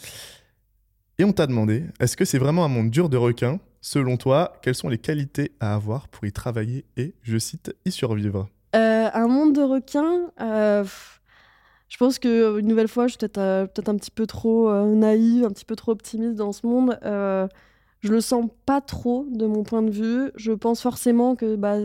Et 1.18 1.24
on 1.24 1.32
t'a 1.32 1.46
demandé, 1.46 1.84
est-ce 2.00 2.16
que 2.16 2.24
c'est 2.24 2.38
vraiment 2.38 2.64
un 2.64 2.68
monde 2.68 2.90
dur 2.90 3.10
de 3.10 3.18
requins? 3.18 3.60
Selon 3.82 4.16
toi, 4.16 4.54
quelles 4.62 4.74
sont 4.74 4.88
les 4.88 4.98
qualités 4.98 5.52
à 5.60 5.74
avoir 5.74 6.08
pour 6.08 6.24
y 6.24 6.32
travailler 6.32 6.84
et, 6.96 7.14
je 7.22 7.38
cite, 7.38 7.74
y 7.84 7.90
survivre 7.90 8.48
un 8.72 9.26
monde 9.26 9.52
de 9.52 9.62
requins, 9.62 10.30
je 10.38 11.96
pense 11.98 12.20
que 12.20 12.60
une 12.60 12.68
nouvelle 12.68 12.86
fois, 12.86 13.08
je 13.08 13.12
suis 13.12 13.18
peut-être 13.18 13.66
peut-être 13.66 13.88
un 13.88 13.96
petit 13.96 14.12
peu 14.12 14.24
trop 14.24 14.72
naïve, 14.86 15.44
un 15.44 15.48
petit 15.48 15.64
peu 15.64 15.74
trop 15.74 15.90
optimiste 15.90 16.36
dans 16.36 16.52
ce 16.52 16.64
monde. 16.64 16.96
Je 17.02 18.12
le 18.12 18.20
sens 18.20 18.48
pas 18.64 18.80
trop 18.80 19.26
de 19.30 19.46
mon 19.46 19.64
point 19.64 19.82
de 19.82 19.90
vue. 19.90 20.30
Je 20.36 20.52
pense 20.52 20.80
forcément 20.80 21.34
que 21.34 21.56
bah, 21.56 21.78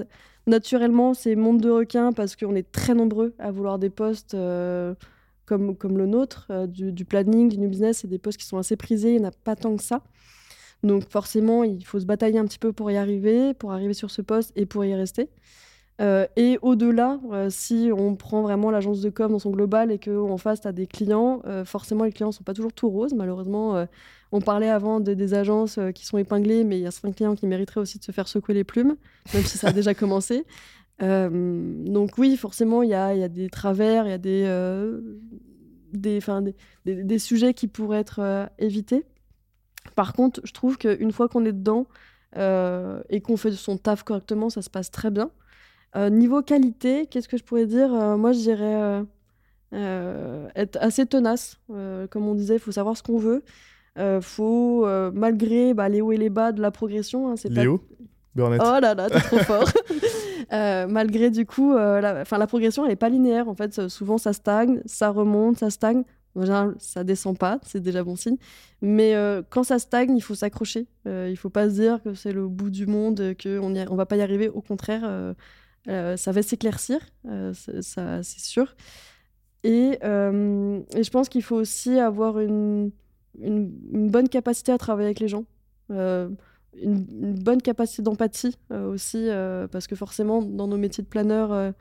naturellement, 0.47 1.13
c'est 1.13 1.35
monde 1.35 1.61
de 1.61 1.69
requins 1.69 2.11
parce 2.13 2.35
qu'on 2.35 2.55
est 2.55 2.71
très 2.71 2.93
nombreux 2.93 3.33
à 3.39 3.51
vouloir 3.51 3.79
des 3.79 3.89
postes 3.89 4.33
euh, 4.33 4.93
comme, 5.45 5.75
comme 5.75 5.97
le 5.97 6.05
nôtre, 6.05 6.47
euh, 6.49 6.67
du, 6.67 7.05
planning, 7.05 7.49
du 7.49 7.57
new 7.57 7.69
business, 7.69 7.99
c'est 7.99 8.07
des 8.07 8.19
postes 8.19 8.39
qui 8.39 8.45
sont 8.45 8.57
assez 8.57 8.75
prisés, 8.75 9.13
il 9.13 9.21
n'y 9.21 9.25
en 9.25 9.29
a 9.29 9.31
pas 9.31 9.55
tant 9.55 9.75
que 9.75 9.83
ça. 9.83 10.01
Donc 10.83 11.09
forcément, 11.09 11.63
il 11.63 11.83
faut 11.85 11.99
se 11.99 12.05
batailler 12.05 12.39
un 12.39 12.45
petit 12.45 12.59
peu 12.59 12.71
pour 12.71 12.91
y 12.91 12.97
arriver, 12.97 13.53
pour 13.53 13.71
arriver 13.71 13.93
sur 13.93 14.11
ce 14.11 14.21
poste 14.21 14.51
et 14.55 14.65
pour 14.65 14.85
y 14.85 14.93
rester. 14.93 15.29
Euh, 16.01 16.27
et 16.35 16.59
au-delà, 16.61 17.19
si 17.49 17.89
on 17.95 18.15
prend 18.15 18.41
vraiment 18.41 18.69
l'agence 18.69 19.01
de 19.01 19.09
com 19.09 19.31
dans 19.31 19.39
son 19.39 19.51
global 19.51 19.91
et 19.91 19.97
qu'en 19.97 20.37
face, 20.37 20.61
tu 20.61 20.67
as 20.67 20.73
des 20.73 20.87
clients, 20.87 21.41
forcément, 21.63 22.03
les 22.03 22.11
clients 22.11 22.27
ne 22.27 22.33
sont 22.33 22.43
pas 22.43 22.53
toujours 22.53 22.73
tout 22.73 22.89
roses. 22.89 23.13
Malheureusement, 23.13 23.87
on 24.31 24.41
parlait 24.41 24.69
avant 24.69 24.99
de- 24.99 25.13
des 25.13 25.33
agences 25.33 25.77
euh, 25.77 25.91
qui 25.91 26.05
sont 26.05 26.17
épinglées, 26.17 26.63
mais 26.63 26.77
il 26.77 26.81
y 26.83 26.87
a 26.87 26.91
certains 26.91 27.11
clients 27.11 27.35
qui 27.35 27.47
mériteraient 27.47 27.81
aussi 27.81 27.99
de 27.99 28.03
se 28.03 28.11
faire 28.11 28.27
secouer 28.27 28.53
les 28.53 28.63
plumes, 28.63 28.95
même 29.33 29.43
si 29.43 29.57
ça 29.57 29.67
a 29.69 29.71
déjà 29.73 29.93
commencé. 29.95 30.45
Euh, 31.01 31.29
donc 31.85 32.17
oui, 32.17 32.37
forcément, 32.37 32.81
il 32.83 32.89
y 32.89 32.93
a, 32.93 33.13
il 33.13 33.19
y 33.19 33.23
a 33.23 33.29
des 33.29 33.49
travers, 33.49 34.05
il 34.05 34.09
y 34.09 34.13
a 34.13 34.17
des, 34.17 34.43
euh, 34.47 35.01
des, 35.93 36.21
'fin, 36.21 36.41
des, 36.41 36.55
des- 36.85 37.03
des 37.03 37.19
sujets 37.19 37.53
qui 37.53 37.67
pourraient 37.67 37.99
être 37.99 38.19
euh, 38.19 38.45
évités. 38.59 39.03
Par 39.95 40.13
contre, 40.13 40.41
je 40.43 40.53
trouve 40.53 40.77
qu'une 40.77 41.11
fois 41.11 41.27
qu'on 41.29 41.45
est 41.45 41.53
dedans 41.53 41.85
et 43.09 43.21
qu'on 43.21 43.37
fait 43.37 43.51
son 43.53 43.77
taf 43.77 44.03
correctement, 44.03 44.49
ça 44.49 44.61
se 44.61 44.69
passe 44.69 44.91
très 44.91 45.09
bien. 45.09 45.29
Niveau 45.95 46.41
qualité, 46.41 47.05
qu'est-ce 47.05 47.29
que 47.29 47.37
je 47.37 47.43
pourrais 47.45 47.65
dire? 47.67 47.89
Moi, 48.17 48.33
je 48.33 48.39
dirais 48.39 49.03
être 50.55 50.77
assez 50.81 51.05
tenace. 51.05 51.59
Comme 52.09 52.27
on 52.27 52.35
disait, 52.35 52.55
il 52.55 52.59
faut 52.59 52.71
savoir 52.73 52.97
ce 52.97 53.03
qu'on 53.03 53.17
veut. 53.19 53.43
Euh, 53.97 54.19
faut, 54.21 54.85
euh, 54.85 55.11
malgré 55.13 55.73
bah, 55.73 55.87
les 55.89 56.01
hauts 56.01 56.11
et 56.11 56.17
les 56.17 56.29
bas 56.29 56.51
de 56.51 56.61
la 56.61 56.71
progression, 56.71 57.29
hein, 57.29 57.35
c'est 57.37 57.49
pas 57.53 57.61
Burnett 58.35 58.61
Oh 58.61 58.79
là 58.81 58.93
là, 58.93 59.09
t'es 59.09 59.19
trop 59.21 59.37
fort. 59.39 59.63
Euh, 60.51 60.85
malgré 60.87 61.29
du 61.31 61.45
coup, 61.45 61.73
euh, 61.73 62.01
la, 62.01 62.21
enfin, 62.21 62.37
la 62.37 62.47
progression, 62.47 62.83
elle 62.83 62.89
n'est 62.89 62.95
pas 62.97 63.07
linéaire. 63.09 63.47
En 63.47 63.55
fait, 63.55 63.87
souvent, 63.87 64.17
ça 64.17 64.33
stagne, 64.33 64.81
ça 64.85 65.09
remonte, 65.09 65.57
ça 65.59 65.69
stagne. 65.69 66.03
En 66.35 66.41
général, 66.41 66.75
ça 66.79 67.05
descend 67.05 67.37
pas, 67.37 67.59
c'est 67.65 67.79
déjà 67.79 68.03
bon 68.03 68.17
signe. 68.17 68.35
Mais 68.81 69.15
euh, 69.15 69.41
quand 69.49 69.63
ça 69.63 69.79
stagne, 69.79 70.17
il 70.17 70.21
faut 70.21 70.35
s'accrocher. 70.35 70.85
Il 71.05 71.37
faut 71.37 71.49
pas 71.49 71.69
se 71.69 71.75
dire 71.75 72.03
que 72.03 72.13
c'est 72.13 72.33
le 72.33 72.45
bout 72.49 72.69
du 72.69 72.87
monde, 72.87 73.33
qu'on 73.41 73.73
y 73.73 73.79
a- 73.79 73.89
on 73.89 73.95
va 73.95 74.05
pas 74.05 74.17
y 74.17 74.21
arriver. 74.21 74.49
Au 74.49 74.59
contraire, 74.61 75.09
ça 75.87 76.31
va 76.33 76.41
s'éclaircir, 76.41 76.99
c'est- 77.53 77.81
ça, 77.81 78.21
c'est 78.23 78.41
sûr. 78.41 78.75
Et, 79.63 79.97
et 80.03 81.03
je 81.03 81.09
pense 81.09 81.29
qu'il 81.29 81.41
faut 81.43 81.55
aussi 81.55 81.97
avoir 81.99 82.39
une, 82.41 82.91
une, 83.39 84.09
bonne 84.09 84.29
capacité 84.29 84.71
à 84.71 84.77
travailler 84.77 85.07
avec 85.07 85.19
les 85.19 85.27
gens. 85.27 85.45
Euh, 85.91 86.29
une, 86.81 87.35
bonne 87.35 87.61
capacité 87.61 88.01
d'empathie 88.01 88.57
euh, 88.71 88.91
aussi, 88.91 89.29
euh, 89.29 89.67
parce 89.67 89.87
que 89.87 89.95
forcément, 89.95 90.41
dans 90.41 90.67
nos 90.67 90.77
métiers 90.77 91.03
de 91.03 91.09
planeur, 91.09 91.73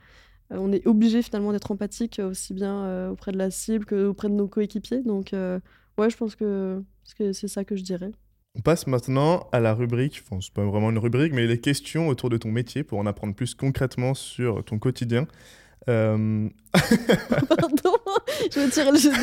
on 0.51 0.73
est 0.73 0.87
obligé 0.87 1.23
finalement 1.23 1.53
d'être 1.53 1.71
empathique 1.71 2.21
aussi 2.23 2.55
bien 2.55 3.11
auprès 3.11 3.33
de 3.33 3.39
la 3.39 3.51
cible 3.51 3.85
que 3.87 4.07
auprès 4.07 4.29
de 4.29 4.35
nos 4.35 4.47
coéquipiers. 4.47 5.03
Donc, 5.03 5.31
ouais, 5.33 6.11
je 6.11 6.17
pense 6.17 6.37
que 6.37 6.83
c'est 7.19 7.49
ça 7.49 7.65
que 7.65 7.77
je 7.77 7.83
dirais. 7.83 8.13
On 8.57 8.61
passe 8.61 8.87
maintenant 8.87 9.49
à 9.51 9.59
la 9.59 9.75
rubrique, 9.75 10.23
enfin 10.25 10.41
c'est 10.41 10.53
pas 10.53 10.65
vraiment 10.65 10.91
une 10.91 10.99
rubrique, 10.99 11.33
mais 11.33 11.45
les 11.49 11.61
questions 11.61 12.07
autour 12.07 12.31
de 12.31 12.37
ton 12.37 12.53
métier 12.53 12.85
pour 12.85 13.01
en 13.01 13.07
apprendre 13.07 13.35
plus 13.35 13.57
concrètement 13.57 14.15
sur 14.15 14.63
ton 14.63 14.79
quotidien. 14.79 15.27
Euh, 15.89 16.49
Pardon, 16.73 17.97
je 18.51 18.61
me 18.61 18.71
tirais 18.71 18.93
le 18.93 18.99
genou. 18.99 19.15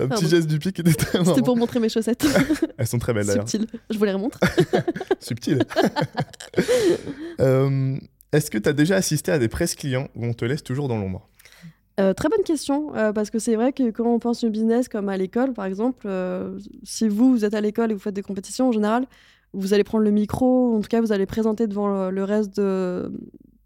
un 0.00 0.08
petit 0.08 0.28
geste 0.28 0.46
du 0.46 0.58
pied 0.58 0.72
qui 0.72 0.82
était 0.82 0.94
très. 0.94 1.24
C'était 1.24 1.42
pour 1.42 1.56
montrer 1.56 1.80
mes 1.80 1.88
chaussettes. 1.88 2.26
Elles 2.78 2.86
sont 2.86 2.98
très 2.98 3.12
belles 3.12 3.26
d'ailleurs. 3.26 3.48
Subtil. 3.48 3.66
Je 3.90 3.98
vous 3.98 4.04
les 4.04 4.12
remontre. 4.12 4.38
Subtil. 5.20 5.64
Euh, 7.40 7.96
Est-ce 8.32 8.50
que 8.50 8.58
tu 8.58 8.68
as 8.68 8.72
déjà 8.72 8.96
assisté 8.96 9.32
à 9.32 9.38
des 9.38 9.48
presses 9.48 9.74
clients 9.74 10.08
où 10.14 10.24
on 10.24 10.34
te 10.34 10.44
laisse 10.44 10.62
toujours 10.62 10.88
dans 10.88 10.98
l'ombre? 10.98 11.28
Euh, 11.98 12.14
très 12.14 12.28
bonne 12.28 12.44
question, 12.44 12.94
euh, 12.94 13.12
parce 13.12 13.30
que 13.30 13.40
c'est 13.40 13.56
vrai 13.56 13.72
que 13.72 13.90
quand 13.90 14.06
on 14.06 14.20
pense 14.20 14.44
au 14.44 14.50
business 14.50 14.88
comme 14.88 15.08
à 15.08 15.16
l'école, 15.16 15.52
par 15.52 15.64
exemple, 15.64 16.06
euh, 16.06 16.56
si 16.84 17.08
vous, 17.08 17.32
vous 17.32 17.44
êtes 17.44 17.54
à 17.54 17.60
l'école 17.60 17.90
et 17.90 17.94
vous 17.94 18.00
faites 18.00 18.14
des 18.14 18.22
compétitions, 18.22 18.68
en 18.68 18.72
général, 18.72 19.04
vous 19.52 19.74
allez 19.74 19.82
prendre 19.82 20.04
le 20.04 20.12
micro, 20.12 20.76
en 20.76 20.80
tout 20.80 20.88
cas, 20.88 21.00
vous 21.00 21.10
allez 21.10 21.26
présenter 21.26 21.66
devant 21.66 21.88
le, 21.88 22.14
le 22.14 22.22
reste 22.22 22.56
de, 22.56 23.10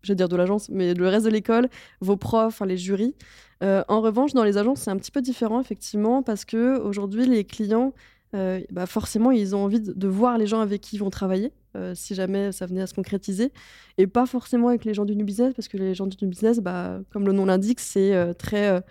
je 0.02 0.12
vais 0.12 0.16
dire 0.16 0.28
de 0.28 0.36
l'agence, 0.36 0.68
mais 0.68 0.94
le 0.94 1.08
reste 1.08 1.24
de 1.24 1.30
l'école, 1.30 1.68
vos 2.00 2.16
profs, 2.16 2.60
les 2.60 2.76
jurys. 2.76 3.14
Euh, 3.62 3.84
en 3.88 4.00
revanche, 4.00 4.32
dans 4.32 4.44
les 4.44 4.58
agences, 4.58 4.80
c'est 4.80 4.90
un 4.90 4.96
petit 4.96 5.10
peu 5.10 5.22
différent, 5.22 5.60
effectivement, 5.60 6.22
parce 6.22 6.44
que 6.44 6.78
aujourd'hui, 6.80 7.26
les 7.26 7.44
clients, 7.44 7.94
euh, 8.34 8.60
bah 8.70 8.86
forcément, 8.86 9.30
ils 9.30 9.54
ont 9.54 9.64
envie 9.64 9.80
de, 9.80 10.08
voir 10.08 10.38
les 10.38 10.46
gens 10.46 10.60
avec 10.60 10.80
qui 10.80 10.96
ils 10.96 10.98
vont 10.98 11.10
travailler, 11.10 11.52
euh, 11.76 11.94
si 11.94 12.14
jamais 12.14 12.50
ça 12.50 12.66
venait 12.66 12.82
à 12.82 12.86
se 12.86 12.94
concrétiser, 12.94 13.52
et 13.98 14.06
pas 14.06 14.26
forcément 14.26 14.68
avec 14.68 14.84
les 14.84 14.94
gens 14.94 15.04
du 15.04 15.14
New 15.14 15.24
Business, 15.24 15.54
parce 15.54 15.68
que 15.68 15.76
les 15.76 15.94
gens 15.94 16.06
du 16.06 16.16
New 16.22 16.28
Business, 16.28 16.58
bah, 16.58 17.00
comme 17.10 17.26
le 17.26 17.32
nom 17.32 17.46
l'indique, 17.46 17.80
c'est 17.80 18.34
très, 18.34 18.82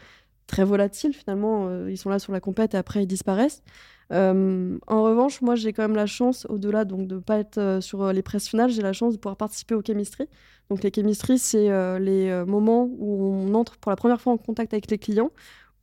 très 0.48 0.64
volatile, 0.64 1.14
finalement. 1.14 1.86
Ils 1.88 1.98
sont 1.98 2.10
là 2.10 2.20
sur 2.20 2.32
la 2.32 2.40
compète 2.40 2.74
et 2.74 2.78
après, 2.78 3.04
ils 3.04 3.08
disparaissent. 3.08 3.62
Euh, 4.12 4.78
en 4.88 5.04
revanche, 5.04 5.42
moi, 5.42 5.56
j'ai 5.56 5.74
quand 5.74 5.84
même 5.84 5.96
la 5.96 6.06
chance, 6.06 6.46
au-delà 6.50 6.86
donc 6.86 7.08
de 7.08 7.16
ne 7.16 7.20
pas 7.20 7.38
être 7.38 7.58
euh, 7.58 7.82
sur 7.82 8.04
euh, 8.04 8.14
les 8.14 8.22
presses 8.22 8.48
finales, 8.48 8.70
j'ai 8.70 8.82
la 8.82 8.94
chance 8.94 9.14
de 9.14 9.20
pouvoir 9.20 9.38
participer 9.38 9.76
aux 9.76 9.82
chemistries. 9.86 10.28
Donc, 10.70 10.84
les 10.84 10.92
chemistries, 10.94 11.40
c'est 11.40 11.70
euh, 11.70 12.00
les 12.00 12.44
moments 12.46 12.90
où 12.98 13.26
on 13.26 13.54
entre 13.54 13.78
pour 13.78 13.90
la 13.90 13.96
première 13.96 14.22
fois 14.22 14.34
en 14.34 14.38
contact 14.38 14.74
avec 14.74 14.90
les 14.90 14.98
clients, 14.98 15.32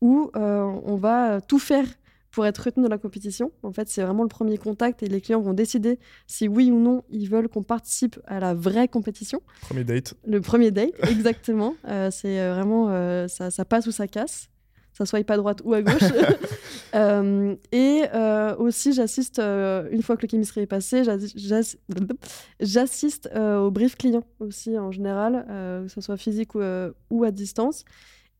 où 0.01 0.31
on 0.35 0.97
va 0.97 1.41
tout 1.41 1.59
faire 1.59 1.85
pour 2.31 2.47
être 2.47 2.59
retenu 2.59 2.85
dans 2.85 2.91
la 2.91 2.99
compétition. 2.99 3.51
En 3.63 3.73
fait, 3.73 3.89
c'est 3.89 4.03
vraiment 4.03 4.23
le 4.23 4.29
premier 4.29 4.57
contact 4.59 5.03
et 5.03 5.07
les 5.07 5.21
clients 5.21 5.41
vont 5.41 5.55
décider 5.55 5.99
si 6.27 6.47
oui 6.47 6.71
ou 6.71 6.79
non 6.79 7.03
ils 7.11 7.29
veulent 7.29 7.49
qu'on 7.49 7.63
participe 7.63 8.19
à 8.27 8.39
la 8.39 8.55
vraie 8.55 8.87
compétition. 8.87 9.43
Premier 9.63 9.85
date. 9.85 10.15
Le 10.27 10.41
premier 10.41 10.71
date, 10.71 10.93
exactement. 11.11 11.75
C'est 12.11 12.49
vraiment 12.51 13.29
ça, 13.29 13.51
ça 13.51 13.65
passe 13.65 13.87
ou 13.87 13.93
ça 13.93 14.07
casse. 14.07 14.49
Ça 14.99 15.07
soit 15.07 15.25
pas 15.25 15.35
à 15.35 15.37
droite 15.39 15.61
ou 15.65 15.73
à 15.75 15.83
gauche. 15.83 16.03
Euh, 16.95 17.55
et 17.71 18.05
euh, 18.15 18.57
aussi, 18.57 18.95
j'assiste, 18.95 19.39
euh, 19.41 19.87
une 19.91 20.03
fois 20.03 20.17
que 20.17 20.23
le 20.27 20.31
chemistry 20.31 20.63
est 20.63 20.67
passé, 20.67 21.05
j'assi- 21.05 21.35
j'ass- 21.37 21.77
j'assiste 22.61 23.29
au 23.37 23.71
brief 23.71 23.95
client 23.97 24.25
aussi 24.41 24.79
en 24.79 24.91
général, 24.91 25.45
que 25.49 25.89
ce 25.89 26.01
soit 26.01 26.17
physique 26.17 26.55
ou, 26.55 26.61
ou 27.11 27.25
à 27.25 27.31
distance. 27.31 27.85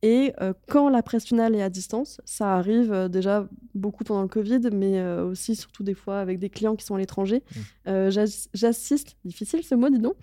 Et 0.01 0.33
quand 0.67 0.89
la 0.89 1.03
presse 1.03 1.25
finale 1.25 1.53
est 1.55 1.61
à 1.61 1.69
distance, 1.69 2.21
ça 2.25 2.55
arrive 2.55 3.07
déjà 3.09 3.47
beaucoup 3.75 4.03
pendant 4.03 4.21
le 4.23 4.27
Covid, 4.29 4.61
mais 4.73 4.99
aussi 5.21 5.55
surtout 5.55 5.83
des 5.83 5.93
fois 5.93 6.19
avec 6.19 6.39
des 6.39 6.49
clients 6.49 6.75
qui 6.75 6.85
sont 6.85 6.95
à 6.95 6.97
l'étranger. 6.97 7.43
J'ass- 7.85 8.49
J'assiste, 8.53 9.15
difficile 9.25 9.61
ce 9.63 9.75
mot, 9.75 9.89
dis 9.89 9.99
donc, 9.99 10.15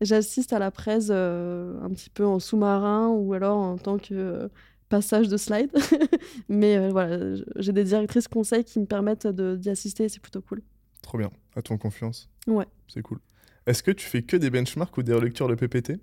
j'assiste 0.00 0.52
à 0.52 0.58
la 0.60 0.70
presse 0.70 1.10
un 1.10 1.90
petit 1.90 2.10
peu 2.10 2.24
en 2.26 2.38
sous-marin 2.38 3.08
ou 3.08 3.32
alors 3.32 3.56
en 3.58 3.76
tant 3.76 3.98
que 3.98 4.48
passage 4.96 5.28
de 5.28 5.36
slide. 5.38 5.70
mais 6.48 6.76
euh, 6.76 6.90
voilà, 6.90 7.34
j'ai 7.56 7.72
des 7.72 7.84
directrices 7.84 8.28
conseils 8.28 8.62
qui 8.64 8.78
me 8.78 8.86
permettent 8.86 9.26
d'y 9.26 9.70
assister 9.70 10.08
c'est 10.10 10.20
plutôt 10.20 10.42
cool. 10.42 10.60
Trop 11.00 11.16
bien. 11.18 11.30
À 11.56 11.62
ton 11.62 11.78
confiance. 11.78 12.28
Ouais. 12.46 12.66
C'est 12.88 13.02
cool. 13.02 13.18
Est-ce 13.66 13.82
que 13.82 13.90
tu 13.90 14.06
fais 14.06 14.22
que 14.22 14.36
des 14.36 14.50
benchmarks 14.50 14.96
ou 14.98 15.02
des 15.02 15.14
relectures 15.14 15.48
de 15.48 15.54
PPT 15.54 15.98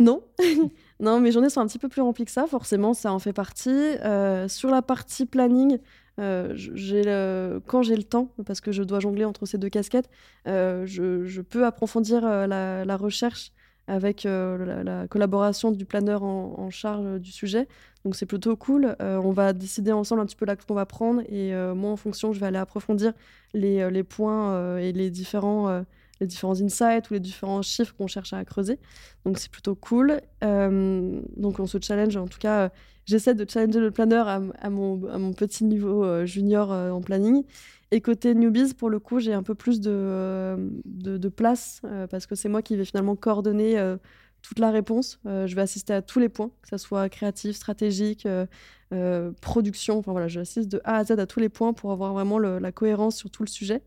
Non, 0.00 0.22
non, 1.00 1.20
mes 1.20 1.30
journées 1.32 1.50
sont 1.50 1.60
un 1.60 1.66
petit 1.66 1.78
peu 1.78 1.88
plus 1.88 2.02
remplies 2.02 2.24
que 2.24 2.30
ça, 2.30 2.46
forcément, 2.46 2.94
ça 2.94 3.12
en 3.12 3.18
fait 3.18 3.32
partie. 3.32 3.70
Euh, 3.70 4.48
sur 4.48 4.70
la 4.70 4.82
partie 4.82 5.26
planning, 5.26 5.78
euh, 6.20 6.54
le- 6.56 7.60
quand 7.66 7.82
j'ai 7.82 7.96
le 7.96 8.02
temps, 8.04 8.34
parce 8.46 8.60
que 8.60 8.72
je 8.72 8.82
dois 8.82 9.00
jongler 9.00 9.24
entre 9.24 9.46
ces 9.46 9.58
deux 9.58 9.68
casquettes, 9.68 10.10
euh, 10.46 10.84
je, 10.86 11.24
je 11.26 11.40
peux 11.42 11.64
approfondir 11.64 12.22
la, 12.22 12.84
la 12.84 12.96
recherche 12.96 13.52
avec 13.88 14.26
euh, 14.26 14.64
la, 14.64 14.84
la 14.84 15.08
collaboration 15.08 15.72
du 15.72 15.84
planeur 15.84 16.22
en, 16.22 16.70
charge 16.70 17.20
du 17.20 17.32
sujet. 17.32 17.66
Donc 18.04 18.14
c'est 18.14 18.26
plutôt 18.26 18.54
cool. 18.54 18.94
Euh, 19.00 19.16
on 19.16 19.32
va 19.32 19.52
décider 19.52 19.90
ensemble 19.90 20.20
un 20.20 20.26
petit 20.26 20.36
peu 20.36 20.44
l'axe 20.44 20.64
qu'on 20.66 20.74
va 20.74 20.86
prendre 20.86 21.22
et 21.22 21.54
euh, 21.54 21.74
moi 21.74 21.90
en 21.90 21.96
fonction, 21.96 22.32
je 22.32 22.38
vais 22.38 22.46
aller 22.46 22.58
approfondir 22.58 23.12
les, 23.54 23.90
les 23.90 24.04
points 24.04 24.78
et 24.78 24.92
les 24.92 25.10
différents, 25.10 25.84
les 26.20 26.26
différents 26.26 26.60
insights 26.60 27.10
ou 27.10 27.14
les 27.14 27.20
différents 27.20 27.62
chiffres 27.62 27.94
qu'on 27.96 28.06
cherche 28.06 28.34
à 28.34 28.44
creuser. 28.44 28.78
Donc 29.24 29.38
c'est 29.38 29.50
plutôt 29.50 29.74
cool. 29.74 30.20
Donc 30.42 31.58
on 31.58 31.66
se 31.66 31.78
challenge, 31.80 32.16
en 32.18 32.26
tout 32.26 32.38
cas, 32.38 32.70
j'essaie 33.06 33.34
de 33.34 33.48
challenger 33.48 33.80
le 33.80 33.90
planeur 33.90 34.28
à, 34.28 34.70
mon, 34.70 35.32
petit 35.32 35.64
niveau 35.64 36.26
junior 36.26 36.70
en 36.70 37.00
planning. 37.00 37.44
Et 37.90 38.00
côté 38.00 38.34
newbies, 38.34 38.74
pour 38.74 38.90
le 38.90 38.98
coup, 38.98 39.18
j'ai 39.18 39.32
un 39.32 39.42
peu 39.42 39.54
plus 39.54 39.80
de, 39.80 39.90
euh, 39.92 40.56
de, 40.84 41.16
de 41.16 41.28
place 41.28 41.80
euh, 41.84 42.06
parce 42.06 42.26
que 42.26 42.34
c'est 42.34 42.48
moi 42.48 42.60
qui 42.62 42.76
vais 42.76 42.84
finalement 42.84 43.16
coordonner 43.16 43.78
euh, 43.78 43.96
toute 44.42 44.58
la 44.58 44.70
réponse. 44.70 45.18
Euh, 45.26 45.46
je 45.46 45.54
vais 45.56 45.62
assister 45.62 45.94
à 45.94 46.02
tous 46.02 46.18
les 46.18 46.28
points, 46.28 46.50
que 46.62 46.68
ce 46.68 46.76
soit 46.76 47.08
créatif, 47.08 47.56
stratégique, 47.56 48.26
euh, 48.26 48.44
euh, 48.92 49.30
production. 49.40 49.98
Enfin 49.98 50.12
voilà, 50.12 50.28
j'assiste 50.28 50.68
de 50.70 50.80
A 50.84 50.96
à 50.98 51.04
Z 51.04 51.12
à 51.12 51.26
tous 51.26 51.40
les 51.40 51.48
points 51.48 51.72
pour 51.72 51.90
avoir 51.92 52.12
vraiment 52.12 52.38
le- 52.38 52.58
la 52.58 52.72
cohérence 52.72 53.16
sur 53.16 53.30
tout 53.30 53.42
le 53.42 53.48
sujet. 53.48 53.80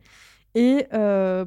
Et 0.55 0.85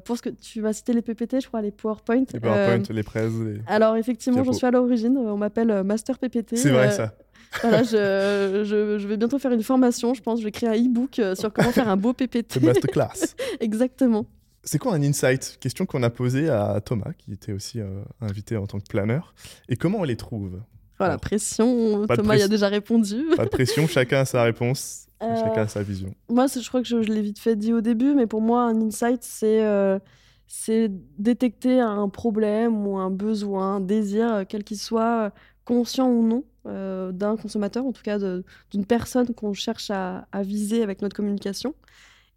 pour 0.04 0.16
ce 0.16 0.22
que 0.22 0.30
tu 0.30 0.60
vas 0.62 0.72
citer 0.72 0.92
les 0.94 1.02
PPT, 1.02 1.40
je 1.42 1.48
crois 1.48 1.60
les 1.60 1.70
PowerPoint. 1.72 2.24
Les 2.32 2.40
PowerPoint, 2.40 2.94
les 2.94 3.02
presse, 3.02 3.32
les... 3.44 3.60
alors 3.66 3.96
effectivement, 3.96 4.38
j'en 4.44 4.52
suis 4.58 4.66
à 4.66 4.70
l'origine. 4.70 5.18
On 5.18 5.36
m'appelle 5.36 5.82
Master 5.82 6.18
PPT. 6.18 6.56
C'est 6.56 6.70
vrai 6.70 6.86
ça. 6.92 7.14
Voilà, 7.62 7.82
je, 7.82 8.62
je, 8.64 8.98
je 8.98 9.08
vais 9.08 9.16
bientôt 9.16 9.38
faire 9.38 9.52
une 9.52 9.62
formation. 9.62 10.14
Je 10.14 10.22
pense, 10.22 10.40
je 10.40 10.44
vais 10.44 10.50
créer 10.50 10.68
un 10.68 10.74
e-book 10.74 11.18
euh, 11.18 11.34
sur 11.34 11.52
comment 11.52 11.70
faire 11.70 11.88
un 11.88 11.96
beau 11.96 12.12
PPT. 12.12 12.46
C'est 12.52 12.62
masterclass. 12.62 13.34
Exactement. 13.60 14.26
C'est 14.62 14.78
quoi 14.78 14.94
un 14.94 15.02
insight 15.02 15.58
Question 15.60 15.84
qu'on 15.86 16.02
a 16.02 16.10
posée 16.10 16.48
à 16.48 16.80
Thomas, 16.80 17.12
qui 17.18 17.32
était 17.32 17.52
aussi 17.52 17.80
euh, 17.80 18.02
invité 18.20 18.56
en 18.56 18.66
tant 18.66 18.78
que 18.80 18.86
planeur. 18.88 19.34
Et 19.68 19.76
comment 19.76 19.98
on 20.00 20.04
les 20.04 20.16
trouve? 20.16 20.60
Voilà, 20.98 21.14
Alors, 21.14 21.20
pression. 21.20 22.06
Thomas 22.06 22.36
y 22.36 22.42
a 22.42 22.48
déjà 22.48 22.68
répondu. 22.68 23.24
Pas 23.36 23.44
de 23.44 23.50
pression, 23.50 23.86
chacun 23.88 24.20
a 24.20 24.24
sa 24.24 24.42
réponse, 24.42 25.06
Euh, 25.22 25.34
chacun 25.36 25.62
a 25.62 25.68
sa 25.68 25.82
vision. 25.82 26.14
Moi, 26.28 26.46
je 26.46 26.66
crois 26.68 26.82
que 26.82 26.88
je, 26.88 27.02
je 27.02 27.12
l'ai 27.12 27.22
vite 27.22 27.38
fait 27.38 27.56
dit 27.56 27.72
au 27.72 27.80
début, 27.80 28.14
mais 28.14 28.26
pour 28.26 28.40
moi, 28.40 28.62
un 28.62 28.80
insight, 28.80 29.22
c'est 29.22 29.62
euh, 29.64 29.98
c'est 30.46 30.90
détecter 31.18 31.80
un 31.80 32.08
problème 32.08 32.86
ou 32.86 32.96
un 32.98 33.10
besoin, 33.10 33.76
un 33.76 33.80
désir, 33.80 34.44
quel 34.48 34.62
qu'il 34.64 34.78
soit, 34.78 35.32
conscient 35.64 36.08
ou 36.08 36.26
non, 36.26 36.44
euh, 36.66 37.12
d'un 37.12 37.36
consommateur, 37.36 37.84
en 37.84 37.92
tout 37.92 38.02
cas 38.02 38.18
d'une 38.18 38.86
personne 38.86 39.34
qu'on 39.34 39.52
cherche 39.52 39.90
à, 39.90 40.26
viser 40.42 40.82
avec 40.82 41.02
notre 41.02 41.16
communication. 41.16 41.74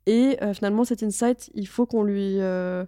Et 0.05 0.37
euh, 0.41 0.53
finalement, 0.53 0.85
cet 0.85 1.03
insight, 1.03 1.51
il 1.53 1.67
faut 1.67 1.85
qu'on 1.85 2.03
lui. 2.03 2.39
euh, 2.39 2.85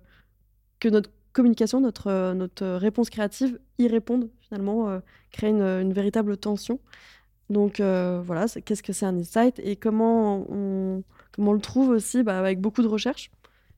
que 0.79 0.87
notre 0.87 1.11
communication, 1.33 1.81
notre, 1.81 2.07
euh, 2.07 2.33
notre 2.33 2.65
réponse 2.65 3.09
créative 3.09 3.59
y 3.77 3.87
réponde, 3.87 4.29
finalement, 4.39 5.01
créer 5.31 5.49
une, 5.51 5.93
véritable 5.93 6.37
tension. 6.37 6.79
Donc 7.49 7.81
voilà, 7.81 8.45
qu'est-ce 8.65 8.83
que 8.83 8.93
c'est 8.93 9.05
un 9.05 9.17
insight 9.17 9.59
et 9.59 9.75
comment 9.75 10.45
on, 10.49 11.03
comment 11.33 11.51
on 11.51 11.53
le 11.53 11.61
trouve 11.61 11.89
aussi 11.89 12.23
bah, 12.23 12.39
avec 12.39 12.61
beaucoup 12.61 12.81
de 12.81 12.87
recherche. 12.87 13.31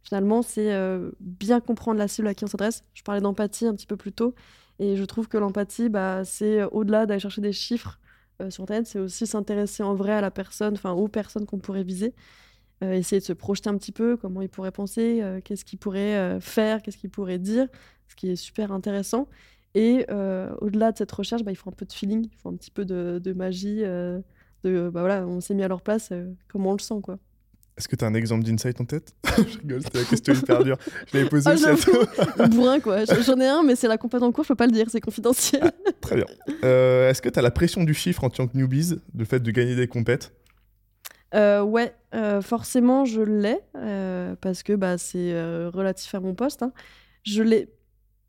Finalement, 0.04 0.42
c'est 0.42 0.72
bien 1.20 1.60
comprendre 1.60 2.00
la 2.00 2.08
cible 2.08 2.28
à 2.28 2.34
qui 2.34 2.44
on 2.44 2.48
s'adresse. 2.48 2.84
Je 2.94 3.04
parlais 3.04 3.22
d'empathie 3.22 3.66
un 3.66 3.76
petit 3.76 3.88
peu 3.88 3.98
plus 3.98 4.12
tôt 4.12 4.36
et 4.82 4.98
je 4.98 5.04
trouve 5.06 5.28
que 5.28 5.38
l'empathie, 5.38 5.90
bah, 5.90 6.26
c'est 6.26 6.62
euh, 6.62 6.68
au-delà 6.72 7.06
d'aller 7.06 7.20
chercher 7.20 7.42
des 7.42 7.54
chiffres 7.54 8.00
euh, 8.42 8.50
sur 8.50 8.64
Internet, 8.64 8.88
c'est 8.88 9.00
aussi 9.00 9.28
s'intéresser 9.28 9.84
en 9.84 9.94
vrai 9.94 10.14
à 10.14 10.22
la 10.22 10.32
personne, 10.32 10.74
enfin 10.74 10.92
aux 10.92 11.08
personnes 11.08 11.46
qu'on 11.46 11.60
pourrait 11.60 11.84
viser. 11.84 12.14
Euh, 12.84 12.94
essayer 12.94 13.20
de 13.20 13.26
se 13.26 13.34
projeter 13.34 13.70
un 13.70 13.78
petit 13.78 13.92
peu, 13.92 14.18
comment 14.18 14.42
il 14.42 14.50
pourrait 14.50 14.72
penser, 14.72 15.24
qu'est-ce 15.46 15.66
qu'il 15.66 15.78
pourrait 15.78 16.18
euh, 16.18 16.40
faire, 16.40 16.82
qu'est-ce 16.82 16.98
qu'il 16.98 17.12
pourrait 17.12 17.38
dire, 17.38 17.68
ce 18.08 18.16
qui 18.16 18.32
est 18.32 18.36
super 18.36 18.72
intéressant. 18.72 19.28
Et 19.76 20.06
au-delà 20.60 20.92
de 20.92 20.98
cette 20.98 21.12
recherche, 21.12 21.44
bah, 21.44 21.52
il 21.52 21.56
faut 21.56 21.70
un 21.70 21.74
peu 21.74 21.86
de 21.86 21.94
feeling, 21.94 22.28
il 22.30 22.38
faut 22.38 22.50
un 22.50 22.56
petit 22.56 22.72
peu 22.72 22.84
de, 22.86 23.22
de 23.24 23.34
magie, 23.34 23.84
de 23.84 24.24
bah 24.66 25.02
voilà, 25.02 25.26
on 25.26 25.40
s'est 25.42 25.54
mis 25.54 25.64
à 25.64 25.70
leur 25.70 25.82
place, 25.82 26.12
comment 26.50 26.72
on 26.72 26.74
le 26.74 26.80
sent 26.80 27.00
quoi. 27.02 27.20
Est-ce 27.78 27.88
que 27.88 27.96
tu 27.96 28.04
as 28.06 28.08
un 28.08 28.14
exemple 28.14 28.44
d'insight 28.44 28.80
en 28.82 28.86
tête 28.86 29.14
Je 29.38 29.58
rigole, 29.60 29.82
c'était 29.82 30.00
la 30.00 30.04
question 30.06 30.34
hyper 30.34 30.64
dure. 30.64 30.78
Je 31.12 31.18
l'avais 31.18 31.30
posée 31.30 31.50
Ah, 31.50 31.54
aussi 31.54 31.66
à 31.68 31.76
toi. 31.76 32.48
Bourrin 32.48 32.80
quoi. 32.80 33.06
J'en 33.06 33.40
ai 33.40 33.48
un, 33.48 33.64
mais 33.64 33.76
c'est 33.76 33.88
la 33.88 33.98
compète 33.98 34.22
en 34.24 34.32
cours, 34.32 34.44
je 34.44 34.50
peux 34.50 34.56
pas 34.56 34.68
le 34.68 34.72
dire, 34.74 34.88
c'est 34.90 35.02
confidentiel. 35.02 35.72
Très 36.02 36.16
bien. 36.18 36.26
Euh, 36.64 37.10
Est-ce 37.10 37.22
que 37.22 37.30
tu 37.30 37.40
as 37.40 37.42
la 37.42 37.50
pression 37.52 37.84
du 37.84 37.94
chiffre 37.94 38.24
en 38.24 38.30
tant 38.30 38.48
que 38.48 38.58
newbies, 38.58 39.00
le 39.18 39.26
fait 39.26 39.40
de 39.40 39.52
gagner 39.52 39.76
des 39.76 39.88
compètes? 39.88 40.34
Euh, 41.34 41.62
ouais, 41.62 41.96
euh, 42.14 42.42
forcément 42.42 43.06
je 43.06 43.22
l'ai 43.22 43.58
euh, 43.78 44.36
parce 44.42 44.64
que 44.64 44.74
bah, 44.74 44.98
c'est 44.98 45.32
relatif 45.70 46.14
à 46.14 46.20
mon 46.20 46.36
poste. 46.36 46.62
hein. 46.64 46.74
Je 47.24 47.42
l'ai 47.42 47.70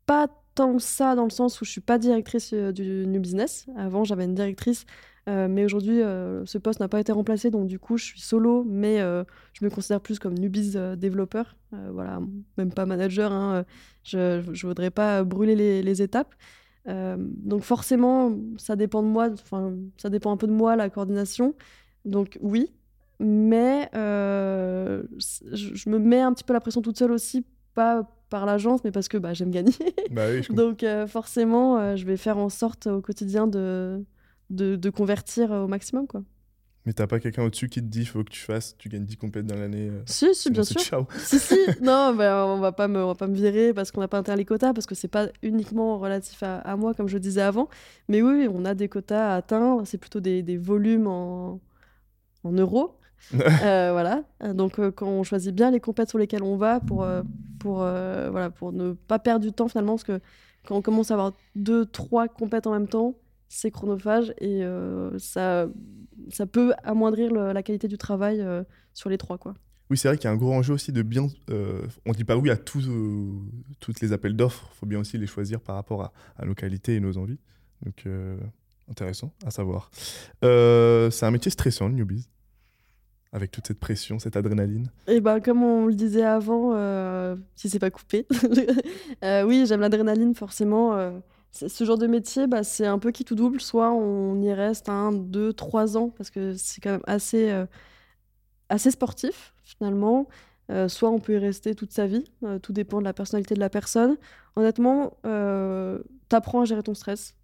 pas 0.05 0.27
tant 0.55 0.75
que 0.77 0.81
ça 0.81 1.15
dans 1.15 1.23
le 1.25 1.29
sens 1.31 1.59
où 1.59 1.65
je 1.65 1.71
suis 1.71 1.81
pas 1.81 1.97
directrice 1.97 2.53
du 2.53 3.05
New 3.07 3.19
Business. 3.19 3.65
Avant 3.77 4.03
j'avais 4.05 4.23
une 4.25 4.35
directrice, 4.35 4.85
euh, 5.29 5.47
mais 5.47 5.63
aujourd'hui 5.63 6.01
euh, 6.01 6.45
ce 6.45 6.57
poste 6.57 6.79
n'a 6.79 6.87
pas 6.87 6.99
été 6.99 7.11
remplacé, 7.11 7.49
donc 7.49 7.67
du 7.67 7.79
coup 7.79 7.97
je 7.97 8.03
suis 8.05 8.21
solo, 8.21 8.63
mais 8.67 8.99
euh, 9.01 9.23
je 9.53 9.63
me 9.63 9.69
considère 9.69 10.01
plus 10.01 10.19
comme 10.19 10.35
euh, 10.39 10.95
développeur. 10.95 11.55
Voilà, 11.91 12.19
même 12.57 12.71
pas 12.71 12.85
manager. 12.85 13.31
hein, 13.31 13.65
je, 14.03 14.43
je 14.51 14.67
voudrais 14.67 14.91
pas 14.91 15.23
brûler 15.23 15.55
les, 15.55 15.81
les 15.81 16.01
étapes. 16.03 16.35
Donc 16.85 17.63
forcément, 17.63 18.37
ça 18.57 18.75
dépend 18.75 19.01
de 19.01 19.07
moi. 19.07 19.29
Enfin, 19.31 19.73
ça 19.97 20.09
dépend 20.11 20.31
un 20.31 20.37
peu 20.37 20.45
de 20.45 20.51
moi 20.51 20.75
la 20.75 20.89
coordination. 20.91 21.55
Donc 22.05 22.37
oui, 22.41 22.71
mais 23.19 23.89
je, 23.93 25.01
je 25.51 25.89
me 25.89 25.97
mets 25.97 26.21
un 26.21 26.31
petit 26.33 26.43
peu 26.43 26.53
la 26.53 26.59
pression 26.59 26.83
toute 26.83 26.97
seule 26.97 27.11
aussi, 27.11 27.43
pas 27.73 28.07
par 28.33 28.47
l'agence, 28.47 28.83
mais 28.83 28.89
parce 28.91 29.07
que 29.07 29.17
bah, 29.19 29.33
j'aime 29.35 29.51
gagner. 29.51 29.73
Bah 30.09 30.23
oui, 30.31 30.41
je 30.41 30.47
comprends. 30.49 30.65
Donc 30.65 30.83
euh, 30.83 31.05
forcément, 31.05 31.77
euh, 31.77 31.95
je 31.95 32.03
vais 32.03 32.17
faire 32.17 32.39
en 32.39 32.49
sorte 32.49 32.87
au 32.87 32.99
quotidien 32.99 33.45
de, 33.45 34.03
de, 34.53 34.75
de 34.75 34.89
convertir 34.89 35.51
au 35.51 35.67
maximum, 35.67 36.07
quoi. 36.07 36.23
Mais 36.85 36.91
t'as 36.91 37.07
pas 37.07 37.21
quelqu'un 37.21 37.43
au-dessus 37.43 37.69
qui 37.69 37.79
te 37.79 37.85
dit 37.85 38.05
faut 38.05 38.25
que 38.25 38.29
tu 38.29 38.41
fasses, 38.41 38.75
tu 38.77 38.89
gagnes 38.89 39.05
10 39.05 39.15
compètes 39.15 39.45
dans 39.45 39.55
l'année. 39.55 39.87
euh, 39.89 40.01
Si, 40.05 40.35
si, 40.35 40.51
bien 40.51 40.65
sûr. 40.65 40.81
Ciao. 40.81 41.07
si, 41.17 41.39
si, 41.39 41.55
non, 41.81 42.13
bah, 42.13 42.45
on, 42.45 42.59
va 42.59 42.73
pas 42.73 42.89
me, 42.89 43.01
on 43.01 43.07
va 43.07 43.15
pas 43.15 43.27
me 43.27 43.35
virer 43.35 43.73
parce 43.73 43.91
qu'on 43.91 44.01
n'a 44.01 44.09
pas 44.09 44.17
atteint 44.17 44.35
les 44.35 44.43
quotas, 44.43 44.73
parce 44.73 44.85
que 44.85 44.93
c'est 44.93 45.07
pas 45.07 45.29
uniquement 45.43 45.97
relatif 45.97 46.43
à, 46.43 46.57
à 46.57 46.75
moi, 46.75 46.93
comme 46.93 47.07
je 47.07 47.13
le 47.13 47.21
disais 47.21 47.41
avant. 47.41 47.69
Mais 48.09 48.21
oui, 48.21 48.49
on 48.53 48.65
a 48.65 48.73
des 48.73 48.89
quotas 48.89 49.31
à 49.33 49.35
atteindre, 49.37 49.83
c'est 49.87 49.97
plutôt 49.97 50.19
des, 50.19 50.43
des 50.43 50.57
volumes 50.57 51.07
en, 51.07 51.61
en 52.43 52.51
euros. 52.51 52.97
Euh, 53.63 53.93
voilà. 53.93 54.23
Donc, 54.53 54.79
euh, 54.79 54.91
quand 54.91 55.07
on 55.07 55.23
choisit 55.23 55.55
bien 55.55 55.71
les 55.71 55.79
compètes 55.79 56.09
sur 56.09 56.19
lesquelles 56.19 56.43
on 56.43 56.57
va 56.57 56.81
pour, 56.81 57.03
euh, 57.03 57.23
pour, 57.57 57.81
euh, 57.81 58.27
voilà, 58.29 58.49
pour 58.49 58.73
ne 58.73 58.91
pas 58.91 59.17
perdre 59.17 59.45
du 59.45 59.53
temps 59.53 59.69
finalement, 59.69 59.93
parce 59.93 60.03
que 60.03 60.19
quand 60.67 60.75
on 60.75 60.81
commence 60.81 61.09
à 61.09 61.13
avoir 61.13 61.31
deux, 61.55 61.85
trois 61.85 62.27
compètes 62.27 62.67
en 62.67 62.71
même 62.73 62.89
temps, 62.89 63.15
c'est 63.49 63.71
chronophage 63.71 64.33
et 64.39 64.63
euh, 64.63 65.17
ça, 65.19 65.67
ça 66.29 66.45
peut 66.45 66.73
amoindrir 66.83 67.31
le- 67.31 67.53
la 67.53 67.63
qualité 67.63 67.87
du 67.87 67.97
travail 67.97 68.41
euh, 68.41 68.63
sur 68.93 69.09
les 69.09 69.17
trois, 69.17 69.37
quoi. 69.37 69.53
Oui, 69.89 69.97
c'est 69.97 70.07
vrai 70.07 70.17
qu'il 70.17 70.25
y 70.25 70.27
a 70.27 70.31
un 70.31 70.37
gros 70.37 70.53
enjeu 70.53 70.73
aussi 70.73 70.91
de 70.91 71.01
bien. 71.03 71.27
euh, 71.51 71.81
on 72.05 72.13
dit 72.13 72.23
pas 72.23 72.35
oui 72.37 72.49
à 72.49 72.57
tous, 72.57 72.89
toutes 73.79 74.01
les 74.01 74.11
appels 74.13 74.35
d'offres. 74.35 74.67
Il 74.73 74.77
faut 74.79 74.85
bien 74.85 74.99
aussi 74.99 75.17
les 75.17 75.27
choisir 75.27 75.59
par 75.59 75.75
rapport 75.75 76.01
à, 76.03 76.13
à 76.37 76.45
nos 76.45 76.55
qualités 76.55 76.95
et 76.95 76.99
nos 76.99 77.17
envies. 77.17 77.37
Donc, 77.85 78.07
intéressant 78.89 79.33
à 79.45 79.51
savoir. 79.51 79.91
C'est 80.41 81.23
un 81.25 81.31
métier 81.31 81.51
stressant, 81.51 81.89
le 81.89 81.95
newbies. 81.95 82.27
Avec 83.33 83.49
toute 83.51 83.65
cette 83.67 83.79
pression, 83.79 84.19
cette 84.19 84.37
adrénaline. 84.37 84.89
Et 85.07 85.19
bah, 85.19 85.39
comme 85.41 85.63
on 85.63 85.87
le 85.87 85.95
disait 85.95 86.23
avant, 86.23 86.73
si 87.55 87.69
c'est 87.69 87.79
pas 87.79 87.91
coupé, 87.91 88.25
oui, 89.45 89.65
j'aime 89.67 89.81
l'adrénaline 89.81 90.33
forcément. 90.33 91.21
Ce 91.53 91.83
genre 91.83 91.99
de 91.99 92.07
métier, 92.07 92.47
bah, 92.47 92.63
c'est 92.63 92.87
un 92.87 92.97
peu 92.99 93.11
qui 93.11 93.23
tout 93.25 93.35
double. 93.35 93.61
Soit 93.61 93.91
on 93.91 94.41
y 94.41 94.51
reste 94.53 94.89
un, 94.89 95.11
deux, 95.11 95.53
trois 95.53 95.97
ans, 95.97 96.09
parce 96.09 96.31
que 96.31 96.53
c'est 96.53 96.81
quand 96.81 96.91
même 96.91 97.03
assez, 97.05 97.51
euh, 97.51 97.65
assez 98.69 98.91
sportif 98.91 99.53
finalement. 99.63 100.27
Euh, 100.71 100.87
soit 100.87 101.09
on 101.11 101.19
peut 101.19 101.33
y 101.33 101.37
rester 101.37 101.75
toute 101.75 101.91
sa 101.91 102.07
vie. 102.07 102.23
euh, 102.43 102.57
tout 102.57 102.73
dépend 102.73 102.99
de 102.99 103.03
la 103.03 103.13
personnalité 103.13 103.53
de 103.53 103.59
la 103.59 103.69
personne. 103.69 104.17
Honnêtement, 104.55 105.13
t'apprends 106.29 106.61
à 106.61 106.65
gérer 106.65 106.83
ton 106.83 106.95
stress. 106.95 107.35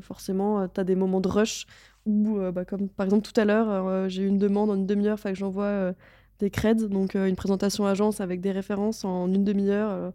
Forcément, 0.00 0.66
t'as 0.68 0.84
des 0.84 0.94
moments 0.96 1.20
de 1.20 1.28
rush 1.28 1.66
où, 2.06 2.38
bah, 2.52 2.64
comme 2.64 2.88
par 2.88 3.04
exemple 3.04 3.26
tout 3.30 3.38
à 3.40 3.44
l'heure, 3.44 4.08
j'ai 4.08 4.22
eu 4.22 4.26
une 4.26 4.38
demande 4.38 4.70
en 4.70 4.74
une 4.74 4.86
demi-heure, 4.86 5.18
fallait 5.18 5.34
que 5.34 5.38
j'envoie 5.38 5.92
des 6.40 6.50
creds, 6.50 6.88
donc 6.88 7.14
une 7.14 7.36
présentation 7.36 7.86
agence 7.86 8.20
avec 8.20 8.40
des 8.40 8.52
références 8.52 9.04
en 9.04 9.28
une 9.28 9.44
demi-heure, 9.44 10.12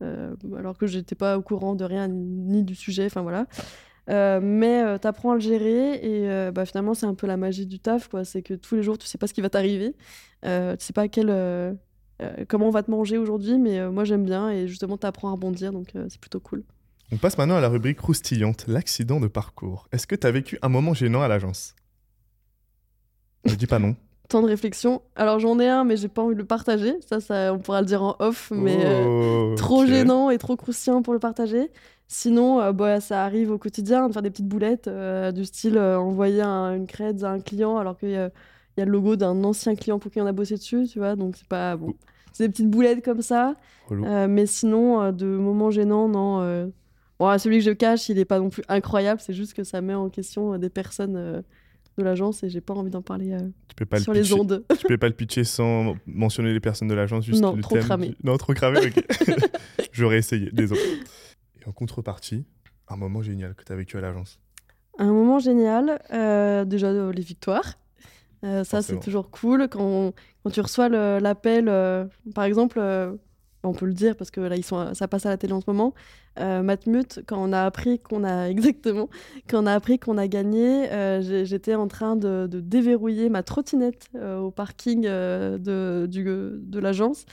alors 0.00 0.78
que 0.78 0.86
j'étais 0.86 1.14
pas 1.14 1.38
au 1.38 1.42
courant 1.42 1.74
de 1.74 1.84
rien 1.84 2.08
ni 2.08 2.62
du 2.62 2.74
sujet, 2.74 3.06
enfin 3.06 3.22
voilà. 3.22 3.46
Euh, 4.08 4.40
mais 4.42 4.82
euh, 4.82 4.96
t'apprends 4.96 5.32
à 5.32 5.34
le 5.34 5.40
gérer 5.40 5.96
et 5.96 6.30
euh, 6.30 6.50
bah, 6.50 6.64
finalement 6.64 6.94
c'est 6.94 7.04
un 7.04 7.14
peu 7.14 7.26
la 7.26 7.36
magie 7.36 7.66
du 7.66 7.78
taf, 7.78 8.08
quoi. 8.08 8.24
C'est 8.24 8.40
que 8.40 8.54
tous 8.54 8.74
les 8.74 8.82
jours 8.82 8.96
tu 8.96 9.06
sais 9.06 9.18
pas 9.18 9.26
ce 9.26 9.34
qui 9.34 9.42
va 9.42 9.50
t'arriver, 9.50 9.94
euh, 10.46 10.76
tu 10.76 10.86
sais 10.86 10.94
pas 10.94 11.08
quel, 11.08 11.28
euh, 11.28 11.74
euh, 12.22 12.44
comment 12.48 12.68
on 12.68 12.70
va 12.70 12.82
te 12.82 12.90
manger 12.90 13.18
aujourd'hui, 13.18 13.58
mais 13.58 13.78
euh, 13.78 13.90
moi 13.90 14.04
j'aime 14.04 14.24
bien 14.24 14.48
et 14.50 14.66
justement 14.66 14.96
t'apprends 14.96 15.28
à 15.28 15.32
rebondir, 15.32 15.72
donc 15.72 15.94
euh, 15.94 16.06
c'est 16.08 16.20
plutôt 16.20 16.40
cool. 16.40 16.64
On 17.12 17.18
passe 17.18 17.36
maintenant 17.36 17.56
à 17.56 17.60
la 17.60 17.68
rubrique 17.68 17.98
croustillante, 17.98 18.66
l'accident 18.66 19.20
de 19.20 19.28
parcours. 19.28 19.88
Est-ce 19.92 20.06
que 20.06 20.14
tu 20.14 20.26
as 20.26 20.30
vécu 20.30 20.58
un 20.62 20.68
moment 20.70 20.94
gênant 20.94 21.20
à 21.20 21.28
l'agence? 21.28 21.74
Ne 23.44 23.54
dis 23.54 23.66
pas 23.66 23.78
non. 23.78 23.94
Temps 24.28 24.42
de 24.42 24.46
réflexion. 24.46 25.00
Alors 25.16 25.38
j'en 25.38 25.58
ai 25.58 25.68
un, 25.68 25.84
mais 25.84 25.96
j'ai 25.96 26.08
pas 26.08 26.22
envie 26.22 26.34
de 26.34 26.40
le 26.40 26.44
partager. 26.46 26.94
Ça, 27.08 27.18
ça, 27.20 27.52
on 27.54 27.58
pourra 27.58 27.80
le 27.80 27.86
dire 27.86 28.02
en 28.02 28.14
off, 28.18 28.50
mais 28.54 28.76
euh, 28.84 29.52
Oh, 29.52 29.54
trop 29.56 29.86
gênant 29.86 30.28
et 30.30 30.36
trop 30.36 30.54
croustillant 30.56 31.00
pour 31.02 31.14
le 31.14 31.18
partager. 31.18 31.70
Sinon, 32.08 32.60
euh, 32.60 32.72
bah, 32.72 33.00
ça 33.00 33.24
arrive 33.24 33.50
au 33.50 33.56
quotidien 33.58 34.06
de 34.08 34.12
faire 34.12 34.20
des 34.22 34.30
petites 34.30 34.46
boulettes 34.48 34.86
euh, 34.88 35.32
du 35.32 35.44
style 35.46 35.78
euh, 35.78 35.98
envoyer 35.98 36.42
un- 36.42 36.74
une 36.74 36.86
crête 36.86 37.22
à 37.24 37.30
un 37.30 37.40
client 37.40 37.78
alors 37.78 37.96
qu'il 37.98 38.10
y 38.10 38.16
a, 38.16 38.26
il 38.76 38.80
y 38.80 38.82
a 38.82 38.84
le 38.84 38.92
logo 38.92 39.16
d'un 39.16 39.42
ancien 39.44 39.74
client 39.74 39.98
pour 39.98 40.10
qui 40.10 40.20
on 40.20 40.26
a 40.26 40.32
bossé 40.32 40.56
dessus, 40.56 40.86
tu 40.90 40.98
vois. 40.98 41.16
Donc 41.16 41.36
c'est 41.36 41.48
pas 41.48 41.76
bon. 41.76 41.94
C'est 42.34 42.44
des 42.46 42.50
petites 42.50 42.70
boulettes 42.70 43.02
comme 43.04 43.22
ça. 43.22 43.54
Mais 44.28 44.44
sinon, 44.46 45.10
de 45.12 45.24
moments 45.26 45.70
gênants, 45.70 46.08
non. 46.08 46.70
Bon, 47.18 47.36
celui 47.38 47.58
que 47.58 47.64
je 47.64 47.70
cache, 47.70 48.08
il 48.10 48.18
est 48.18 48.24
pas 48.26 48.38
non 48.38 48.50
plus 48.50 48.62
incroyable. 48.68 49.20
C'est 49.24 49.32
juste 49.32 49.54
que 49.54 49.64
ça 49.64 49.80
met 49.80 49.94
en 49.94 50.08
question 50.10 50.56
des 50.58 50.68
personnes 50.70 51.42
de 51.98 52.04
l'agence 52.04 52.42
et 52.42 52.48
j'ai 52.48 52.60
pas 52.60 52.74
envie 52.74 52.90
d'en 52.90 53.02
parler 53.02 53.32
euh, 53.32 53.38
Tu 53.68 53.74
peux 53.74 53.84
pas 53.86 53.98
sur 54.00 54.12
le 54.12 54.18
les 54.20 54.22
pitcher. 54.24 54.40
ondes. 54.40 54.64
Tu 54.78 54.86
peux 54.86 54.96
pas 54.98 55.08
le 55.08 55.14
pitcher 55.14 55.44
sans 55.44 55.94
mentionner 56.06 56.52
les 56.52 56.60
personnes 56.60 56.88
de 56.88 56.94
l'agence, 56.94 57.24
juste 57.24 57.42
Non, 57.42 57.54
le 57.54 57.62
trop 57.62 57.74
thème 57.76 57.84
cramé. 57.84 58.08
du- 58.10 58.16
Non, 58.24 58.36
trop 58.38 58.54
cramé, 58.54 58.78
ok. 58.78 59.04
J'aurais 59.92 60.18
essayé, 60.18 60.50
désolé. 60.52 60.80
Et 61.62 61.68
en 61.68 61.72
contrepartie, 61.72 62.44
un 62.88 62.96
moment 62.96 63.22
génial 63.22 63.54
que 63.54 63.64
tu 63.64 63.72
as 63.72 63.76
vécu 63.76 63.96
à 63.98 64.00
l'agence. 64.00 64.38
Un 64.98 65.12
moment 65.12 65.38
génial, 65.38 66.00
euh, 66.12 66.64
déjà 66.64 66.88
euh, 66.88 67.12
les 67.12 67.22
victoires. 67.22 67.78
Euh, 68.44 68.62
ça, 68.64 68.82
c'est 68.82 68.98
toujours 69.00 69.30
cool. 69.30 69.68
Quand, 69.68 70.12
quand 70.42 70.50
tu 70.50 70.60
reçois 70.60 70.88
l'appel, 70.88 71.66
par 72.34 72.44
exemple, 72.44 72.80
on 73.64 73.72
peut 73.72 73.86
le 73.86 73.92
dire 73.92 74.16
parce 74.16 74.30
que 74.30 74.40
là, 74.40 74.56
ils 74.56 74.64
sont, 74.64 74.94
ça 74.94 75.08
passe 75.08 75.26
à 75.26 75.30
la 75.30 75.36
télé 75.36 75.52
en 75.52 75.60
ce 75.60 75.68
moment. 75.68 75.94
Euh, 76.38 76.62
Matmut, 76.62 77.20
quand 77.26 77.38
on 77.42 77.52
a 77.52 77.64
appris 77.64 77.98
qu'on 77.98 78.24
a 78.24 78.46
exactement, 78.48 79.08
quand 79.48 79.62
on 79.62 79.66
a 79.66 79.74
appris 79.74 79.98
qu'on 79.98 80.18
a 80.18 80.28
gagné, 80.28 80.90
euh, 80.92 81.44
j'étais 81.44 81.74
en 81.74 81.88
train 81.88 82.16
de, 82.16 82.48
déverrouiller 82.52 83.28
ma 83.28 83.42
trottinette 83.42 84.08
euh, 84.14 84.38
au 84.38 84.50
parking 84.50 85.06
euh, 85.06 85.58
de, 85.58 86.06
du- 86.06 86.24
de 86.24 86.78
l'agence. 86.78 87.24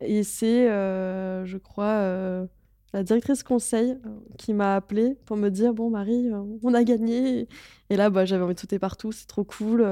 Et 0.00 0.22
c'est, 0.22 0.66
je 0.68 1.56
crois, 1.56 2.46
la 2.94 3.02
directrice 3.02 3.42
conseil 3.42 3.96
qui 4.38 4.54
m'a 4.54 4.76
appelée 4.76 5.16
pour 5.26 5.36
me 5.36 5.48
dire 5.48 5.74
Bon, 5.74 5.90
Marie, 5.90 6.30
on 6.62 6.72
a 6.74 6.84
gagné. 6.84 7.48
Et 7.90 7.96
là, 7.96 8.08
bah, 8.08 8.24
j'avais 8.24 8.44
envie 8.44 8.54
de 8.54 8.60
sauter 8.60 8.78
partout, 8.78 9.10
c'est 9.10 9.26
trop 9.26 9.42
cool. 9.44 9.84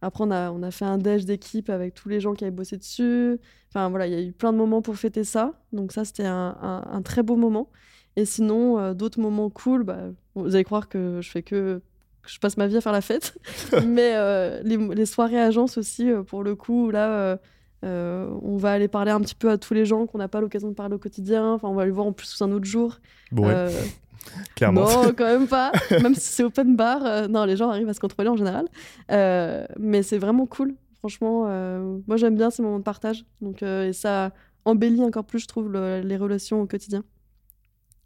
Après, 0.00 0.22
on 0.24 0.30
a, 0.30 0.50
on 0.52 0.62
a 0.62 0.70
fait 0.70 0.84
un 0.84 0.98
déj 0.98 1.24
d'équipe 1.24 1.70
avec 1.70 1.94
tous 1.94 2.08
les 2.08 2.20
gens 2.20 2.34
qui 2.34 2.44
avaient 2.44 2.50
bossé 2.50 2.76
dessus. 2.76 3.38
Enfin, 3.70 3.88
voilà, 3.88 4.06
il 4.06 4.12
y 4.12 4.16
a 4.16 4.20
eu 4.22 4.32
plein 4.32 4.52
de 4.52 4.58
moments 4.58 4.80
pour 4.82 4.96
fêter 4.96 5.24
ça. 5.24 5.54
Donc, 5.72 5.92
ça, 5.92 6.04
c'était 6.04 6.24
un, 6.26 6.56
un- 6.62 6.84
un 6.90 7.02
très 7.02 7.22
beau 7.22 7.36
moment. 7.36 7.68
Et 8.16 8.24
sinon, 8.24 8.78
euh, 8.78 8.94
d'autres 8.94 9.20
moments 9.20 9.50
cool, 9.50 9.82
bah, 9.84 9.98
vous 10.34 10.54
allez 10.54 10.64
croire 10.64 10.88
que 10.88 11.20
je 11.20 11.30
fais 11.30 11.42
que. 11.42 11.80
que 12.22 12.28
je 12.30 12.38
passe 12.38 12.56
ma 12.56 12.66
vie 12.66 12.76
à 12.76 12.80
faire 12.80 12.92
la 12.92 13.00
fête. 13.00 13.36
Mais 13.86 14.12
euh, 14.14 14.60
les, 14.64 14.76
les 14.76 15.06
soirées 15.06 15.40
agences 15.40 15.78
aussi, 15.78 16.10
euh, 16.10 16.22
pour 16.22 16.42
le 16.44 16.54
coup, 16.54 16.90
là. 16.90 17.38
euh, 17.84 18.28
on 18.42 18.56
va 18.56 18.72
aller 18.72 18.88
parler 18.88 19.10
un 19.12 19.20
petit 19.20 19.34
peu 19.36 19.50
à 19.50 19.58
tous 19.58 19.72
les 19.74 19.84
gens 19.84 20.06
qu'on 20.06 20.18
n'a 20.18 20.26
pas 20.28 20.40
l'occasion 20.40 20.68
de 20.68 20.74
parler 20.74 20.94
au 20.94 20.98
quotidien. 20.98 21.52
Enfin, 21.52 21.68
on 21.68 21.74
va 21.74 21.84
les 21.84 21.90
voir 21.92 22.06
en 22.06 22.12
plus 22.12 22.26
sous 22.26 22.42
un 22.44 22.50
autre 22.52 22.64
jour. 22.64 22.98
Bon, 23.32 23.46
ouais, 23.46 23.52
Euh, 23.54 23.70
clairement. 24.54 24.82
non, 24.82 25.12
quand 25.16 25.24
même 25.24 25.46
pas. 25.48 25.72
Même 26.02 26.14
si 26.14 26.20
c'est 26.32 26.44
open 26.44 26.76
bar, 26.76 27.04
euh, 27.04 27.28
non, 27.28 27.44
les 27.44 27.56
gens 27.56 27.70
arrivent 27.70 27.88
à 27.88 27.94
se 27.94 28.00
contrôler 28.00 28.28
en 28.28 28.36
général. 28.36 28.66
Euh, 29.10 29.64
mais 29.78 30.02
c'est 30.02 30.18
vraiment 30.18 30.46
cool. 30.46 30.74
Franchement, 30.98 31.44
euh, 31.46 31.98
moi 32.06 32.16
j'aime 32.16 32.36
bien 32.36 32.50
ces 32.50 32.62
moments 32.62 32.78
de 32.78 32.84
partage. 32.84 33.24
Donc, 33.40 33.62
et 33.62 33.92
ça 33.92 34.32
embellit 34.64 35.02
encore 35.02 35.24
plus, 35.24 35.38
je 35.38 35.46
trouve, 35.46 35.70
le- 35.70 36.00
les 36.00 36.16
relations 36.16 36.60
au 36.60 36.66
quotidien. 36.66 37.02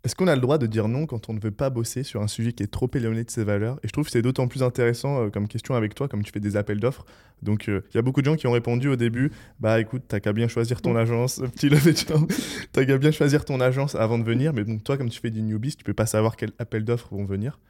Est-ce 0.04 0.16
qu'on 0.16 0.26
a 0.26 0.34
le 0.34 0.40
droit 0.40 0.58
de 0.58 0.66
dire 0.66 0.88
non 0.88 1.06
quand 1.06 1.28
on 1.28 1.32
ne 1.32 1.38
veut 1.38 1.52
pas 1.52 1.70
bosser 1.70 2.02
sur 2.02 2.22
un 2.22 2.26
sujet 2.26 2.52
qui 2.52 2.64
est 2.64 2.70
trop 2.70 2.90
éloigné 2.92 3.22
de 3.22 3.30
ses 3.30 3.44
valeurs? 3.44 3.78
Et 3.84 3.86
je 3.86 3.92
trouve 3.92 4.04
que 4.06 4.10
c'est 4.10 4.20
d'autant 4.22 4.48
plus 4.48 4.64
intéressant 4.64 5.22
euh, 5.26 5.30
comme 5.30 5.46
question 5.46 5.76
avec 5.76 5.94
toi, 5.94 6.08
comme 6.08 6.24
tu 6.24 6.32
fais 6.32 6.40
des 6.40 6.56
appels 6.56 6.80
d'offres. 6.80 7.04
Donc, 7.40 7.68
euh, 7.68 7.82
il 7.92 7.96
y 7.96 7.98
a 7.98 8.02
beaucoup 8.02 8.20
de 8.20 8.26
gens 8.26 8.34
qui 8.34 8.48
ont 8.48 8.52
répondu 8.52 8.88
au 8.88 8.96
début 8.96 9.30
Bah 9.60 9.78
écoute, 9.80 10.02
t'as 10.08 10.18
qu'à 10.18 10.32
bien 10.32 10.48
choisir 10.48 10.82
ton 10.82 10.94
Mm. 10.94 10.96
agence, 10.96 11.40
petit 11.54 11.68
jambe. 11.68 12.26
t'as 12.72 12.84
qu'à 12.84 12.98
bien 12.98 13.12
choisir 13.12 13.44
ton 13.44 13.60
agence 13.60 13.94
avant 13.94 14.18
de 14.18 14.24
venir. 14.24 14.52
Mais 14.52 14.64
donc, 14.64 14.82
toi, 14.82 14.96
comme 14.98 15.08
tu 15.08 15.20
fais 15.20 15.30
du 15.30 15.40
newbies, 15.40 15.76
tu 15.76 15.84
peux 15.84 15.94
pas 15.94 16.06
savoir 16.06 16.34
quels 16.36 16.52
appels 16.58 16.84
d'offres 16.84 17.08
vont 17.12 17.24
venir. 17.24 17.60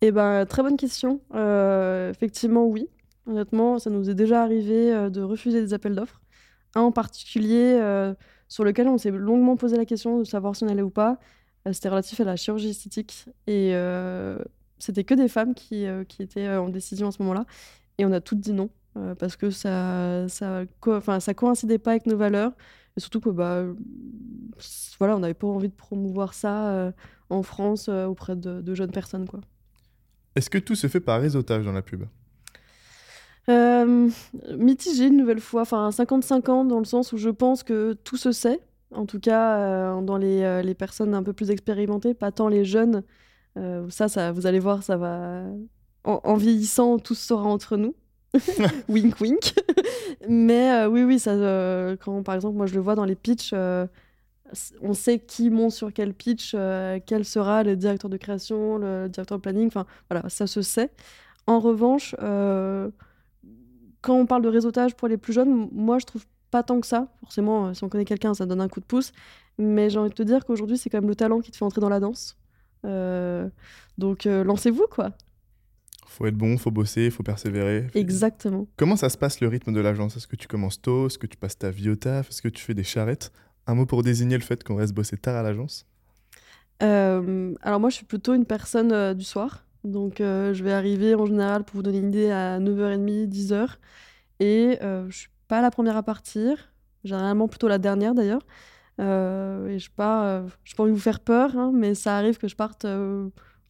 Eh 0.00 0.12
ben, 0.12 0.46
très 0.46 0.62
bonne 0.62 0.76
question. 0.76 1.20
Euh, 1.34 2.10
effectivement, 2.10 2.66
oui. 2.66 2.86
Honnêtement, 3.26 3.80
ça 3.80 3.90
nous 3.90 4.08
est 4.08 4.14
déjà 4.14 4.42
arrivé 4.44 5.10
de 5.10 5.22
refuser 5.22 5.60
des 5.60 5.74
appels 5.74 5.96
d'offres. 5.96 6.20
Un 6.76 6.82
en 6.82 6.92
particulier 6.92 7.78
sur 8.46 8.64
lequel 8.64 8.86
on 8.88 8.96
s'est 8.96 9.10
longuement 9.10 9.56
posé 9.56 9.76
la 9.76 9.84
question 9.84 10.20
de 10.20 10.24
savoir 10.24 10.54
si 10.56 10.62
on 10.64 10.68
allait 10.68 10.82
ou 10.82 10.88
pas. 10.90 11.18
Euh, 11.68 11.72
C'était 11.72 11.88
relatif 11.88 12.20
à 12.20 12.24
la 12.24 12.36
chirurgie 12.36 12.70
esthétique. 12.70 13.26
Et 13.46 13.70
euh, 13.74 14.38
c'était 14.78 15.04
que 15.04 15.14
des 15.14 15.28
femmes 15.28 15.54
qui, 15.54 15.86
euh, 15.86 16.04
qui 16.04 16.22
étaient 16.22 16.48
en 16.48 16.68
décision 16.68 17.08
à 17.08 17.12
ce 17.12 17.22
moment-là. 17.22 17.44
Et 17.98 18.06
on 18.06 18.12
a 18.12 18.20
toutes 18.20 18.40
dit 18.40 18.52
non. 18.52 18.70
parce 19.18 19.36
que 19.36 19.50
ça, 19.50 20.28
ça, 20.28 20.64
enfin, 20.86 21.20
ça 21.20 21.34
coïncidait 21.34 21.78
pas 21.78 21.92
avec 21.92 22.06
nos 22.06 22.16
valeurs. 22.16 22.52
Et 22.96 23.00
surtout 23.00 23.20
que, 23.20 23.30
bah, 23.30 23.64
voilà, 24.98 25.16
on 25.16 25.20
n'avait 25.20 25.34
pas 25.34 25.46
envie 25.46 25.68
de 25.68 25.74
promouvoir 25.74 26.34
ça 26.34 26.70
euh, 26.70 26.92
en 27.30 27.44
France 27.44 27.86
euh, 27.88 28.06
auprès 28.06 28.34
de, 28.34 28.60
de 28.60 28.74
jeunes 28.74 28.90
personnes, 28.90 29.28
quoi. 29.28 29.40
Est-ce 30.34 30.50
que 30.50 30.58
tout 30.58 30.74
se 30.74 30.86
fait 30.86 31.00
par 31.00 31.20
réseautage 31.20 31.64
dans 31.64 31.72
la 31.72 31.82
pub? 31.82 32.04
Euh, 33.48 34.10
mitigé 34.56 35.06
une 35.06 35.16
nouvelle 35.16 35.40
fois, 35.40 35.62
enfin 35.62 35.88
50-50 35.90 36.68
dans 36.68 36.78
le 36.78 36.84
sens 36.84 37.12
où 37.12 37.16
je 37.16 37.30
pense 37.30 37.62
que 37.62 37.94
tout 38.04 38.16
se 38.16 38.30
sait, 38.32 38.60
en 38.92 39.06
tout 39.06 39.20
cas 39.20 39.58
euh, 39.58 40.00
dans 40.00 40.16
les, 40.16 40.42
euh, 40.42 40.62
les 40.62 40.74
personnes 40.74 41.14
un 41.14 41.22
peu 41.22 41.32
plus 41.32 41.50
expérimentées, 41.50 42.14
pas 42.14 42.32
tant 42.32 42.48
les 42.48 42.64
jeunes. 42.64 43.02
Euh, 43.56 43.88
ça, 43.90 44.08
ça, 44.08 44.32
vous 44.32 44.46
allez 44.46 44.60
voir, 44.60 44.82
ça 44.82 44.96
va. 44.96 45.44
En, 46.04 46.20
en 46.24 46.34
vieillissant, 46.36 46.98
tout 46.98 47.14
sera 47.14 47.44
entre 47.44 47.76
nous. 47.76 47.94
wink 48.88 49.20
wink. 49.20 49.54
Mais 50.28 50.86
oui, 50.86 51.02
oui, 51.02 51.18
ça, 51.18 51.32
quand 52.00 52.22
par 52.22 52.34
exemple, 52.34 52.56
moi 52.56 52.66
je 52.66 52.74
le 52.74 52.80
vois 52.80 52.94
dans 52.94 53.04
les 53.04 53.14
pitchs, 53.14 53.54
on 53.54 54.94
sait 54.94 55.18
qui 55.18 55.50
monte 55.50 55.72
sur 55.72 55.92
quel 55.92 56.14
pitch, 56.14 56.54
quel 57.06 57.24
sera 57.24 57.62
le 57.62 57.76
directeur 57.76 58.10
de 58.10 58.16
création, 58.16 58.78
le 58.78 59.08
directeur 59.08 59.38
de 59.38 59.42
planning, 59.42 59.66
enfin 59.68 59.86
voilà, 60.10 60.28
ça 60.28 60.46
se 60.46 60.62
sait. 60.62 60.90
En 61.46 61.58
revanche, 61.58 62.14
quand 62.18 64.14
on 64.14 64.26
parle 64.26 64.42
de 64.42 64.48
réseautage 64.48 64.94
pour 64.94 65.08
les 65.08 65.16
plus 65.16 65.32
jeunes, 65.32 65.68
moi 65.72 65.98
je 65.98 66.06
trouve 66.06 66.24
pas 66.50 66.62
tant 66.62 66.80
que 66.80 66.86
ça. 66.86 67.08
Forcément, 67.20 67.74
si 67.74 67.84
on 67.84 67.88
connaît 67.88 68.04
quelqu'un, 68.04 68.34
ça 68.34 68.46
donne 68.46 68.60
un 68.60 68.68
coup 68.68 68.80
de 68.80 68.86
pouce. 68.86 69.12
Mais 69.58 69.90
j'ai 69.90 69.98
envie 69.98 70.10
de 70.10 70.14
te 70.14 70.22
dire 70.22 70.44
qu'aujourd'hui, 70.44 70.78
c'est 70.78 70.90
quand 70.90 71.00
même 71.00 71.08
le 71.08 71.16
talent 71.16 71.40
qui 71.40 71.50
te 71.50 71.56
fait 71.56 71.64
entrer 71.64 71.80
dans 71.80 71.88
la 71.88 72.00
danse. 72.00 72.36
donc 72.84 74.24
lancez-vous 74.24 74.86
quoi. 74.90 75.12
Faut 76.08 76.26
être 76.26 76.36
bon, 76.36 76.56
faut 76.56 76.70
bosser, 76.70 77.10
faut 77.10 77.22
persévérer. 77.22 77.86
Exactement. 77.94 78.66
Comment 78.76 78.96
ça 78.96 79.10
se 79.10 79.18
passe 79.18 79.40
le 79.40 79.46
rythme 79.46 79.72
de 79.72 79.80
l'agence? 79.80 80.16
Est-ce 80.16 80.26
que 80.26 80.36
tu 80.36 80.48
commences 80.48 80.80
tôt? 80.80 81.06
Est-ce 81.06 81.18
que 81.18 81.26
tu 81.26 81.36
passes 81.36 81.58
ta 81.58 81.70
vie 81.70 81.90
au 81.90 81.96
taf? 81.96 82.30
Est-ce 82.30 82.40
que 82.40 82.48
tu 82.48 82.64
fais 82.64 82.74
des 82.74 82.82
charrettes? 82.82 83.30
Un 83.66 83.74
mot 83.74 83.84
pour 83.84 84.02
désigner 84.02 84.36
le 84.38 84.42
fait 84.42 84.64
qu'on 84.64 84.76
reste 84.76 84.94
bosser 84.94 85.18
tard 85.18 85.36
à 85.36 85.42
l'agence 85.42 85.86
euh, 86.82 87.54
Alors 87.60 87.78
moi, 87.78 87.90
je 87.90 87.96
suis 87.96 88.06
plutôt 88.06 88.34
une 88.34 88.46
personne 88.46 88.90
euh, 88.90 89.12
du 89.12 89.24
soir. 89.24 89.66
Donc 89.84 90.20
euh, 90.20 90.54
je 90.54 90.64
vais 90.64 90.72
arriver 90.72 91.14
en 91.14 91.26
général, 91.26 91.64
pour 91.64 91.76
vous 91.76 91.82
donner 91.82 91.98
une 91.98 92.08
idée, 92.08 92.30
à 92.30 92.58
9h30, 92.58 93.28
10h. 93.28 93.68
Et 94.40 94.78
je 94.80 95.16
suis 95.16 95.28
pas 95.48 95.60
la 95.62 95.70
première 95.70 95.96
à 95.96 96.02
partir. 96.02 96.72
Généralement 97.04 97.48
plutôt 97.48 97.68
la 97.68 97.78
dernière 97.78 98.14
d'ailleurs. 98.14 98.42
et 98.98 99.78
je 99.78 99.90
pars, 99.90 100.46
je 100.64 100.74
pas 100.74 100.82
envie 100.82 100.92
de 100.92 100.96
vous 100.96 101.02
faire 101.02 101.20
peur, 101.20 101.56
hein, 101.56 101.70
mais 101.74 101.94
ça 101.94 102.16
arrive 102.16 102.38
que 102.38 102.48
je 102.48 102.56
parte 102.56 102.86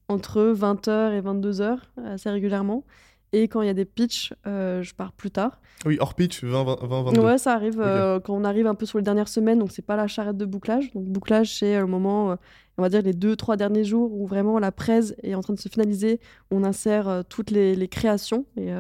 entre 0.08 0.54
20h 0.54 1.12
et 1.12 1.20
22h 1.20 1.78
assez 2.04 2.30
régulièrement. 2.30 2.84
Et 3.32 3.46
quand 3.48 3.60
il 3.60 3.66
y 3.66 3.70
a 3.70 3.74
des 3.74 3.84
pitchs, 3.84 4.32
euh, 4.46 4.82
je 4.82 4.94
pars 4.94 5.12
plus 5.12 5.30
tard. 5.30 5.60
Oui, 5.84 5.98
hors 6.00 6.14
pitch, 6.14 6.42
20, 6.42 6.64
20 6.64 7.02
22. 7.02 7.20
Ouais, 7.20 7.38
ça 7.38 7.52
arrive 7.52 7.80
euh, 7.80 8.20
quand 8.20 8.34
on 8.34 8.42
arrive 8.42 8.66
un 8.66 8.74
peu 8.74 8.86
sur 8.86 8.98
les 8.98 9.04
dernières 9.04 9.28
semaines, 9.28 9.58
donc 9.58 9.70
c'est 9.70 9.84
pas 9.84 9.96
la 9.96 10.06
charrette 10.06 10.38
de 10.38 10.46
bouclage. 10.46 10.92
Donc 10.94 11.04
bouclage, 11.04 11.54
c'est 11.58 11.76
euh, 11.76 11.80
le 11.80 11.86
moment, 11.86 12.36
on 12.78 12.82
va 12.82 12.88
dire 12.88 13.02
les 13.02 13.12
deux, 13.12 13.36
trois 13.36 13.56
derniers 13.56 13.84
jours 13.84 14.12
où 14.12 14.26
vraiment 14.26 14.58
la 14.58 14.72
presse 14.72 15.14
est 15.22 15.34
en 15.34 15.42
train 15.42 15.52
de 15.52 15.60
se 15.60 15.68
finaliser. 15.68 16.20
On 16.50 16.64
insère 16.64 17.22
toutes 17.28 17.50
les, 17.50 17.74
les, 17.74 17.88
créations. 17.88 18.46
Et 18.56 18.70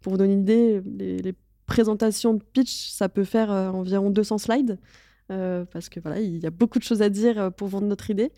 pour 0.00 0.12
vous 0.12 0.18
donner 0.18 0.34
une 0.34 0.42
idée, 0.42 0.80
les, 0.86 1.18
les, 1.18 1.34
présentations 1.68 2.34
de 2.34 2.42
pitch, 2.42 2.88
ça 2.88 3.08
peut 3.08 3.24
faire 3.24 3.50
environ 3.50 4.10
200 4.10 4.38
slides. 4.38 4.78
parce 5.28 5.88
que 5.88 6.00
voilà, 6.00 6.18
il 6.18 6.38
y 6.38 6.46
a 6.46 6.50
beaucoup 6.50 6.80
de 6.80 6.84
choses 6.84 7.02
à 7.02 7.08
dire 7.08 7.52
pour 7.52 7.68
vendre 7.68 7.86
notre 7.86 8.10
idée. 8.10 8.32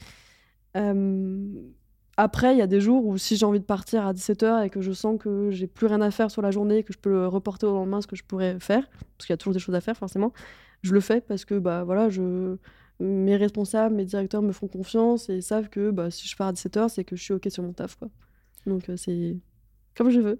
Après, 2.23 2.55
il 2.55 2.59
y 2.59 2.62
a 2.62 2.66
des 2.66 2.83
jours 2.83 3.07
où 3.07 3.16
si 3.16 3.37
j'ai 3.38 3.47
envie 3.47 3.61
de 3.61 3.64
partir 3.64 4.07
à 4.07 4.12
17h 4.12 4.66
et 4.66 4.69
que 4.69 4.83
je 4.83 4.93
sens 4.93 5.19
que 5.19 5.51
j'ai 5.51 5.66
plus 5.66 5.87
rien 5.87 6.03
à 6.03 6.11
faire 6.11 6.31
sur 6.31 6.43
la 6.43 6.51
journée, 6.51 6.83
que 6.83 6.93
je 6.93 6.99
peux 6.99 7.09
le 7.09 7.27
reporter 7.27 7.66
au 7.66 7.73
lendemain, 7.73 8.03
ce 8.03 8.07
que 8.07 8.14
je 8.14 8.25
pourrais 8.25 8.61
faire, 8.61 8.87
parce 9.16 9.27
qu'il 9.27 9.31
y 9.31 9.33
a 9.33 9.38
toujours 9.38 9.55
des 9.55 9.59
choses 9.59 9.75
à 9.75 9.81
faire 9.81 9.97
forcément, 9.97 10.35
je 10.83 10.93
le 10.93 11.01
fais 11.01 11.23
parce 11.23 11.47
que 11.47 11.59
bah 11.59 11.83
voilà, 11.83 12.11
je 12.11 12.57
mes 12.99 13.37
responsables, 13.37 13.95
mes 13.95 14.05
directeurs 14.05 14.43
me 14.43 14.53
font 14.53 14.69
confiance 14.69 15.31
et 15.31 15.40
savent 15.40 15.71
que 15.71 15.90
bah, 15.90 16.11
si 16.11 16.29
je 16.29 16.37
pars 16.37 16.49
à 16.49 16.53
17h, 16.53 16.90
c'est 16.90 17.05
que 17.05 17.16
je 17.16 17.23
suis 17.23 17.33
OK 17.33 17.47
sur 17.49 17.62
mon 17.62 17.73
taf. 17.73 17.97
Quoi. 17.97 18.09
Donc 18.66 18.90
euh, 18.90 18.99
c'est 18.99 19.38
comme 19.97 20.11
je 20.11 20.21
veux. 20.21 20.38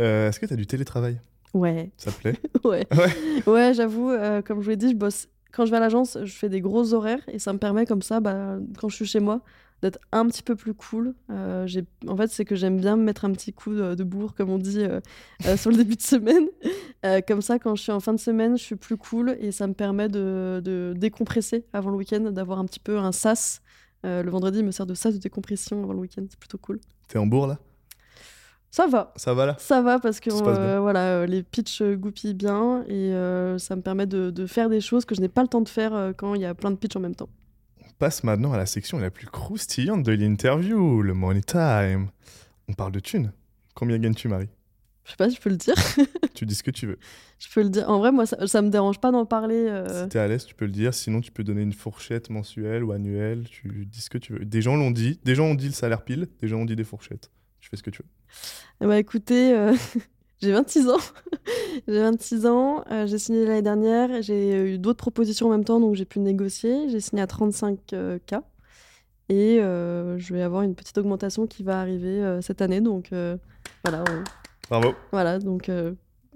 Euh, 0.00 0.28
est-ce 0.28 0.40
que 0.40 0.46
tu 0.46 0.52
as 0.52 0.56
du 0.56 0.66
télétravail? 0.66 1.20
Ouais. 1.54 1.90
Ça 1.96 2.10
te 2.10 2.18
plaît 2.18 2.34
Ouais. 2.64 2.86
ouais, 2.96 3.52
ouais 3.52 3.74
j'avoue, 3.74 4.10
euh, 4.10 4.42
comme 4.42 4.60
je 4.60 4.64
vous 4.64 4.70
l'ai 4.70 4.76
dit, 4.76 4.90
je 4.90 4.96
bosse. 4.96 5.28
Quand 5.52 5.66
je 5.66 5.70
vais 5.70 5.76
à 5.76 5.80
l'agence, 5.80 6.16
je 6.22 6.32
fais 6.32 6.48
des 6.48 6.60
gros 6.60 6.94
horaires 6.94 7.22
et 7.28 7.38
ça 7.38 7.52
me 7.52 7.58
permet 7.58 7.84
comme 7.84 8.02
ça, 8.02 8.20
bah, 8.20 8.56
quand 8.78 8.88
je 8.88 8.96
suis 8.96 9.06
chez 9.06 9.20
moi, 9.20 9.42
d'être 9.82 9.98
un 10.12 10.26
petit 10.26 10.42
peu 10.42 10.54
plus 10.56 10.74
cool. 10.74 11.14
Euh, 11.30 11.66
en 12.06 12.16
fait, 12.16 12.28
c'est 12.28 12.44
que 12.44 12.54
j'aime 12.54 12.80
bien 12.80 12.96
me 12.96 13.02
mettre 13.02 13.24
un 13.24 13.32
petit 13.32 13.52
coup 13.52 13.74
de, 13.74 14.04
bourre, 14.04 14.34
comme 14.34 14.48
on 14.48 14.58
dit, 14.58 14.84
euh, 14.84 15.00
euh, 15.46 15.56
sur 15.56 15.70
le 15.70 15.76
début 15.76 15.96
de 15.96 16.02
semaine. 16.02 16.46
comme 17.26 17.42
ça, 17.42 17.58
quand 17.58 17.74
je 17.74 17.82
suis 17.82 17.92
en 17.92 18.00
fin 18.00 18.14
de 18.14 18.20
semaine, 18.20 18.56
je 18.56 18.62
suis 18.62 18.76
plus 18.76 18.96
cool 18.96 19.36
et 19.40 19.50
ça 19.50 19.66
me 19.66 19.74
permet 19.74 20.08
de, 20.08 20.94
décompresser 20.96 21.66
avant 21.72 21.90
le 21.90 21.96
week-end, 21.96 22.30
d'avoir 22.30 22.60
un 22.60 22.64
petit 22.64 22.80
peu 22.80 22.96
un 22.96 23.12
sas. 23.12 23.60
le 24.04 24.30
vendredi, 24.30 24.60
il 24.60 24.64
me 24.64 24.70
sert 24.70 24.86
de 24.86 24.94
sas 24.94 25.12
de 25.12 25.18
décompression 25.18 25.82
avant 25.82 25.92
le 25.92 25.98
week-end. 25.98 26.24
C'est 26.30 26.38
plutôt 26.38 26.58
cool. 26.58 26.80
T'es 27.08 27.18
en 27.18 27.26
bourre 27.26 27.48
là? 27.48 27.58
Ça 28.72 28.88
va. 28.88 29.12
Ça 29.14 29.34
va 29.34 29.46
là 29.46 29.56
Ça 29.60 29.82
va 29.82 30.00
parce 30.00 30.18
que 30.18 30.30
voilà, 30.78 31.26
les 31.26 31.44
pitchs 31.44 31.82
goupillent 31.82 32.34
bien 32.34 32.82
et 32.88 33.12
ça 33.58 33.76
me 33.76 33.82
permet 33.82 34.06
de, 34.06 34.30
de, 34.30 34.46
faire 34.46 34.68
des 34.68 34.80
choses 34.80 35.04
que 35.04 35.14
je 35.14 35.20
n'ai 35.20 35.28
pas 35.28 35.42
le 35.42 35.48
temps 35.48 35.60
de 35.60 35.68
faire 35.68 36.12
quand 36.16 36.34
il 36.34 36.40
y 36.40 36.46
a 36.46 36.54
plein 36.54 36.72
de 36.72 36.76
pitchs 36.76 36.96
en 36.96 37.00
même 37.00 37.14
temps 37.14 37.28
passe 38.02 38.24
maintenant 38.24 38.52
à 38.52 38.56
la 38.56 38.66
section 38.66 38.98
la 38.98 39.12
plus 39.12 39.28
croustillante 39.28 40.02
de 40.02 40.10
l'interview, 40.10 41.02
le 41.02 41.14
money 41.14 41.40
time. 41.40 42.08
On 42.66 42.72
parle 42.72 42.90
de 42.90 42.98
thunes. 42.98 43.30
Combien 43.76 43.96
gagnes-tu, 43.96 44.26
Marie? 44.26 44.48
Je 45.04 45.12
sais 45.12 45.16
pas 45.16 45.30
si 45.30 45.36
je 45.36 45.40
peux 45.40 45.50
le 45.50 45.56
dire. 45.56 45.76
tu 46.34 46.44
dis 46.44 46.56
ce 46.56 46.64
que 46.64 46.72
tu 46.72 46.88
veux. 46.88 46.98
Je 47.38 47.46
peux 47.54 47.62
le 47.62 47.68
dire. 47.68 47.88
En 47.88 48.00
vrai, 48.00 48.10
moi, 48.10 48.26
ça, 48.26 48.44
ça 48.48 48.60
me 48.60 48.70
dérange 48.70 48.98
pas 48.98 49.12
d'en 49.12 49.24
parler. 49.24 49.68
Euh. 49.68 50.02
Si 50.02 50.08
t'es 50.08 50.18
à 50.18 50.26
l'aise, 50.26 50.44
tu 50.44 50.56
peux 50.56 50.64
le 50.64 50.72
dire. 50.72 50.92
Sinon, 50.94 51.20
tu 51.20 51.30
peux 51.30 51.44
donner 51.44 51.62
une 51.62 51.72
fourchette 51.72 52.28
mensuelle 52.28 52.82
ou 52.82 52.90
annuelle. 52.90 53.44
Tu 53.48 53.86
dis 53.86 54.00
ce 54.00 54.10
que 54.10 54.18
tu 54.18 54.32
veux. 54.32 54.44
Des 54.44 54.62
gens 54.62 54.74
l'ont 54.74 54.90
dit. 54.90 55.20
Des 55.22 55.36
gens 55.36 55.44
ont 55.44 55.54
dit 55.54 55.66
le 55.66 55.72
salaire 55.72 56.02
pile. 56.02 56.26
Des 56.40 56.48
gens 56.48 56.58
ont 56.58 56.64
dit 56.64 56.74
des 56.74 56.82
fourchettes. 56.82 57.30
Tu 57.62 57.70
fais 57.70 57.78
ce 57.78 57.82
que 57.82 57.90
tu 57.90 58.02
veux. 58.02 58.86
Bah 58.86 58.98
écoutez, 58.98 59.54
euh, 59.54 59.74
J'ai 60.42 60.50
26 60.50 60.88
ans. 60.88 60.98
j'ai 61.88 62.00
26 62.00 62.46
ans. 62.46 62.84
Euh, 62.90 63.06
j'ai 63.06 63.18
signé 63.18 63.46
l'année 63.46 63.62
dernière. 63.62 64.22
J'ai 64.22 64.74
eu 64.74 64.78
d'autres 64.78 64.98
propositions 64.98 65.46
en 65.46 65.50
même 65.50 65.64
temps, 65.64 65.78
donc 65.78 65.94
j'ai 65.94 66.04
pu 66.04 66.18
négocier. 66.18 66.88
J'ai 66.88 67.00
signé 67.00 67.22
à 67.22 67.26
35K. 67.26 67.78
Euh, 67.94 68.18
et 69.28 69.60
euh, 69.60 70.18
je 70.18 70.34
vais 70.34 70.42
avoir 70.42 70.62
une 70.62 70.74
petite 70.74 70.98
augmentation 70.98 71.46
qui 71.46 71.62
va 71.62 71.80
arriver 71.80 72.38
cette 72.42 72.60
année. 72.60 72.80
Donc 72.80 73.10
voilà. 73.84 74.02
Bravo. 74.68 74.94
Voilà, 75.12 75.38
donc 75.38 75.70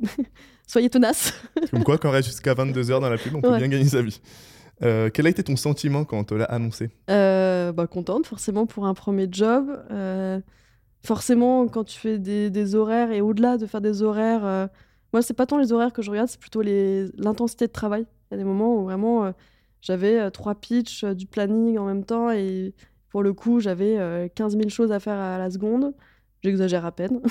soyez 0.69 0.89
tenaces. 0.89 1.35
Comme 1.73 1.83
quoi, 1.83 1.99
quand 1.99 2.09
on 2.09 2.13
reste 2.13 2.29
jusqu'à 2.29 2.55
22 2.55 2.93
heures 2.93 3.01
dans 3.01 3.11
la 3.11 3.19
pub, 3.19 3.35
on 3.35 3.41
peut 3.41 3.57
bien 3.57 3.69
gagner 3.69 3.87
sa 3.87 4.03
vie. 4.03 4.21
quel 4.81 5.27
a 5.27 5.29
été 5.29 5.43
ton 5.43 5.57
sentiment 5.57 6.05
quand 6.05 6.19
on 6.19 6.25
te 6.25 6.35
l'a 6.35 6.45
annoncé? 6.45 6.91
Bah, 7.09 7.87
Contente, 7.91 8.27
forcément, 8.27 8.67
pour 8.67 8.87
un 8.87 8.95
premier 8.95 9.27
job 9.29 9.67
forcément, 11.05 11.69
quand 11.69 11.85
tu 11.85 11.99
fais 11.99 12.19
des, 12.19 12.75
horaires 12.75 13.13
et 13.13 13.21
au-delà 13.21 13.57
de 13.57 13.67
faire 13.67 13.81
des 13.81 14.03
horaires, 14.03 14.45
euh, 14.45 14.67
moi, 15.13 15.23
c'est 15.23 15.35
pas 15.35 15.47
tant 15.47 15.59
les 15.59 15.73
horaires 15.73 15.93
que 15.93 16.03
je 16.03 16.11
regarde, 16.11 16.29
c'est 16.29 16.41
plutôt 16.41 16.63
l'intensité 16.63 17.67
de 17.67 17.73
travail. 17.73 18.07
Il 18.31 18.35
y 18.35 18.35
a 18.35 18.39
des 18.39 18.45
moments 18.45 18.77
où 18.77 18.85
vraiment 18.85 19.25
euh, 19.25 19.33
j'avais 19.81 20.19
euh, 20.19 20.31
trois 20.31 20.55
pitchs, 20.55 21.05
du 21.05 21.27
planning 21.27 21.79
en 21.79 21.87
même 21.87 22.05
temps 22.05 22.31
et 22.31 22.75
pour 23.11 23.23
le 23.23 23.33
coup, 23.33 23.61
j'avais 23.61 24.31
15 24.35 24.57
000 24.59 24.69
choses 24.69 24.93
à 24.93 25.01
faire 25.01 25.19
à 25.19 25.39
la 25.39 25.51
seconde. 25.51 25.95
J'exagère 26.43 26.85
à 26.85 26.93
peine. 26.93 27.23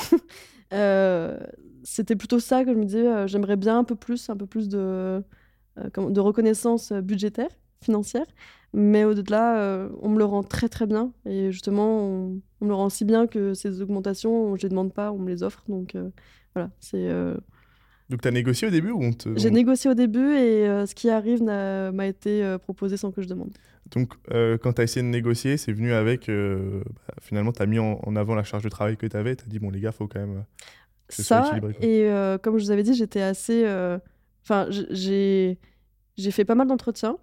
C'était 1.84 2.15
plutôt 2.15 2.39
ça 2.39 2.63
que 2.63 2.73
je 2.73 2.78
me 2.78 2.86
disais, 2.86 3.28
j'aimerais 3.28 3.56
bien 3.56 3.78
un 3.78 3.84
peu 3.84 3.95
plus, 3.95 4.30
un 4.32 4.36
peu 4.36 4.47
plus 4.47 4.67
de 4.67 5.21
reconnaissance 6.19 6.91
budgétaire, 6.91 7.51
financière. 7.84 8.25
Mais 8.77 9.05
au-delà, 9.05 9.61
euh, 9.61 9.88
on 10.01 10.09
me 10.09 10.17
le 10.17 10.25
rend 10.25 10.43
très 10.43 10.67
très 10.67 10.85
bien. 10.85 11.13
Et 11.25 11.49
justement, 11.53 11.97
on, 11.97 12.41
me 12.59 12.67
le 12.67 12.73
rend 12.73 12.89
si 12.89 13.05
bien 13.05 13.25
que 13.25 13.53
ces 13.53 13.81
augmentations, 13.81 14.57
je 14.57 14.59
ne 14.59 14.63
les 14.63 14.69
demande 14.69 14.93
pas, 14.93 15.13
on 15.13 15.17
me 15.17 15.29
les 15.29 15.43
offre. 15.43 15.63
Donc 15.69 15.95
euh, 15.95 16.09
voilà, 16.53 16.69
c'est. 16.81 17.07
Euh, 17.07 17.38
donc 18.09 18.21
tu 18.21 18.27
as 18.27 18.31
négocié 18.31 18.67
au 18.67 18.71
début 18.71 18.91
ou 18.91 19.01
on 19.01 19.13
te... 19.13 19.29
J'ai 19.38 19.49
négocié 19.49 19.89
au 19.89 19.93
début 19.93 20.33
et 20.33 20.65
ce 20.85 20.93
qui 20.93 21.09
arrive 21.09 21.41
m'a 21.41 22.05
été 22.05 22.57
proposé 22.61 22.97
sans 22.97 23.11
que 23.11 23.21
je 23.21 23.27
demande. 23.27 23.51
Donc 23.91 24.13
quand 24.29 24.73
tu 24.73 24.81
as 24.81 24.83
essayé 24.83 25.03
de 25.03 25.09
négocier, 25.09 25.55
c'est 25.55 25.71
venu 25.71 25.93
avec. 25.93 26.27
Bah, 26.27 27.13
finalement, 27.21 27.53
tu 27.53 27.63
as 27.63 27.65
mis 27.65 27.79
en, 27.79 28.15
avant 28.15 28.35
la 28.35 28.43
charge 28.43 28.63
de 28.63 28.69
travail 28.69 28.97
que 28.97 29.07
tu 29.07 29.15
avais. 29.15 29.38
Tu 29.38 29.45
as 29.45 29.47
dit, 29.47 29.57
bon, 29.57 29.71
les 29.71 29.79
gars, 29.79 29.91
il 29.91 29.95
faut 29.95 30.07
quand 30.07 30.19
même. 30.19 30.43
Ça, 31.07 31.57
et 31.81 32.07
comme 32.43 32.57
je 32.57 32.65
vous 32.65 32.71
avais 32.71 32.83
dit, 32.83 32.93
j'étais 32.93 33.21
assez. 33.21 33.65
Enfin, 34.43 34.67
j'ai 34.69 35.57
fait 36.29 36.45
pas 36.45 36.55
mal 36.55 36.67
d'entretiens. 36.67 37.17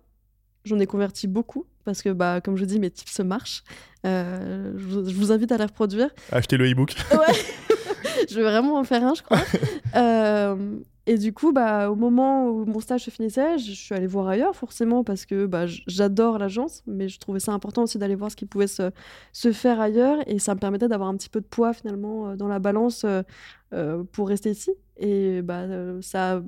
J'en 0.64 0.79
ai 0.79 0.87
converti 0.87 1.27
beaucoup 1.27 1.66
parce 1.85 2.03
que, 2.03 2.11
bah, 2.11 2.40
comme 2.40 2.57
je 2.57 2.64
dis, 2.64 2.79
mes 2.79 2.90
tips 2.90 3.20
marchent. 3.20 3.64
Euh, 4.07 4.72
je, 4.77 5.14
vous, 5.14 5.33
invite 5.33 5.53
à 5.53 5.59
les 5.59 5.64
reproduire. 5.64 6.11
Achetez 6.31 6.57
le 6.57 6.70
e-book. 6.70 6.94
Ouais, 7.12 8.27
je 8.29 8.37
vais 8.37 8.42
vraiment 8.42 8.79
en 8.79 8.85
faire 8.85 9.05
un, 9.05 9.14
je 9.14 9.22
crois. 9.22 9.40
Euh, 9.94 10.79
et 11.05 11.18
du 11.18 11.35
coup, 11.35 11.53
bah, 11.53 11.90
au 11.90 11.96
moment 11.96 12.48
où 12.48 12.64
mon 12.64 12.81
stage 12.81 13.03
se 13.03 13.11
finissait, 13.11 13.59
je 13.59 13.72
suis 13.72 13.94
allée 13.94 14.07
voir 14.07 14.27
ailleurs, 14.27 14.57
forcément, 14.57 15.05
parce 15.05 15.27
que 15.27 15.44
bah, 15.44 15.66
j'adore 15.66 16.38
l'agence, 16.38 16.83
mais 16.87 17.11
je 17.11 17.20
trouvais 17.20 17.40
ça 17.40 17.53
important 17.53 17.83
aussi 17.83 17.98
d'aller 17.98 18.14
voir 18.14 18.31
ce 18.31 18.37
qui 18.37 18.46
pouvait 18.46 18.68
se, 18.68 18.90
se, 19.35 19.53
faire 19.53 19.81
ailleurs. 19.81 20.16
Et 20.27 20.38
ça 20.38 20.55
me 20.55 20.61
permettait 20.61 20.88
d'avoir 20.88 21.11
un 21.11 21.16
petit 21.16 21.29
peu 21.29 21.42
de 21.42 21.46
poids, 21.46 21.75
finalement, 21.75 22.31
euh, 22.31 22.37
dans 22.37 22.48
la 22.48 22.59
balance 22.59 23.05
pour 24.12 24.29
rester 24.29 24.51
ici. 24.51 24.70
Et 24.96 25.42
bah, 25.42 25.66
ça 26.01 26.37
a 26.37 26.42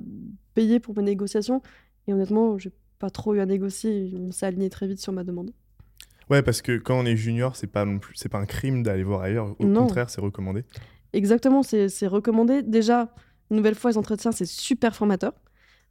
payé 0.55 0.79
pour 0.79 0.97
mes 0.97 1.03
négociations. 1.03 1.61
Et 2.07 2.13
honnêtement, 2.13 2.57
j'ai 2.57 2.71
pas 2.99 3.09
trop 3.09 3.35
eu 3.35 3.39
à 3.39 3.45
négocier. 3.45 4.13
On 4.17 4.31
s'est 4.31 4.45
aligné 4.45 4.69
très 4.69 4.87
vite 4.87 4.99
sur 4.99 5.13
ma 5.13 5.23
demande. 5.23 5.51
Ouais, 6.29 6.41
parce 6.41 6.61
que 6.61 6.77
quand 6.77 6.99
on 6.99 7.05
est 7.05 7.15
junior, 7.15 7.55
c'est 7.55 7.67
pas 7.67 7.85
non 7.85 7.99
plus, 7.99 8.15
c'est 8.15 8.29
pas 8.29 8.39
un 8.39 8.45
crime 8.45 8.81
d'aller 8.83 9.03
voir 9.03 9.21
ailleurs. 9.21 9.55
Au 9.59 9.67
contraire, 9.67 10.09
c'est 10.09 10.21
recommandé. 10.21 10.63
Exactement, 11.13 11.63
c'est 11.63 12.07
recommandé. 12.07 12.61
Déjà, 12.61 13.13
une 13.51 13.57
nouvelle 13.57 13.75
fois, 13.75 13.91
les 13.91 13.97
entretiens, 13.97 14.31
c'est 14.31 14.45
super 14.45 14.95
formateur. 14.95 15.33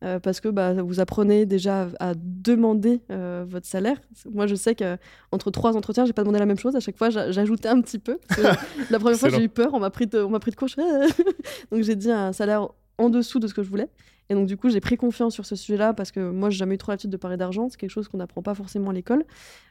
Euh, 0.03 0.19
parce 0.19 0.41
que 0.41 0.49
bah, 0.49 0.75
vous 0.83 1.01
apprenez 1.01 1.47
déjà 1.47 1.89
à 1.99 2.13
demander 2.15 3.01
euh, 3.11 3.47
votre 3.49 3.67
salaire. 3.67 3.97
Moi, 4.31 4.47
je 4.47 4.55
sais 4.55 4.75
qu'entre 4.75 5.51
trois 5.51 5.77
entretiens, 5.77 6.05
j'ai 6.05 6.13
pas 6.13 6.23
demandé 6.23 6.41
la 6.41 6.47
même 6.47 6.59
chose. 6.59 6.77
À 6.77 6.81
chaque 6.81 6.99
fois, 6.99 7.09
j'ajoutais 7.09 7.69
un 7.69 7.81
petit 7.81 7.99
peu. 7.99 8.19
la 8.91 8.99
première 8.99 9.19
fois, 9.19 9.31
j'ai 9.31 9.45
eu 9.45 9.49
peur. 9.49 9.71
On 9.73 9.81
m'a 9.81 9.91
pris, 9.91 10.07
de, 10.07 10.19
on 10.19 10.39
pris 10.39 10.51
de. 10.51 10.57
Donc, 11.71 11.83
j'ai 11.85 11.97
dit 11.97 12.11
un 12.11 12.33
salaire 12.33 12.69
en 12.99 13.09
dessous 13.09 13.39
de 13.39 13.47
ce 13.47 13.55
que 13.55 13.63
je 13.63 13.71
voulais. 13.71 13.89
Et 14.31 14.35
donc, 14.35 14.47
du 14.47 14.57
coup, 14.57 14.70
j'ai 14.70 14.81
pris 14.81 14.97
confiance 14.97 15.35
sur 15.35 15.45
ce 15.45 15.55
sujet-là 15.55 15.93
parce 15.93 16.11
que 16.11 16.31
moi, 16.31 16.49
j'ai 16.49 16.57
jamais 16.57 16.77
eu 16.77 16.79
trop 16.79 16.93
l'habitude 16.93 17.11
de 17.11 17.16
parler 17.16 17.37
d'argent. 17.37 17.68
C'est 17.68 17.77
quelque 17.77 17.91
chose 17.91 18.09
qu'on 18.09 18.18
n'apprend 18.18 18.43
pas 18.43 18.55
forcément 18.55 18.91
à 18.91 18.93
l'école. 18.95 19.25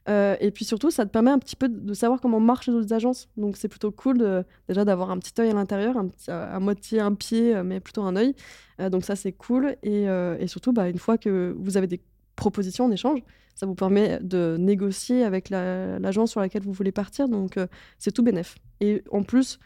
Euh, 0.10 0.36
et 0.40 0.52
puis 0.52 0.64
surtout, 0.64 0.92
ça 0.92 1.06
te 1.06 1.12
permet 1.12 1.32
un 1.32 1.40
petit 1.40 1.56
peu 1.56 1.70
de 1.70 1.94
savoir 1.94 2.22
comment 2.22 2.40
marchent 2.40 2.68
les 2.68 2.74
autres 2.74 2.94
agences. 2.94 3.30
Donc, 3.36 3.58
c'est 3.58 3.68
plutôt 3.68 3.92
cool 3.92 4.46
déjà 4.68 4.86
d'avoir 4.86 5.10
un 5.10 5.18
petit 5.18 5.34
œil 5.42 5.50
à 5.50 5.54
l'intérieur, 5.54 5.96
petit, 6.08 6.30
à 6.30 6.60
moitié 6.60 7.00
un 7.00 7.14
pied, 7.14 7.62
mais 7.64 7.80
plutôt 7.80 8.04
un 8.04 8.16
œil. 8.16 8.36
Euh, 8.80 8.90
donc, 8.90 9.04
ça, 9.04 9.16
c'est 9.16 9.32
cool. 9.32 9.76
Et, 9.84 10.08
euh, 10.10 10.46
surtout, 10.48 10.74
bah, 10.74 10.90
une 10.90 11.00
fois 11.00 11.18
que 11.18 11.56
vous 11.58 11.78
avez 11.78 11.88
des 11.88 12.02
propositions 12.36 12.86
en 12.86 12.92
échange, 12.92 13.20
ça 13.56 13.66
vous 13.66 13.76
permet 13.76 14.20
de 14.22 14.58
négocier 14.60 15.24
avec 15.24 15.50
l'agence 15.50 16.32
sur 16.32 16.42
laquelle 16.42 16.64
vous 16.64 16.74
voulez 16.74 16.92
partir. 16.92 17.28
Donc, 17.28 17.58
c'est 18.00 18.12
tout 18.12 18.24
bénef. 18.24 18.56
Et 18.82 19.04
en 19.12 19.24
plus, 19.24 19.60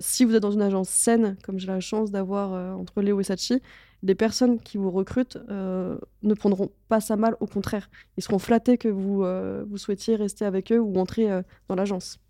si 0.00 0.24
vous 0.24 0.34
êtes 0.34 0.42
dans 0.42 0.50
une 0.50 0.62
agence 0.62 0.88
saine, 0.88 1.36
comme 1.44 1.58
j'ai 1.58 1.66
la 1.66 1.80
chance 1.80 2.10
d'avoir 2.10 2.78
entre 2.78 3.02
Léo 3.02 3.20
et 3.20 3.24
Sachi, 3.24 3.60
les 4.02 4.14
personnes 4.14 4.60
qui 4.60 4.78
vous 4.78 4.90
recrutent 4.90 5.38
euh, 5.50 5.98
ne 6.22 6.34
prendront 6.34 6.70
pas 6.88 7.00
ça 7.00 7.16
mal, 7.16 7.36
au 7.40 7.46
contraire. 7.46 7.90
Ils 8.16 8.22
seront 8.22 8.38
flattés 8.38 8.78
que 8.78 8.88
vous, 8.88 9.24
euh, 9.24 9.64
vous 9.68 9.78
souhaitiez 9.78 10.16
rester 10.16 10.44
avec 10.44 10.72
eux 10.72 10.78
ou 10.78 10.96
entrer 10.98 11.30
euh, 11.30 11.42
dans 11.68 11.74
l'agence. 11.74 12.20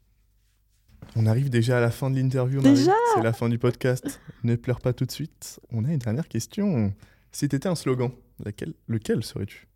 On 1.15 1.27
arrive 1.27 1.51
déjà 1.51 1.79
à 1.79 1.81
la 1.81 1.91
fin 1.91 2.11
de 2.11 2.17
l'interview. 2.17 2.61
Déjà 2.61 2.93
C'est 3.15 3.23
la 3.23 3.33
fin 3.33 3.49
du 3.49 3.59
podcast. 3.59 4.21
ne 4.45 4.57
pleure 4.57 4.81
pas 4.81 4.93
tout 4.93 5.05
de 5.05 5.13
suite. 5.13 5.61
On 5.71 5.85
a 5.85 5.93
une 5.93 5.99
dernière 5.99 6.29
question. 6.29 6.93
Si 7.33 7.49
tu 7.49 7.57
étais 7.57 7.69
un 7.69 7.75
slogan, 7.75 8.11
laquelle, 8.45 8.75
lequel 8.89 9.23
serais-tu? 9.23 9.69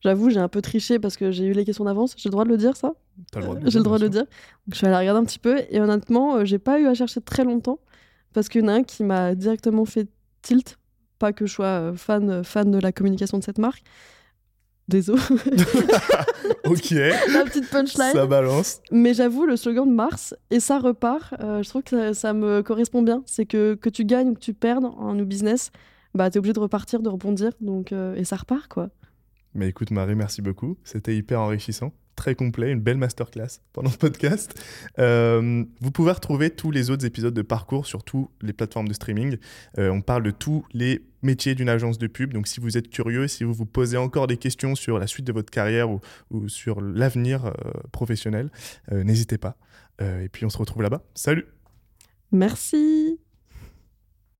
J'avoue, 0.00 0.30
j'ai 0.30 0.40
un 0.40 0.48
peu 0.48 0.62
triché 0.62 0.98
parce 0.98 1.16
que 1.16 1.30
j'ai 1.30 1.44
eu 1.44 1.52
les 1.52 1.64
questions 1.64 1.84
d'avance. 1.84 2.14
J'ai 2.16 2.28
le 2.28 2.32
droit 2.32 2.44
de 2.44 2.50
le 2.50 2.56
dire, 2.56 2.76
ça? 2.76 2.92
J'ai 3.34 3.78
le 3.78 3.82
droit 3.82 3.98
de 3.98 4.04
le 4.04 4.10
dire. 4.10 4.22
Donc, 4.22 4.72
je 4.72 4.76
suis 4.76 4.86
allée 4.86 4.96
regarder 4.96 5.20
un 5.20 5.24
petit 5.24 5.40
peu 5.40 5.60
et 5.70 5.80
honnêtement, 5.80 6.44
j'ai 6.44 6.58
pas 6.58 6.78
eu 6.78 6.86
à 6.86 6.94
chercher 6.94 7.20
très 7.20 7.44
longtemps 7.44 7.80
parce 8.32 8.48
qu'il 8.48 8.60
y 8.60 8.64
en 8.64 8.68
a 8.68 8.72
un 8.72 8.82
qui 8.84 9.02
m'a 9.02 9.34
directement 9.34 9.84
fait 9.84 10.08
tilt 10.42 10.78
pas 11.18 11.32
que 11.32 11.46
je 11.46 11.52
sois 11.52 11.66
euh, 11.66 11.94
fan, 11.94 12.30
euh, 12.30 12.42
fan 12.42 12.70
de 12.70 12.78
la 12.78 12.92
communication 12.92 13.38
de 13.38 13.44
cette 13.44 13.58
marque. 13.58 13.82
Désolé. 14.86 15.20
ok. 16.64 16.90
La 17.32 17.44
petite 17.44 17.68
punchline. 17.70 18.12
Ça 18.12 18.26
balance. 18.26 18.80
Mais 18.90 19.12
j'avoue, 19.12 19.44
le 19.44 19.56
slogan 19.56 19.86
de 19.86 19.94
Mars, 19.94 20.34
et 20.50 20.60
ça 20.60 20.78
repart, 20.78 21.34
euh, 21.40 21.62
je 21.62 21.68
trouve 21.68 21.82
que 21.82 22.12
ça, 22.14 22.32
me 22.32 22.62
correspond 22.62 23.02
bien. 23.02 23.22
C'est 23.26 23.44
que 23.44 23.74
que 23.74 23.90
tu 23.90 24.04
gagnes 24.04 24.30
ou 24.30 24.34
que 24.34 24.40
tu 24.40 24.54
perdes 24.54 24.86
en 24.86 25.12
new 25.14 25.26
business, 25.26 25.70
bah, 26.14 26.30
tu 26.30 26.36
es 26.36 26.38
obligé 26.38 26.54
de 26.54 26.60
repartir, 26.60 27.00
de 27.00 27.08
rebondir. 27.08 27.52
Donc, 27.60 27.92
et 27.92 28.24
ça 28.24 28.36
repart, 28.36 28.68
quoi. 28.68 28.88
Mais 29.58 29.68
écoute, 29.68 29.90
Marie, 29.90 30.14
merci 30.14 30.40
beaucoup. 30.40 30.78
C'était 30.84 31.16
hyper 31.16 31.40
enrichissant 31.40 31.92
très 32.18 32.34
complet, 32.34 32.72
une 32.72 32.80
belle 32.80 32.96
masterclass 32.96 33.60
pendant 33.72 33.90
ce 33.90 33.96
podcast. 33.96 34.60
Euh, 34.98 35.64
vous 35.80 35.90
pouvez 35.92 36.10
retrouver 36.10 36.50
tous 36.50 36.72
les 36.72 36.90
autres 36.90 37.06
épisodes 37.06 37.32
de 37.32 37.42
parcours 37.42 37.86
sur 37.86 38.02
toutes 38.02 38.28
les 38.42 38.52
plateformes 38.52 38.88
de 38.88 38.92
streaming. 38.92 39.36
Euh, 39.78 39.88
on 39.90 40.00
parle 40.00 40.24
de 40.24 40.32
tous 40.32 40.64
les 40.72 41.06
métiers 41.22 41.54
d'une 41.54 41.68
agence 41.68 41.96
de 41.96 42.08
pub. 42.08 42.34
Donc 42.34 42.48
si 42.48 42.58
vous 42.58 42.76
êtes 42.76 42.90
curieux, 42.90 43.28
si 43.28 43.44
vous 43.44 43.54
vous 43.54 43.66
posez 43.66 43.96
encore 43.96 44.26
des 44.26 44.36
questions 44.36 44.74
sur 44.74 44.98
la 44.98 45.06
suite 45.06 45.26
de 45.26 45.32
votre 45.32 45.50
carrière 45.50 45.88
ou, 45.90 46.48
sur 46.48 46.80
l'avenir 46.80 47.46
euh, 47.46 47.52
professionnel, 47.92 48.50
n'hésitez 48.90 49.38
pas. 49.38 49.56
et 50.00 50.28
puis 50.28 50.44
on 50.44 50.50
se 50.50 50.58
retrouve 50.58 50.82
là-bas. 50.82 51.04
Salut 51.14 51.46
Merci 52.32 53.20